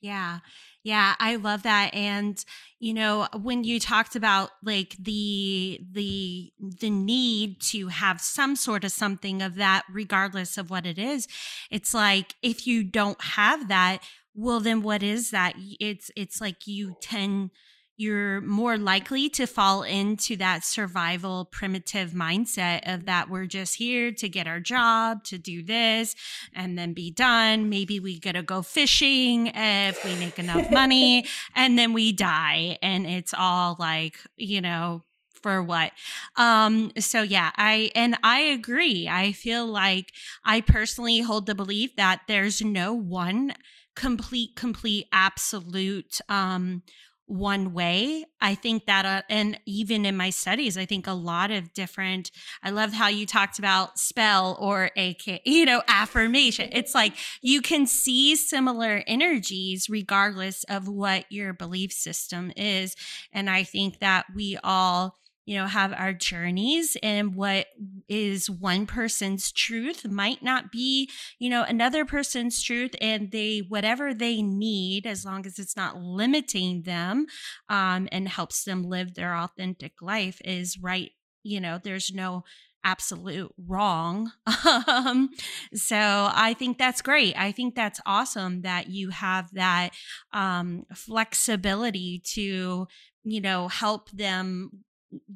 Yeah. 0.00 0.38
Yeah, 0.86 1.16
I 1.18 1.34
love 1.34 1.64
that 1.64 1.92
and 1.94 2.44
you 2.78 2.94
know 2.94 3.26
when 3.34 3.64
you 3.64 3.80
talked 3.80 4.14
about 4.14 4.50
like 4.62 4.94
the 5.00 5.80
the 5.90 6.52
the 6.60 6.90
need 6.90 7.60
to 7.72 7.88
have 7.88 8.20
some 8.20 8.54
sort 8.54 8.84
of 8.84 8.92
something 8.92 9.42
of 9.42 9.56
that 9.56 9.82
regardless 9.90 10.56
of 10.56 10.70
what 10.70 10.86
it 10.86 10.96
is 10.96 11.26
it's 11.72 11.92
like 11.92 12.34
if 12.40 12.68
you 12.68 12.84
don't 12.84 13.20
have 13.20 13.66
that 13.66 13.98
well 14.36 14.60
then 14.60 14.80
what 14.80 15.02
is 15.02 15.32
that? 15.32 15.54
It's 15.80 16.12
it's 16.14 16.40
like 16.40 16.68
you 16.68 16.94
tend 17.00 17.50
you're 17.96 18.40
more 18.42 18.76
likely 18.76 19.28
to 19.30 19.46
fall 19.46 19.82
into 19.82 20.36
that 20.36 20.64
survival 20.64 21.46
primitive 21.46 22.10
mindset 22.10 22.80
of 22.92 23.06
that 23.06 23.30
we're 23.30 23.46
just 23.46 23.76
here 23.76 24.12
to 24.12 24.28
get 24.28 24.46
our 24.46 24.60
job, 24.60 25.24
to 25.24 25.38
do 25.38 25.62
this, 25.62 26.14
and 26.52 26.78
then 26.78 26.92
be 26.92 27.10
done. 27.10 27.70
Maybe 27.70 27.98
we 27.98 28.18
get 28.18 28.32
to 28.32 28.42
go 28.42 28.62
fishing 28.62 29.50
if 29.54 30.04
we 30.04 30.14
make 30.16 30.38
enough 30.38 30.70
money, 30.70 31.26
and 31.54 31.78
then 31.78 31.92
we 31.92 32.12
die. 32.12 32.78
And 32.82 33.06
it's 33.06 33.32
all 33.36 33.76
like, 33.78 34.18
you 34.36 34.60
know, 34.60 35.02
for 35.42 35.62
what 35.62 35.92
um 36.36 36.90
so 36.98 37.22
yeah 37.22 37.52
i 37.56 37.90
and 37.94 38.16
i 38.24 38.40
agree 38.40 39.06
i 39.06 39.30
feel 39.30 39.64
like 39.64 40.12
i 40.44 40.60
personally 40.60 41.20
hold 41.20 41.46
the 41.46 41.54
belief 41.54 41.94
that 41.94 42.22
there's 42.26 42.62
no 42.62 42.92
one 42.92 43.52
complete 43.94 44.56
complete 44.56 45.06
absolute 45.12 46.20
um 46.28 46.82
one 47.26 47.72
way. 47.72 48.24
I 48.40 48.54
think 48.54 48.86
that, 48.86 49.04
uh, 49.04 49.22
and 49.28 49.58
even 49.66 50.06
in 50.06 50.16
my 50.16 50.30
studies, 50.30 50.78
I 50.78 50.86
think 50.86 51.06
a 51.06 51.12
lot 51.12 51.50
of 51.50 51.72
different, 51.74 52.30
I 52.62 52.70
love 52.70 52.92
how 52.92 53.08
you 53.08 53.26
talked 53.26 53.58
about 53.58 53.98
spell 53.98 54.56
or 54.60 54.90
AK, 54.96 55.40
you 55.44 55.64
know, 55.64 55.82
affirmation. 55.88 56.68
It's 56.72 56.94
like 56.94 57.14
you 57.42 57.60
can 57.60 57.86
see 57.86 58.36
similar 58.36 59.02
energies 59.06 59.88
regardless 59.88 60.64
of 60.64 60.88
what 60.88 61.24
your 61.30 61.52
belief 61.52 61.92
system 61.92 62.52
is. 62.56 62.94
And 63.32 63.50
I 63.50 63.64
think 63.64 63.98
that 63.98 64.26
we 64.34 64.58
all, 64.62 65.16
you 65.46 65.56
know, 65.56 65.66
have 65.66 65.92
our 65.92 66.12
journeys 66.12 66.96
and 67.04 67.36
what 67.36 67.66
is 68.08 68.50
one 68.50 68.84
person's 68.84 69.52
truth 69.52 70.04
might 70.04 70.42
not 70.42 70.72
be, 70.72 71.08
you 71.38 71.48
know, 71.48 71.62
another 71.62 72.04
person's 72.04 72.60
truth. 72.60 72.96
And 73.00 73.30
they, 73.30 73.62
whatever 73.68 74.12
they 74.12 74.42
need, 74.42 75.06
as 75.06 75.24
long 75.24 75.46
as 75.46 75.60
it's 75.60 75.76
not 75.76 75.96
limiting 75.96 76.82
them 76.82 77.26
um, 77.68 78.08
and 78.10 78.28
helps 78.28 78.64
them 78.64 78.82
live 78.82 79.14
their 79.14 79.36
authentic 79.36 80.02
life, 80.02 80.40
is 80.44 80.78
right. 80.82 81.12
You 81.44 81.60
know, 81.60 81.78
there's 81.82 82.12
no 82.12 82.42
absolute 82.82 83.52
wrong. 83.68 84.32
um, 84.88 85.30
so 85.74 85.96
I 85.96 86.56
think 86.58 86.76
that's 86.76 87.02
great. 87.02 87.38
I 87.38 87.52
think 87.52 87.76
that's 87.76 88.00
awesome 88.04 88.62
that 88.62 88.88
you 88.88 89.10
have 89.10 89.48
that 89.52 89.90
um, 90.32 90.86
flexibility 90.92 92.20
to, 92.34 92.88
you 93.22 93.40
know, 93.40 93.68
help 93.68 94.10
them 94.10 94.70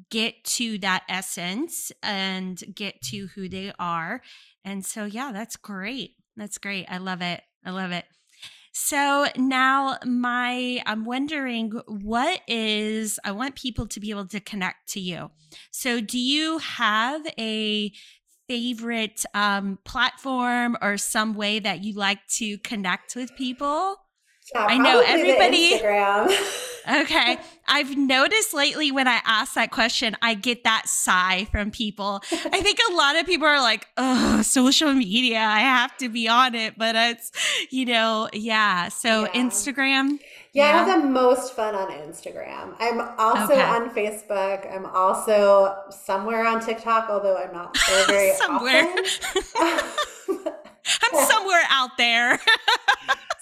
get 0.09 0.43
to 0.43 0.77
that 0.79 1.03
essence 1.09 1.91
and 2.01 2.61
get 2.73 3.01
to 3.03 3.27
who 3.35 3.49
they 3.49 3.71
are. 3.79 4.21
And 4.63 4.85
so, 4.85 5.05
yeah, 5.05 5.31
that's 5.33 5.55
great. 5.55 6.11
That's 6.35 6.57
great. 6.57 6.85
I 6.89 6.97
love 6.97 7.21
it. 7.21 7.41
I 7.65 7.71
love 7.71 7.91
it. 7.91 8.05
So 8.73 9.27
now 9.35 9.97
my 10.05 10.81
I'm 10.85 11.03
wondering 11.03 11.71
what 11.87 12.41
is 12.47 13.19
I 13.25 13.31
want 13.31 13.55
people 13.55 13.85
to 13.87 13.99
be 13.99 14.11
able 14.11 14.27
to 14.27 14.39
connect 14.39 14.87
to 14.89 14.99
you. 14.99 15.31
So 15.71 15.99
do 15.99 16.17
you 16.17 16.59
have 16.59 17.21
a 17.37 17.91
favorite 18.47 19.25
um, 19.33 19.79
platform 19.83 20.77
or 20.81 20.97
some 20.97 21.33
way 21.33 21.59
that 21.59 21.83
you 21.83 21.93
like 21.93 22.25
to 22.37 22.57
connect 22.59 23.15
with 23.15 23.35
people? 23.35 23.97
Yeah, 24.53 24.65
I 24.65 24.77
know 24.77 25.01
everybody. 25.05 25.81
Okay. 26.89 27.37
I've 27.67 27.95
noticed 27.95 28.53
lately 28.53 28.91
when 28.91 29.07
I 29.07 29.21
ask 29.23 29.53
that 29.53 29.71
question, 29.71 30.17
I 30.21 30.33
get 30.33 30.63
that 30.63 30.87
sigh 30.87 31.47
from 31.51 31.71
people. 31.71 32.21
I 32.31 32.61
think 32.61 32.79
a 32.89 32.93
lot 32.93 33.15
of 33.15 33.25
people 33.25 33.47
are 33.47 33.61
like, 33.61 33.87
oh, 33.97 34.41
social 34.41 34.93
media, 34.93 35.39
I 35.39 35.59
have 35.59 35.95
to 35.97 36.09
be 36.09 36.27
on 36.27 36.55
it. 36.55 36.77
But 36.77 36.95
it's, 36.95 37.31
you 37.69 37.85
know, 37.85 38.29
yeah. 38.33 38.89
So 38.89 39.23
yeah. 39.23 39.41
Instagram. 39.41 40.19
Yeah, 40.53 40.65
yeah, 40.65 40.81
I 40.81 40.89
have 40.89 41.01
the 41.01 41.07
most 41.07 41.55
fun 41.55 41.75
on 41.75 41.91
Instagram. 41.91 42.75
I'm 42.79 42.99
also 43.17 43.53
okay. 43.53 43.61
on 43.61 43.89
Facebook. 43.91 44.73
I'm 44.73 44.85
also 44.87 45.77
somewhere 45.91 46.45
on 46.45 46.59
TikTok, 46.59 47.09
although 47.09 47.37
I'm 47.37 47.53
not 47.53 47.77
there 47.87 48.05
very 48.07 48.33
somewhere. 48.33 48.83
often. 48.83 50.53
I'm 51.03 51.25
somewhere 51.25 51.61
out 51.69 51.95
there. 51.97 52.39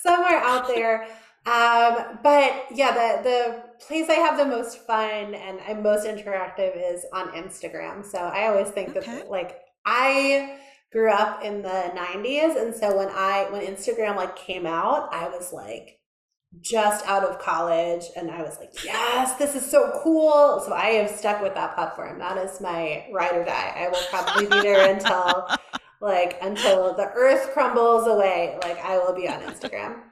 Somewhere 0.01 0.39
out 0.39 0.67
there. 0.67 1.07
Um, 1.45 2.19
but 2.21 2.65
yeah, 2.71 2.91
the 2.93 3.23
the 3.23 3.63
place 3.85 4.09
I 4.09 4.15
have 4.15 4.37
the 4.37 4.45
most 4.45 4.85
fun 4.85 5.33
and 5.33 5.59
I'm 5.67 5.81
most 5.81 6.05
interactive 6.05 6.73
is 6.75 7.05
on 7.13 7.29
Instagram. 7.29 8.05
So 8.05 8.19
I 8.19 8.47
always 8.47 8.67
think 8.69 8.95
okay. 8.95 8.99
that 8.99 9.31
like 9.31 9.59
I 9.85 10.59
grew 10.91 11.11
up 11.11 11.43
in 11.43 11.61
the 11.61 11.91
90s 11.95 12.59
and 12.59 12.75
so 12.75 12.97
when 12.97 13.09
I 13.09 13.47
when 13.51 13.65
Instagram 13.65 14.15
like 14.15 14.35
came 14.35 14.65
out, 14.65 15.13
I 15.13 15.29
was 15.29 15.53
like 15.53 15.99
just 16.61 17.05
out 17.05 17.23
of 17.23 17.39
college 17.39 18.05
and 18.15 18.29
I 18.29 18.41
was 18.41 18.57
like, 18.59 18.83
yes, 18.83 19.35
this 19.35 19.55
is 19.55 19.69
so 19.69 19.99
cool. 20.03 20.61
So 20.65 20.73
I 20.73 20.87
have 20.91 21.09
stuck 21.11 21.41
with 21.41 21.53
that 21.53 21.75
platform. 21.75 22.19
That 22.19 22.37
is 22.37 22.59
my 22.59 23.05
ride 23.13 23.35
or 23.35 23.45
die. 23.45 23.73
I 23.77 23.87
will 23.89 24.03
probably 24.09 24.45
be 24.45 24.61
there 24.61 24.93
until 24.93 25.47
like 26.01 26.37
until 26.41 26.93
the 26.95 27.09
earth 27.15 27.51
crumbles 27.53 28.07
away. 28.07 28.57
Like 28.61 28.79
I 28.79 28.97
will 28.97 29.13
be 29.13 29.27
on 29.27 29.41
Instagram. 29.41 30.01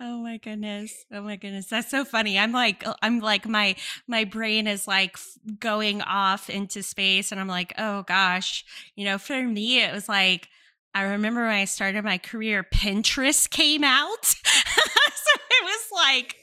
Oh 0.00 0.18
my 0.22 0.36
goodness. 0.36 0.94
Oh 1.12 1.22
my 1.22 1.34
goodness. 1.34 1.66
That's 1.66 1.90
so 1.90 2.04
funny. 2.04 2.38
I'm 2.38 2.52
like 2.52 2.86
uh, 2.86 2.94
I'm 3.02 3.18
like 3.18 3.48
my 3.48 3.74
my 4.06 4.22
brain 4.22 4.68
is 4.68 4.86
like 4.86 5.18
going 5.58 6.02
off 6.02 6.48
into 6.48 6.84
space 6.84 7.32
and 7.32 7.40
I'm 7.40 7.48
like, 7.48 7.74
"Oh 7.78 8.04
gosh." 8.04 8.64
You 8.94 9.04
know, 9.06 9.18
for 9.18 9.42
me 9.42 9.82
it 9.82 9.92
was 9.92 10.08
like 10.08 10.50
I 10.94 11.02
remember 11.02 11.42
when 11.42 11.54
I 11.54 11.64
started 11.64 12.04
my 12.04 12.18
career 12.18 12.64
Pinterest 12.72 13.50
came 13.50 13.82
out. 13.82 14.24
so 14.24 15.32
it 15.50 15.64
was 15.64 15.86
like 15.92 16.36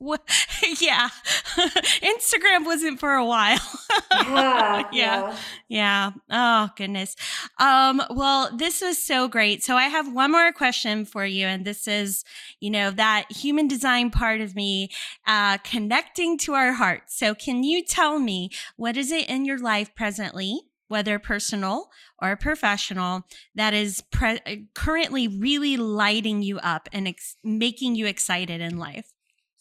yeah. 0.80 1.08
Instagram 1.56 2.64
wasn't 2.64 3.00
for 3.00 3.14
a 3.14 3.24
while. 3.24 3.58
yeah, 4.12 4.88
yeah. 4.92 5.20
Yeah. 5.28 5.36
Yeah. 5.68 6.10
Oh, 6.30 6.70
goodness. 6.76 7.16
Um, 7.58 8.02
well, 8.10 8.50
this 8.56 8.80
was 8.80 8.98
so 8.98 9.28
great. 9.28 9.64
So 9.64 9.76
I 9.76 9.84
have 9.84 10.12
one 10.12 10.32
more 10.32 10.52
question 10.52 11.04
for 11.04 11.24
you. 11.24 11.46
And 11.46 11.64
this 11.64 11.88
is, 11.88 12.24
you 12.60 12.70
know, 12.70 12.90
that 12.92 13.26
human 13.30 13.68
design 13.68 14.10
part 14.10 14.40
of 14.40 14.54
me, 14.54 14.90
uh, 15.26 15.58
connecting 15.58 16.38
to 16.38 16.54
our 16.54 16.72
hearts. 16.72 17.16
So 17.18 17.34
can 17.34 17.64
you 17.64 17.84
tell 17.84 18.18
me 18.18 18.50
what 18.76 18.96
is 18.96 19.10
it 19.10 19.28
in 19.28 19.44
your 19.44 19.58
life 19.58 19.94
presently? 19.94 20.60
Whether 20.88 21.18
personal 21.18 21.90
or 22.20 22.34
professional, 22.34 23.26
that 23.54 23.74
is 23.74 24.02
pre- 24.10 24.68
currently 24.74 25.28
really 25.28 25.76
lighting 25.76 26.42
you 26.42 26.58
up 26.60 26.88
and 26.94 27.06
ex- 27.06 27.36
making 27.44 27.94
you 27.94 28.06
excited 28.06 28.62
in 28.62 28.78
life. 28.78 29.12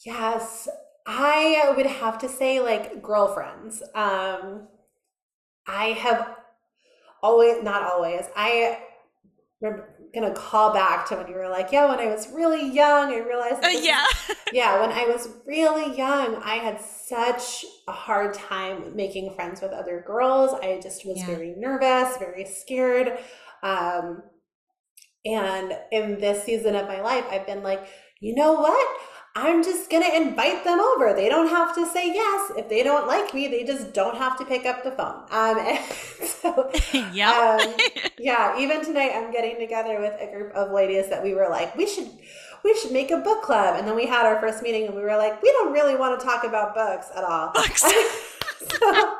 Yes, 0.05 0.67
I 1.05 1.73
would 1.75 1.85
have 1.85 2.17
to 2.19 2.29
say 2.29 2.59
like 2.59 3.01
girlfriends. 3.01 3.81
Um, 3.95 4.67
I 5.67 5.87
have 5.99 6.35
always, 7.21 7.63
not 7.63 7.83
always, 7.83 8.25
I 8.35 8.79
am 9.63 9.81
gonna 10.13 10.33
call 10.33 10.73
back 10.73 11.07
to 11.07 11.15
when 11.15 11.27
you 11.27 11.35
were 11.35 11.49
like, 11.49 11.71
yeah, 11.71 11.89
when 11.89 11.99
I 11.99 12.07
was 12.07 12.29
really 12.31 12.69
young, 12.69 13.11
I 13.13 13.17
realized. 13.17 13.63
Uh, 13.63 13.69
yeah. 13.69 14.05
yeah, 14.53 14.79
when 14.81 14.91
I 14.91 15.05
was 15.05 15.29
really 15.45 15.95
young, 15.97 16.35
I 16.37 16.55
had 16.55 16.79
such 16.81 17.65
a 17.87 17.91
hard 17.91 18.33
time 18.33 18.95
making 18.95 19.33
friends 19.33 19.61
with 19.61 19.71
other 19.71 20.03
girls. 20.05 20.53
I 20.61 20.79
just 20.81 21.05
was 21.05 21.17
yeah. 21.19 21.25
very 21.25 21.55
nervous, 21.57 22.17
very 22.17 22.45
scared. 22.45 23.17
Um, 23.63 24.23
and 25.25 25.77
in 25.91 26.19
this 26.19 26.43
season 26.43 26.75
of 26.75 26.87
my 26.87 27.01
life, 27.01 27.25
I've 27.29 27.45
been 27.45 27.63
like, 27.63 27.87
you 28.19 28.35
know 28.35 28.53
what? 28.53 28.99
I'm 29.39 29.63
just 29.63 29.91
going 29.91 30.01
to 30.01 30.15
invite 30.15 30.63
them 30.63 30.79
over. 30.79 31.13
They 31.13 31.29
don't 31.29 31.47
have 31.47 31.75
to 31.75 31.85
say 31.85 32.07
yes. 32.11 32.51
If 32.57 32.69
they 32.69 32.81
don't 32.81 33.05
like 33.05 33.35
me, 33.35 33.47
they 33.47 33.63
just 33.63 33.93
don't 33.93 34.17
have 34.17 34.35
to 34.39 34.45
pick 34.45 34.65
up 34.65 34.83
the 34.83 34.89
phone. 34.89 35.21
Um, 35.29 35.77
so, 36.25 36.71
yeah. 37.13 37.59
Um, 37.61 37.75
yeah. 38.17 38.57
Even 38.57 38.83
tonight, 38.83 39.11
I'm 39.13 39.31
getting 39.31 39.59
together 39.59 39.99
with 39.99 40.19
a 40.19 40.31
group 40.31 40.53
of 40.53 40.71
ladies 40.71 41.07
that 41.09 41.21
we 41.21 41.35
were 41.35 41.49
like, 41.49 41.75
we 41.77 41.85
should, 41.85 42.09
we 42.63 42.75
should 42.81 42.91
make 42.91 43.11
a 43.11 43.17
book 43.17 43.43
club. 43.43 43.75
And 43.77 43.87
then 43.87 43.95
we 43.95 44.07
had 44.07 44.25
our 44.25 44.41
first 44.41 44.63
meeting 44.63 44.87
and 44.87 44.95
we 44.95 45.03
were 45.03 45.17
like, 45.17 45.39
we 45.43 45.51
don't 45.51 45.71
really 45.71 45.95
want 45.95 46.19
to 46.19 46.25
talk 46.25 46.43
about 46.43 46.73
books 46.73 47.09
at 47.15 47.23
all. 47.23 47.51
Books. 47.53 47.85
so, 48.81 49.19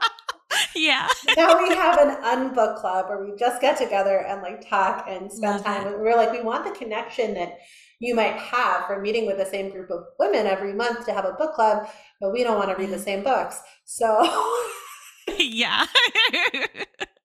yeah. 0.76 1.07
now 1.36 1.61
we 1.61 1.76
have 1.76 1.99
an 1.99 2.15
unbook 2.24 2.78
club 2.78 3.07
where 3.07 3.24
we 3.24 3.38
just 3.38 3.61
get 3.61 3.78
together 3.78 4.26
and 4.26 4.41
like 4.41 4.68
talk 4.68 5.05
and 5.07 5.32
spend 5.32 5.57
Love 5.57 5.63
time. 5.63 5.88
It. 5.88 5.99
We're 5.99 6.15
like, 6.15 6.32
we 6.32 6.41
want 6.41 6.65
the 6.65 6.72
connection 6.72 7.36
that 7.36 7.59
you 8.00 8.14
might 8.14 8.36
have 8.36 8.86
from 8.86 9.02
meeting 9.02 9.26
with 9.26 9.38
the 9.38 9.45
same 9.45 9.72
group 9.72 9.89
of 9.89 10.06
women 10.20 10.45
every 10.45 10.74
month 10.74 11.06
to 11.06 11.14
have 11.14 11.26
a 11.26 11.34
book 11.34 11.54
club, 11.54 11.88
but 12.22 12.32
we 12.32 12.43
don't 12.43 12.58
want 12.58 12.70
to 12.70 12.76
read 12.76 12.89
the 12.89 12.95
mm-hmm. 12.95 13.04
same 13.04 13.24
books. 13.24 13.62
So, 13.86 14.54
yeah. 15.38 15.86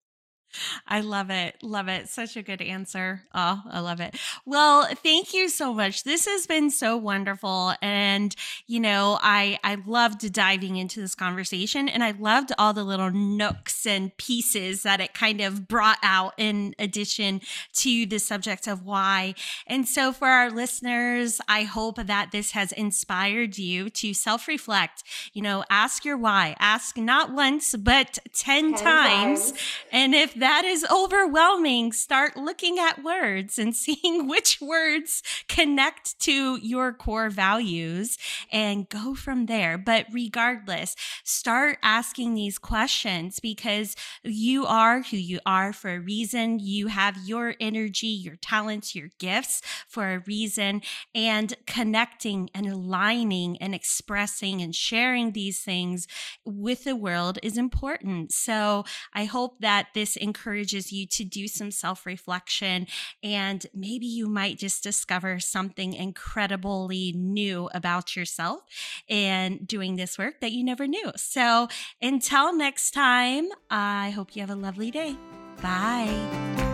I 0.87 1.01
love 1.01 1.31
it. 1.31 1.57
Love 1.63 1.89
it. 1.89 2.09
Such 2.09 2.37
a 2.37 2.43
good 2.43 2.61
answer. 2.61 3.23
Oh, 3.35 3.63
I 3.71 3.81
love 3.81 4.01
it. 4.01 4.17
Well, 4.45 4.87
thank 5.03 5.35
you 5.35 5.49
so 5.49 5.73
much. 5.73 6.05
This 6.05 6.27
has 6.27 6.47
been 6.47 6.71
so 6.71 6.97
wonderful. 6.97 7.75
And, 7.81 8.35
you 8.67 8.81
know, 8.81 9.19
I, 9.21 9.59
I 9.65 9.79
loved 9.87 10.33
diving 10.33 10.77
into 10.77 11.01
this 11.01 11.15
conversation 11.15 11.89
and 11.89 12.03
I 12.05 12.13
loved 12.13 12.53
all 12.59 12.73
the 12.73 12.85
little 12.85 13.11
nooks 13.11 13.87
and 13.87 14.17
pieces 14.17 14.83
that 14.83 15.01
it 15.01 15.15
kind 15.15 15.41
of 15.41 15.69
brought 15.69 15.99
out 16.03 16.35
in 16.39 16.75
addition 16.79 17.41
to 17.75 18.07
the 18.07 18.19
subject 18.19 18.67
of 18.67 18.85
why. 18.85 19.35
And 19.67 19.87
so 19.87 20.13
for 20.13 20.29
our 20.29 20.51
listeners, 20.51 21.41
I 21.49 21.63
hope 21.63 21.97
that 21.97 22.33
this 22.33 22.53
has 22.53 22.73
inspired 22.73 23.59
you 23.59 23.91
to 23.91 24.15
self 24.15 24.49
reflect, 24.49 25.03
you 25.33 25.43
know, 25.43 25.65
ask 25.71 26.05
your 26.05 26.17
why, 26.17 26.57
ask 26.59 26.97
not 26.97 27.33
once, 27.33 27.75
but 27.77 28.19
10, 28.35 28.75
10 28.75 28.85
times. 28.85 29.53
times. 29.53 29.53
And 29.91 30.15
if 30.15 30.35
that 30.43 30.65
is 30.65 30.85
overwhelming, 30.91 31.93
start 31.93 32.37
looking 32.37 32.77
at 32.77 33.05
words 33.05 33.61
and 33.61 33.77
seeing 33.83 34.27
which 34.27 34.61
words 34.61 35.23
connect 35.47 36.19
to 36.19 36.57
your 36.57 36.93
core 36.93 37.31
values 37.31 38.19
and 38.51 38.89
go 38.89 39.15
from 39.15 39.47
there. 39.47 39.79
But 39.79 40.07
regardless, 40.13 40.97
start 41.23 41.79
asking 41.81 42.35
these 42.35 42.59
questions 42.59 43.39
because 43.39 43.95
you 44.25 44.67
are 44.67 45.03
who 45.03 45.17
you 45.17 45.39
are 45.47 45.73
for 45.73 45.91
a 45.91 46.01
reason. 46.01 46.59
You 46.59 46.89
have 46.89 47.17
your 47.25 47.55
energy, 47.61 48.09
your 48.09 48.37
talents, 48.37 48.97
your 48.97 49.11
gifts 49.21 49.63
for 49.87 50.13
a 50.13 50.19
reason. 50.27 50.83
And 51.15 51.55
connecting 51.69 52.51
and 52.53 52.67
aligning 52.67 53.59
and 53.59 53.77
expressing 53.77 54.61
and 54.61 54.75
sharing 54.75 55.33
these 55.33 55.61
things 55.61 56.09
with 56.45 56.83
the 56.83 56.97
world 56.97 57.39
is 57.45 57.57
important. 57.57 58.33
So 58.33 58.85
I 59.15 59.25
hope 59.25 59.61
that 59.61 59.89
this 59.95 60.17
encourages 60.33 60.91
you 60.91 61.07
to 61.07 61.25
do 61.25 61.47
some 61.47 61.71
self 61.71 62.07
reflection. 62.07 62.87
And 63.23 63.67
maybe 63.75 64.07
you 64.07 64.29
might 64.29 64.57
just 64.57 64.83
discover 64.83 65.39
something 65.41 65.93
incredibly 65.93 67.13
new 67.13 67.69
about 67.75 68.17
yourself 68.17 68.63
and 69.11 69.67
doing 69.67 69.97
this 69.97 70.17
work 70.17 70.41
that 70.41 70.53
you 70.53 70.65
never 70.65 70.87
knew. 70.87 71.13
So 71.17 71.69
until 72.01 72.57
next 72.57 72.93
time, 72.93 73.49
I 73.71 74.11
hope 74.11 74.35
you 74.35 74.41
have 74.41 74.51
a 74.51 74.55
lovely 74.55 74.91
day. 74.91 75.17
Bye. 75.61 76.72